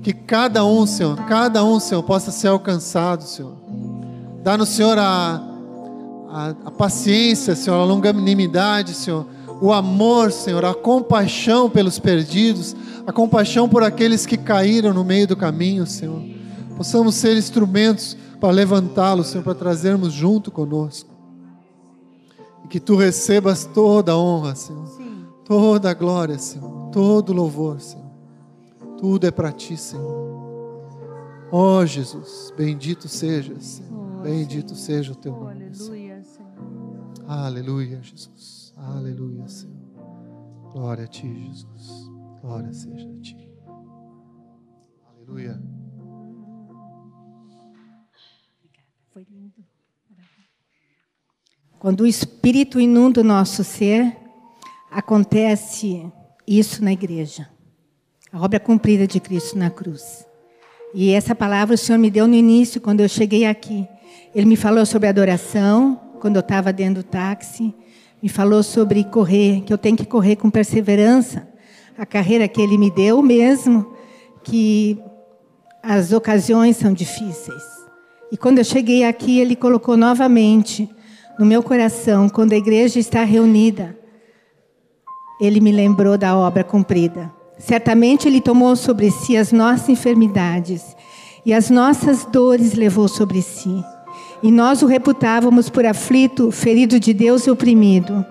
Que 0.03 0.13
cada 0.13 0.67
um, 0.67 0.85
Senhor, 0.85 1.17
cada 1.25 1.65
um, 1.65 1.81
Senhor, 1.81 2.03
possa 2.03 2.31
ser 2.31 2.49
alcançado, 2.49 3.23
Senhor. 3.23 3.55
Dá 4.43 4.59
no 4.59 4.67
Senhor 4.67 4.99
a, 4.99 5.43
a, 6.29 6.49
a 6.67 6.71
paciência, 6.71 7.57
Senhor, 7.57 7.81
a 7.81 7.85
longanimidade, 7.87 8.93
Senhor. 8.93 9.27
O 9.63 9.73
amor, 9.73 10.31
Senhor, 10.31 10.63
a 10.67 10.75
compaixão 10.75 11.71
pelos 11.71 11.99
perdidos, 11.99 12.77
a 13.07 13.13
compaixão 13.13 13.67
por 13.67 13.83
aqueles 13.83 14.27
que 14.27 14.37
caíram 14.37 14.93
no 14.93 15.03
meio 15.03 15.27
do 15.27 15.37
caminho, 15.37 15.87
Senhor. 15.87 16.23
Possamos 16.77 17.15
ser 17.15 17.35
instrumentos 17.35 18.15
para 18.39 18.51
levantá-los, 18.51 19.29
Senhor, 19.29 19.43
para 19.43 19.55
trazermos 19.55 20.13
junto 20.13 20.51
conosco. 20.51 21.09
E 22.63 22.69
que 22.69 22.79
tu 22.79 22.95
recebas 22.95 23.65
toda 23.65 24.13
a 24.13 24.19
honra, 24.19 24.55
Senhor. 24.55 24.87
Sim. 24.89 25.06
Toda 25.47 25.91
a 25.91 25.95
glória, 25.95 26.37
Senhor. 26.39 26.91
Todo 26.91 27.31
o 27.31 27.33
louvor, 27.33 27.81
Senhor. 27.81 28.11
Tudo 28.99 29.27
é 29.27 29.31
para 29.31 29.53
ti, 29.53 29.77
Senhor. 29.77 30.27
Ó 31.53 31.79
oh, 31.79 31.87
Jesus, 31.87 32.53
bendito 32.57 33.09
sejas, 33.09 33.65
Senhor. 33.65 34.23
Bendito 34.23 34.75
seja 34.75 35.13
o 35.13 35.15
teu 35.15 35.33
nome. 35.33 35.65
Aleluia, 35.65 36.25
Senhor. 36.25 37.13
Aleluia, 37.29 38.03
Jesus. 38.03 38.75
Aleluia, 38.77 39.47
Senhor. 39.47 39.77
Glória 40.73 41.05
a 41.05 41.07
ti, 41.07 41.33
Jesus. 41.45 42.11
Glória 42.43 42.73
seja 42.73 43.09
a 43.09 43.21
ti. 43.21 43.49
Aleluia. 45.07 45.63
Foi 49.13 49.25
lindo. 49.31 49.65
Quando 51.79 52.01
o 52.01 52.07
Espírito 52.07 52.81
inunda 52.81 53.21
o 53.21 53.25
nosso 53.25 53.63
ser, 53.63 54.26
acontece 54.91 56.07
isso 56.47 56.83
na 56.83 56.93
igreja. 56.93 57.49
A 58.33 58.41
obra 58.41 58.61
cumprida 58.61 59.07
de 59.07 59.21
Cristo 59.21 59.59
na 59.59 59.71
cruz. 59.71 60.27
E 60.95 61.11
essa 61.11 61.35
palavra 61.35 61.75
o 61.75 61.79
Senhor 61.79 61.99
me 61.99 62.11
deu 62.11 62.27
no 62.27 62.35
início, 62.35 62.81
quando 62.81 63.01
eu 63.01 63.09
cheguei 63.09 63.45
aqui. 63.45 63.87
Ele 64.35 64.47
me 64.47 64.57
falou 64.57 64.87
sobre 64.87 65.09
adoração, 65.09 66.01
quando 66.21 66.37
eu 66.37 66.41
estava 66.41 66.73
dentro 66.73 67.03
do 67.03 67.07
táxi. 67.07 67.75
Me 68.23 68.29
falou 68.29 68.63
sobre 68.63 69.05
correr, 69.05 69.63
que 69.63 69.73
eu 69.73 69.79
tenho 69.79 69.97
que 69.97 70.07
correr 70.07 70.37
com 70.37 70.51
perseverança. 70.51 71.47
A 71.99 72.07
carreira 72.07 72.49
que 72.49 72.61
ele 72.61 72.79
me 72.79 72.91
deu 72.91 73.23
mesmo, 73.23 73.95
que 74.43 74.99
as 75.83 76.13
ocasiões 76.13 76.77
são 76.77 76.93
difíceis. 76.93 77.63
E 78.31 78.37
quando 78.37 78.59
eu 78.59 78.65
cheguei 78.65 79.05
aqui, 79.05 79.39
ele 79.39 79.55
colocou 79.55 79.97
novamente 79.97 80.89
no 81.39 81.47
meu 81.47 81.63
coração, 81.63 82.29
quando 82.29 82.53
a 82.53 82.57
igreja 82.57 82.99
está 82.99 83.23
reunida, 83.23 83.97
ele 85.41 85.61
me 85.61 85.73
lembrou 85.73 86.17
da 86.17 86.37
obra 86.37 86.65
cumprida. 86.65 87.33
Certamente 87.59 88.29
ele 88.29 88.41
tomou 88.41 88.77
sobre 88.77 89.11
si 89.11 89.37
as 89.37 89.53
nossas 89.53 89.89
enfermidades 89.89 90.97
e 91.45 91.53
as 91.55 91.71
nossas 91.71 92.25
dores 92.25 92.75
levou 92.75 93.09
sobre 93.09 93.41
si. 93.41 93.83
E 94.43 94.51
nós 94.51 94.83
o 94.83 94.87
reputávamos 94.87 95.71
por 95.71 95.87
aflito, 95.87 96.51
ferido 96.51 97.01
de 97.01 97.15
Deus 97.15 97.47
e 97.47 97.51
oprimido. 97.51 98.25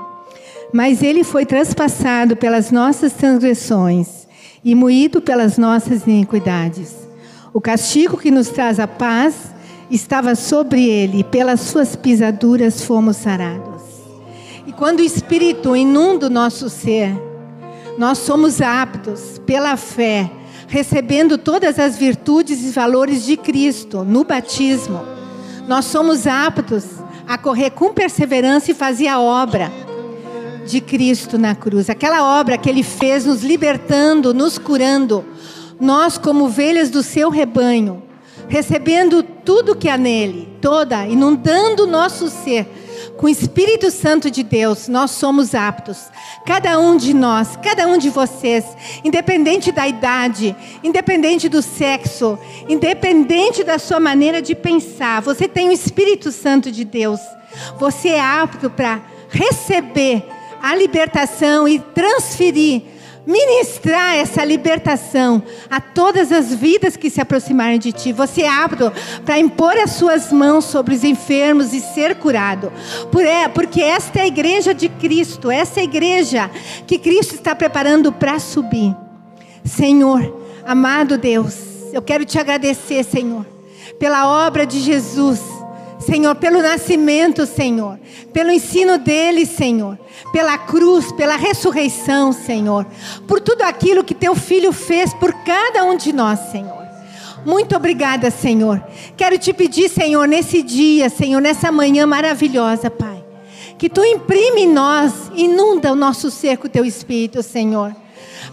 Mas 0.73 1.01
ele 1.01 1.23
foi 1.23 1.45
transpassado 1.45 2.35
pelas 2.35 2.71
nossas 2.71 3.13
transgressões 3.13 4.27
e 4.63 4.75
moído 4.75 5.21
pelas 5.21 5.57
nossas 5.57 6.05
iniquidades. 6.05 6.93
O 7.53 7.61
castigo 7.61 8.17
que 8.17 8.29
nos 8.29 8.49
traz 8.49 8.79
a 8.79 8.87
paz 8.87 9.53
estava 9.89 10.35
sobre 10.35 10.89
ele, 10.89 11.19
e 11.19 11.23
pelas 11.23 11.61
suas 11.61 11.95
pisaduras 11.95 12.81
fomos 12.81 13.17
sarados. 13.17 13.74
Quando 14.77 14.99
o 14.99 15.03
Espírito 15.03 15.73
inunda 15.73 16.27
o 16.27 16.29
nosso 16.29 16.69
ser, 16.69 17.15
nós 17.97 18.17
somos 18.17 18.61
aptos, 18.61 19.39
pela 19.45 19.77
fé, 19.77 20.29
recebendo 20.67 21.37
todas 21.37 21.79
as 21.79 21.97
virtudes 21.97 22.61
e 22.65 22.71
valores 22.71 23.25
de 23.25 23.37
Cristo 23.37 24.03
no 24.03 24.25
batismo. 24.25 25.01
Nós 25.65 25.85
somos 25.85 26.27
aptos 26.27 26.83
a 27.25 27.37
correr 27.37 27.69
com 27.69 27.93
perseverança 27.93 28.71
e 28.71 28.75
fazer 28.75 29.07
a 29.07 29.17
obra 29.17 29.71
de 30.67 30.81
Cristo 30.81 31.37
na 31.37 31.55
cruz, 31.55 31.89
aquela 31.89 32.39
obra 32.39 32.57
que 32.57 32.69
ele 32.69 32.83
fez 32.83 33.25
nos 33.25 33.43
libertando, 33.43 34.33
nos 34.33 34.57
curando. 34.57 35.23
Nós, 35.79 36.17
como 36.17 36.45
ovelhas 36.45 36.89
do 36.89 37.01
seu 37.01 37.29
rebanho, 37.29 38.03
recebendo 38.49 39.23
tudo 39.23 39.75
que 39.75 39.87
há 39.87 39.97
nele, 39.97 40.49
toda, 40.59 41.05
inundando 41.07 41.83
o 41.83 41.87
nosso 41.87 42.29
ser 42.29 42.67
com 43.17 43.27
o 43.27 43.29
Espírito 43.29 43.89
Santo 43.91 44.29
de 44.29 44.43
Deus, 44.43 44.87
nós 44.87 45.11
somos 45.11 45.55
aptos. 45.55 46.09
Cada 46.45 46.79
um 46.79 46.97
de 46.97 47.13
nós, 47.13 47.57
cada 47.61 47.87
um 47.87 47.97
de 47.97 48.09
vocês, 48.09 48.65
independente 49.03 49.71
da 49.71 49.87
idade, 49.87 50.55
independente 50.83 51.47
do 51.47 51.61
sexo, 51.61 52.37
independente 52.67 53.63
da 53.63 53.79
sua 53.79 53.99
maneira 53.99 54.41
de 54.41 54.53
pensar, 54.53 55.21
você 55.21 55.47
tem 55.47 55.69
o 55.69 55.71
Espírito 55.71 56.31
Santo 56.31 56.71
de 56.71 56.83
Deus. 56.83 57.19
Você 57.79 58.09
é 58.09 58.21
apto 58.21 58.69
para 58.69 59.01
receber 59.29 60.23
a 60.61 60.75
libertação 60.75 61.67
e 61.67 61.79
transferir 61.79 62.81
ministrar 63.25 64.15
essa 64.15 64.43
libertação 64.43 65.41
a 65.69 65.81
todas 65.81 66.31
as 66.31 66.53
vidas 66.53 66.95
que 66.95 67.09
se 67.09 67.19
aproximarem 67.19 67.79
de 67.79 67.91
ti. 67.91 68.13
Você 68.13 68.43
é 68.43 68.49
apto 68.49 68.91
para 69.25 69.39
impor 69.39 69.77
as 69.77 69.91
suas 69.91 70.31
mãos 70.31 70.65
sobre 70.65 70.93
os 70.93 71.03
enfermos 71.03 71.73
e 71.73 71.79
ser 71.79 72.15
curado. 72.15 72.71
é, 73.19 73.47
porque 73.47 73.81
esta 73.81 74.19
é 74.19 74.23
a 74.23 74.27
igreja 74.27 74.73
de 74.73 74.89
Cristo, 74.89 75.49
essa 75.49 75.79
é 75.79 75.81
a 75.81 75.85
igreja 75.85 76.49
que 76.85 76.97
Cristo 76.97 77.35
está 77.35 77.55
preparando 77.55 78.11
para 78.11 78.39
subir. 78.39 78.95
Senhor, 79.63 80.43
amado 80.65 81.17
Deus, 81.17 81.55
eu 81.91 82.01
quero 82.01 82.25
te 82.25 82.37
agradecer, 82.37 83.03
Senhor, 83.03 83.45
pela 83.97 84.45
obra 84.47 84.65
de 84.65 84.79
Jesus. 84.79 85.54
Senhor, 86.05 86.35
pelo 86.35 86.61
nascimento, 86.61 87.45
Senhor, 87.45 87.99
pelo 88.31 88.51
ensino 88.51 88.97
dele, 88.97 89.45
Senhor, 89.45 89.97
pela 90.31 90.57
cruz, 90.57 91.11
pela 91.13 91.35
ressurreição, 91.35 92.31
Senhor, 92.31 92.85
por 93.27 93.41
tudo 93.41 93.63
aquilo 93.63 94.03
que 94.03 94.13
teu 94.13 94.35
filho 94.35 94.71
fez 94.71 95.13
por 95.13 95.33
cada 95.43 95.83
um 95.83 95.97
de 95.97 96.13
nós, 96.13 96.39
Senhor. 96.51 96.85
Muito 97.45 97.75
obrigada, 97.75 98.29
Senhor. 98.29 98.83
Quero 99.17 99.37
te 99.37 99.51
pedir, 99.53 99.89
Senhor, 99.89 100.27
nesse 100.27 100.61
dia, 100.61 101.09
Senhor, 101.09 101.41
nessa 101.41 101.71
manhã 101.71 102.05
maravilhosa, 102.05 102.89
Pai, 102.89 103.23
que 103.77 103.89
tu 103.89 104.03
imprime 104.03 104.61
em 104.61 104.71
nós, 104.71 105.31
inunda 105.35 105.91
o 105.91 105.95
nosso 105.95 106.29
ser 106.29 106.57
com 106.57 106.67
teu 106.67 106.85
espírito, 106.85 107.41
Senhor 107.41 108.04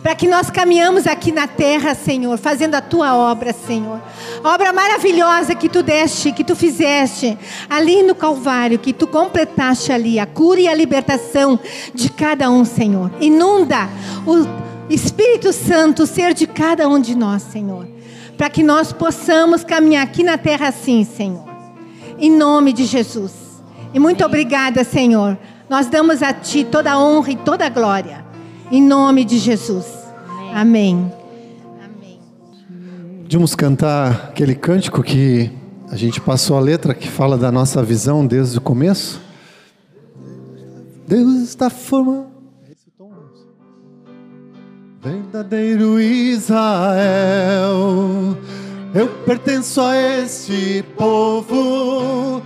para 0.02 0.16
que 0.16 0.26
nós 0.26 0.50
caminhamos 0.50 1.06
aqui 1.06 1.30
na 1.30 1.46
terra, 1.46 1.94
Senhor, 1.94 2.36
fazendo 2.36 2.74
a 2.74 2.80
tua 2.80 3.14
obra, 3.14 3.52
Senhor. 3.52 4.00
Obra 4.42 4.72
maravilhosa 4.72 5.54
que 5.54 5.68
tu 5.68 5.80
deste, 5.80 6.32
que 6.32 6.42
tu 6.42 6.56
fizeste 6.56 7.38
ali 7.70 8.02
no 8.02 8.14
Calvário, 8.14 8.80
que 8.80 8.92
tu 8.92 9.06
completaste 9.06 9.92
ali, 9.92 10.18
a 10.18 10.26
cura 10.26 10.60
e 10.60 10.66
a 10.66 10.74
libertação 10.74 11.58
de 11.94 12.10
cada 12.10 12.50
um, 12.50 12.64
Senhor. 12.64 13.12
Inunda 13.20 13.88
o 14.26 14.92
Espírito 14.92 15.52
Santo, 15.52 16.02
o 16.02 16.06
ser 16.06 16.34
de 16.34 16.48
cada 16.48 16.88
um 16.88 17.00
de 17.00 17.14
nós, 17.14 17.42
Senhor, 17.42 17.86
para 18.36 18.50
que 18.50 18.64
nós 18.64 18.92
possamos 18.92 19.62
caminhar 19.62 20.02
aqui 20.02 20.24
na 20.24 20.36
terra 20.36 20.68
assim, 20.68 21.04
Senhor. 21.04 21.44
Em 22.18 22.30
nome 22.30 22.72
de 22.72 22.84
Jesus. 22.84 23.32
E 23.94 24.00
muito 24.00 24.24
obrigada, 24.24 24.82
Senhor. 24.82 25.38
Nós 25.68 25.86
damos 25.86 26.22
a 26.22 26.32
Ti 26.32 26.64
toda 26.64 26.92
a 26.92 26.98
honra 26.98 27.30
e 27.30 27.36
toda 27.36 27.64
a 27.64 27.68
glória. 27.68 28.21
Em 28.72 28.80
nome 28.80 29.22
de 29.22 29.36
Jesus. 29.36 29.84
Amém. 30.54 31.12
Amém. 31.84 32.18
Podíamos 33.20 33.54
cantar 33.54 34.30
aquele 34.30 34.54
cântico 34.54 35.02
que 35.02 35.50
a 35.90 35.96
gente 35.96 36.18
passou 36.22 36.56
a 36.56 36.60
letra 36.60 36.94
que 36.94 37.06
fala 37.06 37.36
da 37.36 37.52
nossa 37.52 37.82
visão 37.82 38.26
desde 38.26 38.56
o 38.56 38.62
começo? 38.62 39.20
Deus 41.06 41.42
está 41.42 41.68
formando. 41.68 42.32
Verdadeiro 45.02 46.00
Israel, 46.00 46.56
eu 48.94 49.08
pertenço 49.26 49.82
a 49.82 49.94
este 49.98 50.82
povo, 50.96 52.40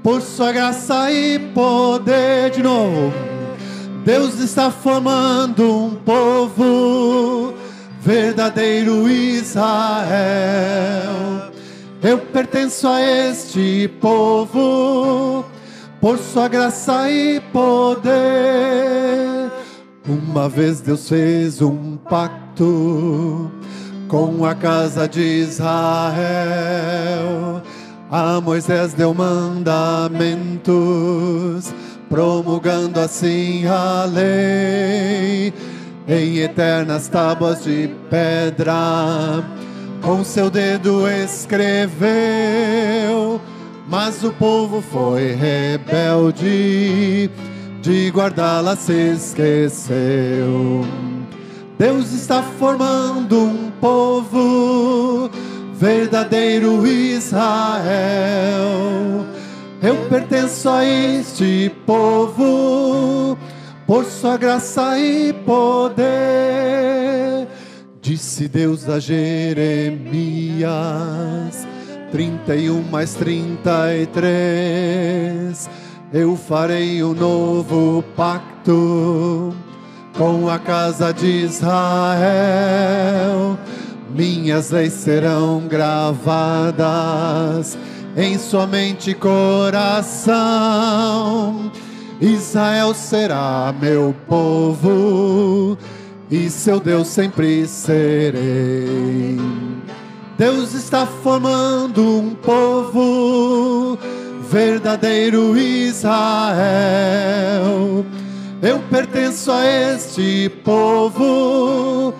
por 0.00 0.22
sua 0.22 0.52
graça 0.52 1.10
e 1.10 1.40
poder 1.40 2.50
de 2.52 2.62
novo. 2.62 3.31
Deus 4.04 4.38
está 4.40 4.70
formando 4.70 5.62
um 5.62 5.94
povo, 5.94 7.54
verdadeiro 8.00 9.08
Israel. 9.08 10.10
Eu 12.02 12.18
pertenço 12.18 12.88
a 12.88 13.00
este 13.00 13.88
povo, 14.00 15.44
por 16.00 16.18
sua 16.18 16.48
graça 16.48 17.08
e 17.08 17.38
poder. 17.52 18.10
Uma 20.08 20.48
vez 20.48 20.80
Deus 20.80 21.08
fez 21.08 21.62
um 21.62 21.96
pacto 21.96 23.52
com 24.08 24.44
a 24.44 24.52
casa 24.52 25.08
de 25.08 25.22
Israel. 25.22 25.62
A 28.10 28.40
Moisés 28.40 28.94
deu 28.94 29.14
mandamentos 29.14 31.72
promulgando 32.12 33.00
assim 33.00 33.66
a 33.66 34.04
lei. 34.04 35.50
em 36.06 36.40
eternas 36.40 37.08
tábuas 37.08 37.64
de 37.64 37.88
pedra. 38.10 39.42
Com 40.02 40.22
seu 40.22 40.50
dedo 40.50 41.08
escreveu, 41.08 42.00
mas 43.88 44.22
o 44.22 44.30
povo 44.32 44.82
foi 44.82 45.32
rebelde, 45.32 47.30
de 47.80 48.10
guardá-la 48.10 48.76
se 48.76 48.92
esqueceu. 48.92 50.84
Deus 51.78 52.12
está 52.12 52.42
formando 52.42 53.38
um 53.38 53.70
povo, 53.80 55.30
verdadeiro 55.74 56.86
Israel. 56.86 57.42
Eu 59.82 59.96
pertenço 60.08 60.68
a 60.68 60.84
este 60.84 61.72
povo, 61.84 63.36
por 63.84 64.04
sua 64.04 64.36
graça 64.36 64.96
e 64.96 65.32
poder. 65.32 66.04
Disse 68.00 68.46
Deus 68.46 68.88
a 68.88 69.00
Jeremias, 69.00 70.68
31 72.12 72.80
mais 72.84 73.14
33. 73.14 75.68
Eu 76.12 76.36
farei 76.36 77.02
um 77.02 77.12
novo 77.12 78.04
pacto 78.14 79.52
com 80.16 80.48
a 80.48 80.60
casa 80.60 81.12
de 81.12 81.26
Israel. 81.26 81.58
Minhas 84.14 84.70
leis 84.70 84.92
serão 84.92 85.66
gravadas 85.66 86.36
em 88.16 88.38
sua 88.38 88.66
mente 88.66 89.10
e 89.10 89.14
coração. 89.14 90.32
Israel 92.20 92.94
será 92.94 93.74
meu 93.80 94.14
povo 94.28 95.76
e 96.30 96.48
seu 96.48 96.78
Deus 96.80 97.08
sempre 97.08 97.66
serei. 97.66 99.38
Deus 100.38 100.72
está 100.72 101.06
formando 101.06 102.18
um 102.18 102.34
povo, 102.34 103.98
verdadeiro 104.50 105.56
Israel. 105.56 106.56
Eu 108.62 108.78
pertenço 108.90 109.52
a 109.52 109.66
este 109.66 110.48
povo, 110.64 112.14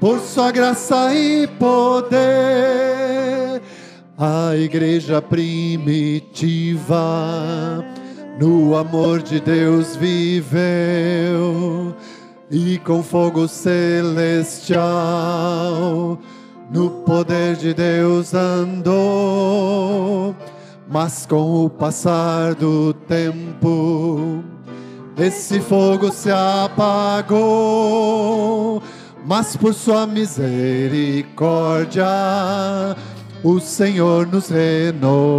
por 0.00 0.18
sua 0.20 0.50
graça 0.50 1.14
e 1.14 1.46
poder. 1.46 2.97
A 4.20 4.56
igreja 4.56 5.22
primitiva, 5.22 6.96
no 8.40 8.76
amor 8.76 9.22
de 9.22 9.38
Deus 9.38 9.94
viveu, 9.94 11.94
e 12.50 12.78
com 12.78 13.00
fogo 13.00 13.46
celestial, 13.46 14.82
no 16.68 16.90
poder 17.06 17.54
de 17.54 17.72
Deus 17.72 18.34
andou. 18.34 20.34
Mas 20.88 21.24
com 21.24 21.66
o 21.66 21.70
passar 21.70 22.56
do 22.56 22.92
tempo, 22.92 24.42
esse 25.16 25.60
fogo 25.60 26.10
se 26.10 26.32
apagou, 26.32 27.32
mas 29.24 29.56
por 29.56 29.72
sua 29.72 30.08
misericórdia 30.08 32.04
o 33.42 33.60
Senhor 33.60 34.26
nos 34.26 34.48
renovou. 34.48 35.38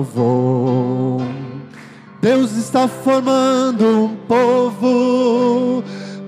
Deus 2.22 2.52
está 2.58 2.88
formando 2.88 4.06
um 4.06 4.16
povo, 4.28 5.84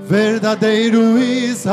verdadeiro 0.07 1.17
Israel. 1.17 1.71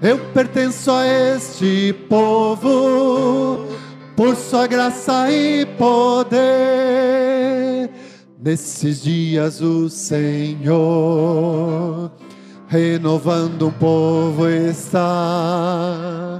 Eu 0.00 0.18
pertenço 0.32 0.90
a 0.90 1.06
este 1.06 1.92
povo, 2.08 3.66
por 4.16 4.34
sua 4.36 4.66
graça 4.66 5.30
e 5.30 5.66
poder. 5.76 6.38
Nesses 8.40 9.02
dias 9.02 9.60
o 9.60 9.90
Senhor 9.90 10.78
renovando 12.68 13.68
um 13.68 13.72
povo 13.72 14.46
está, 14.48 16.37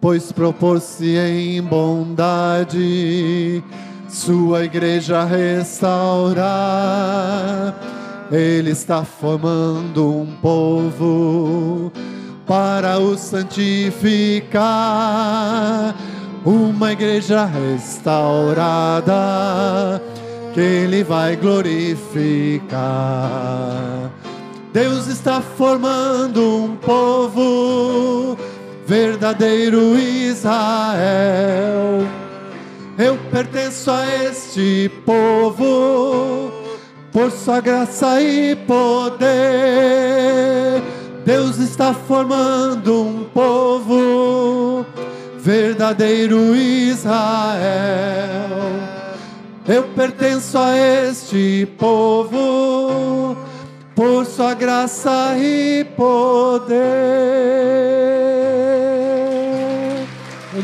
pois 0.00 0.32
propôs-se 0.32 1.16
em 1.16 1.62
bondade 1.62 3.62
sua 4.08 4.64
igreja 4.64 5.24
restaurar. 5.24 6.44
Ele 8.30 8.70
está 8.70 9.04
formando 9.04 10.20
um 10.20 10.26
povo 10.42 11.90
para 12.46 12.98
o 12.98 13.16
santificar, 13.16 14.60
uma 16.44 16.92
igreja 16.92 17.44
restaurada 17.44 19.14
que 20.54 20.60
Ele 20.60 21.04
vai 21.04 21.36
glorificar. 21.36 22.78
Deus 24.72 25.06
está 25.06 25.40
formando 25.40 26.64
um 26.64 26.76
povo, 26.76 28.36
verdadeiro 28.88 29.96
Israel. 29.98 32.08
Eu 32.96 33.18
pertenço 33.30 33.90
a 33.90 34.06
este 34.24 34.90
povo, 35.04 36.50
por 37.12 37.30
sua 37.30 37.60
graça 37.60 38.18
e 38.22 38.56
poder. 38.56 39.28
Deus 41.22 41.58
está 41.58 41.92
formando 41.92 43.02
um 43.02 43.24
povo, 43.24 44.86
verdadeiro 45.38 46.56
Israel. 46.56 47.58
Eu 49.68 49.82
pertenço 49.94 50.56
a 50.56 50.74
este 50.74 51.68
povo, 51.78 53.36
por 53.94 54.24
sua 54.24 54.54
graça 54.54 55.36
e 55.36 55.84
poder. 55.94 58.07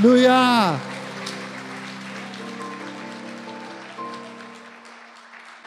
Aleluia! 0.04 0.78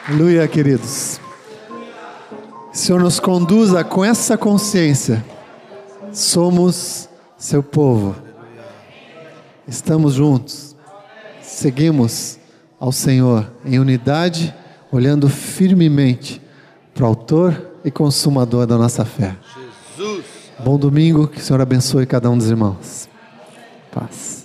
Aleluia, 0.06 0.46
queridos. 0.46 1.20
Senhor 2.72 3.00
nos 3.00 3.18
conduza 3.18 3.82
com 3.82 4.04
essa 4.04 4.38
consciência. 4.38 5.24
Somos 6.12 7.08
seu 7.36 7.64
povo. 7.64 8.14
Estamos 9.66 10.14
juntos. 10.14 10.76
Seguimos 11.42 12.38
ao 12.78 12.92
Senhor 12.92 13.50
em 13.64 13.80
unidade, 13.80 14.54
olhando 14.92 15.28
firmemente 15.28 16.40
para 16.94 17.02
o 17.02 17.08
autor 17.08 17.72
e 17.84 17.90
consumador 17.90 18.68
da 18.68 18.78
nossa 18.78 19.04
fé. 19.04 19.34
Jesus. 19.96 20.24
Bom 20.64 20.78
domingo, 20.78 21.26
que 21.26 21.38
o 21.38 21.42
Senhor 21.42 21.60
abençoe 21.60 22.06
cada 22.06 22.30
um 22.30 22.38
dos 22.38 22.48
irmãos. 22.48 23.07
Paz. 23.90 24.37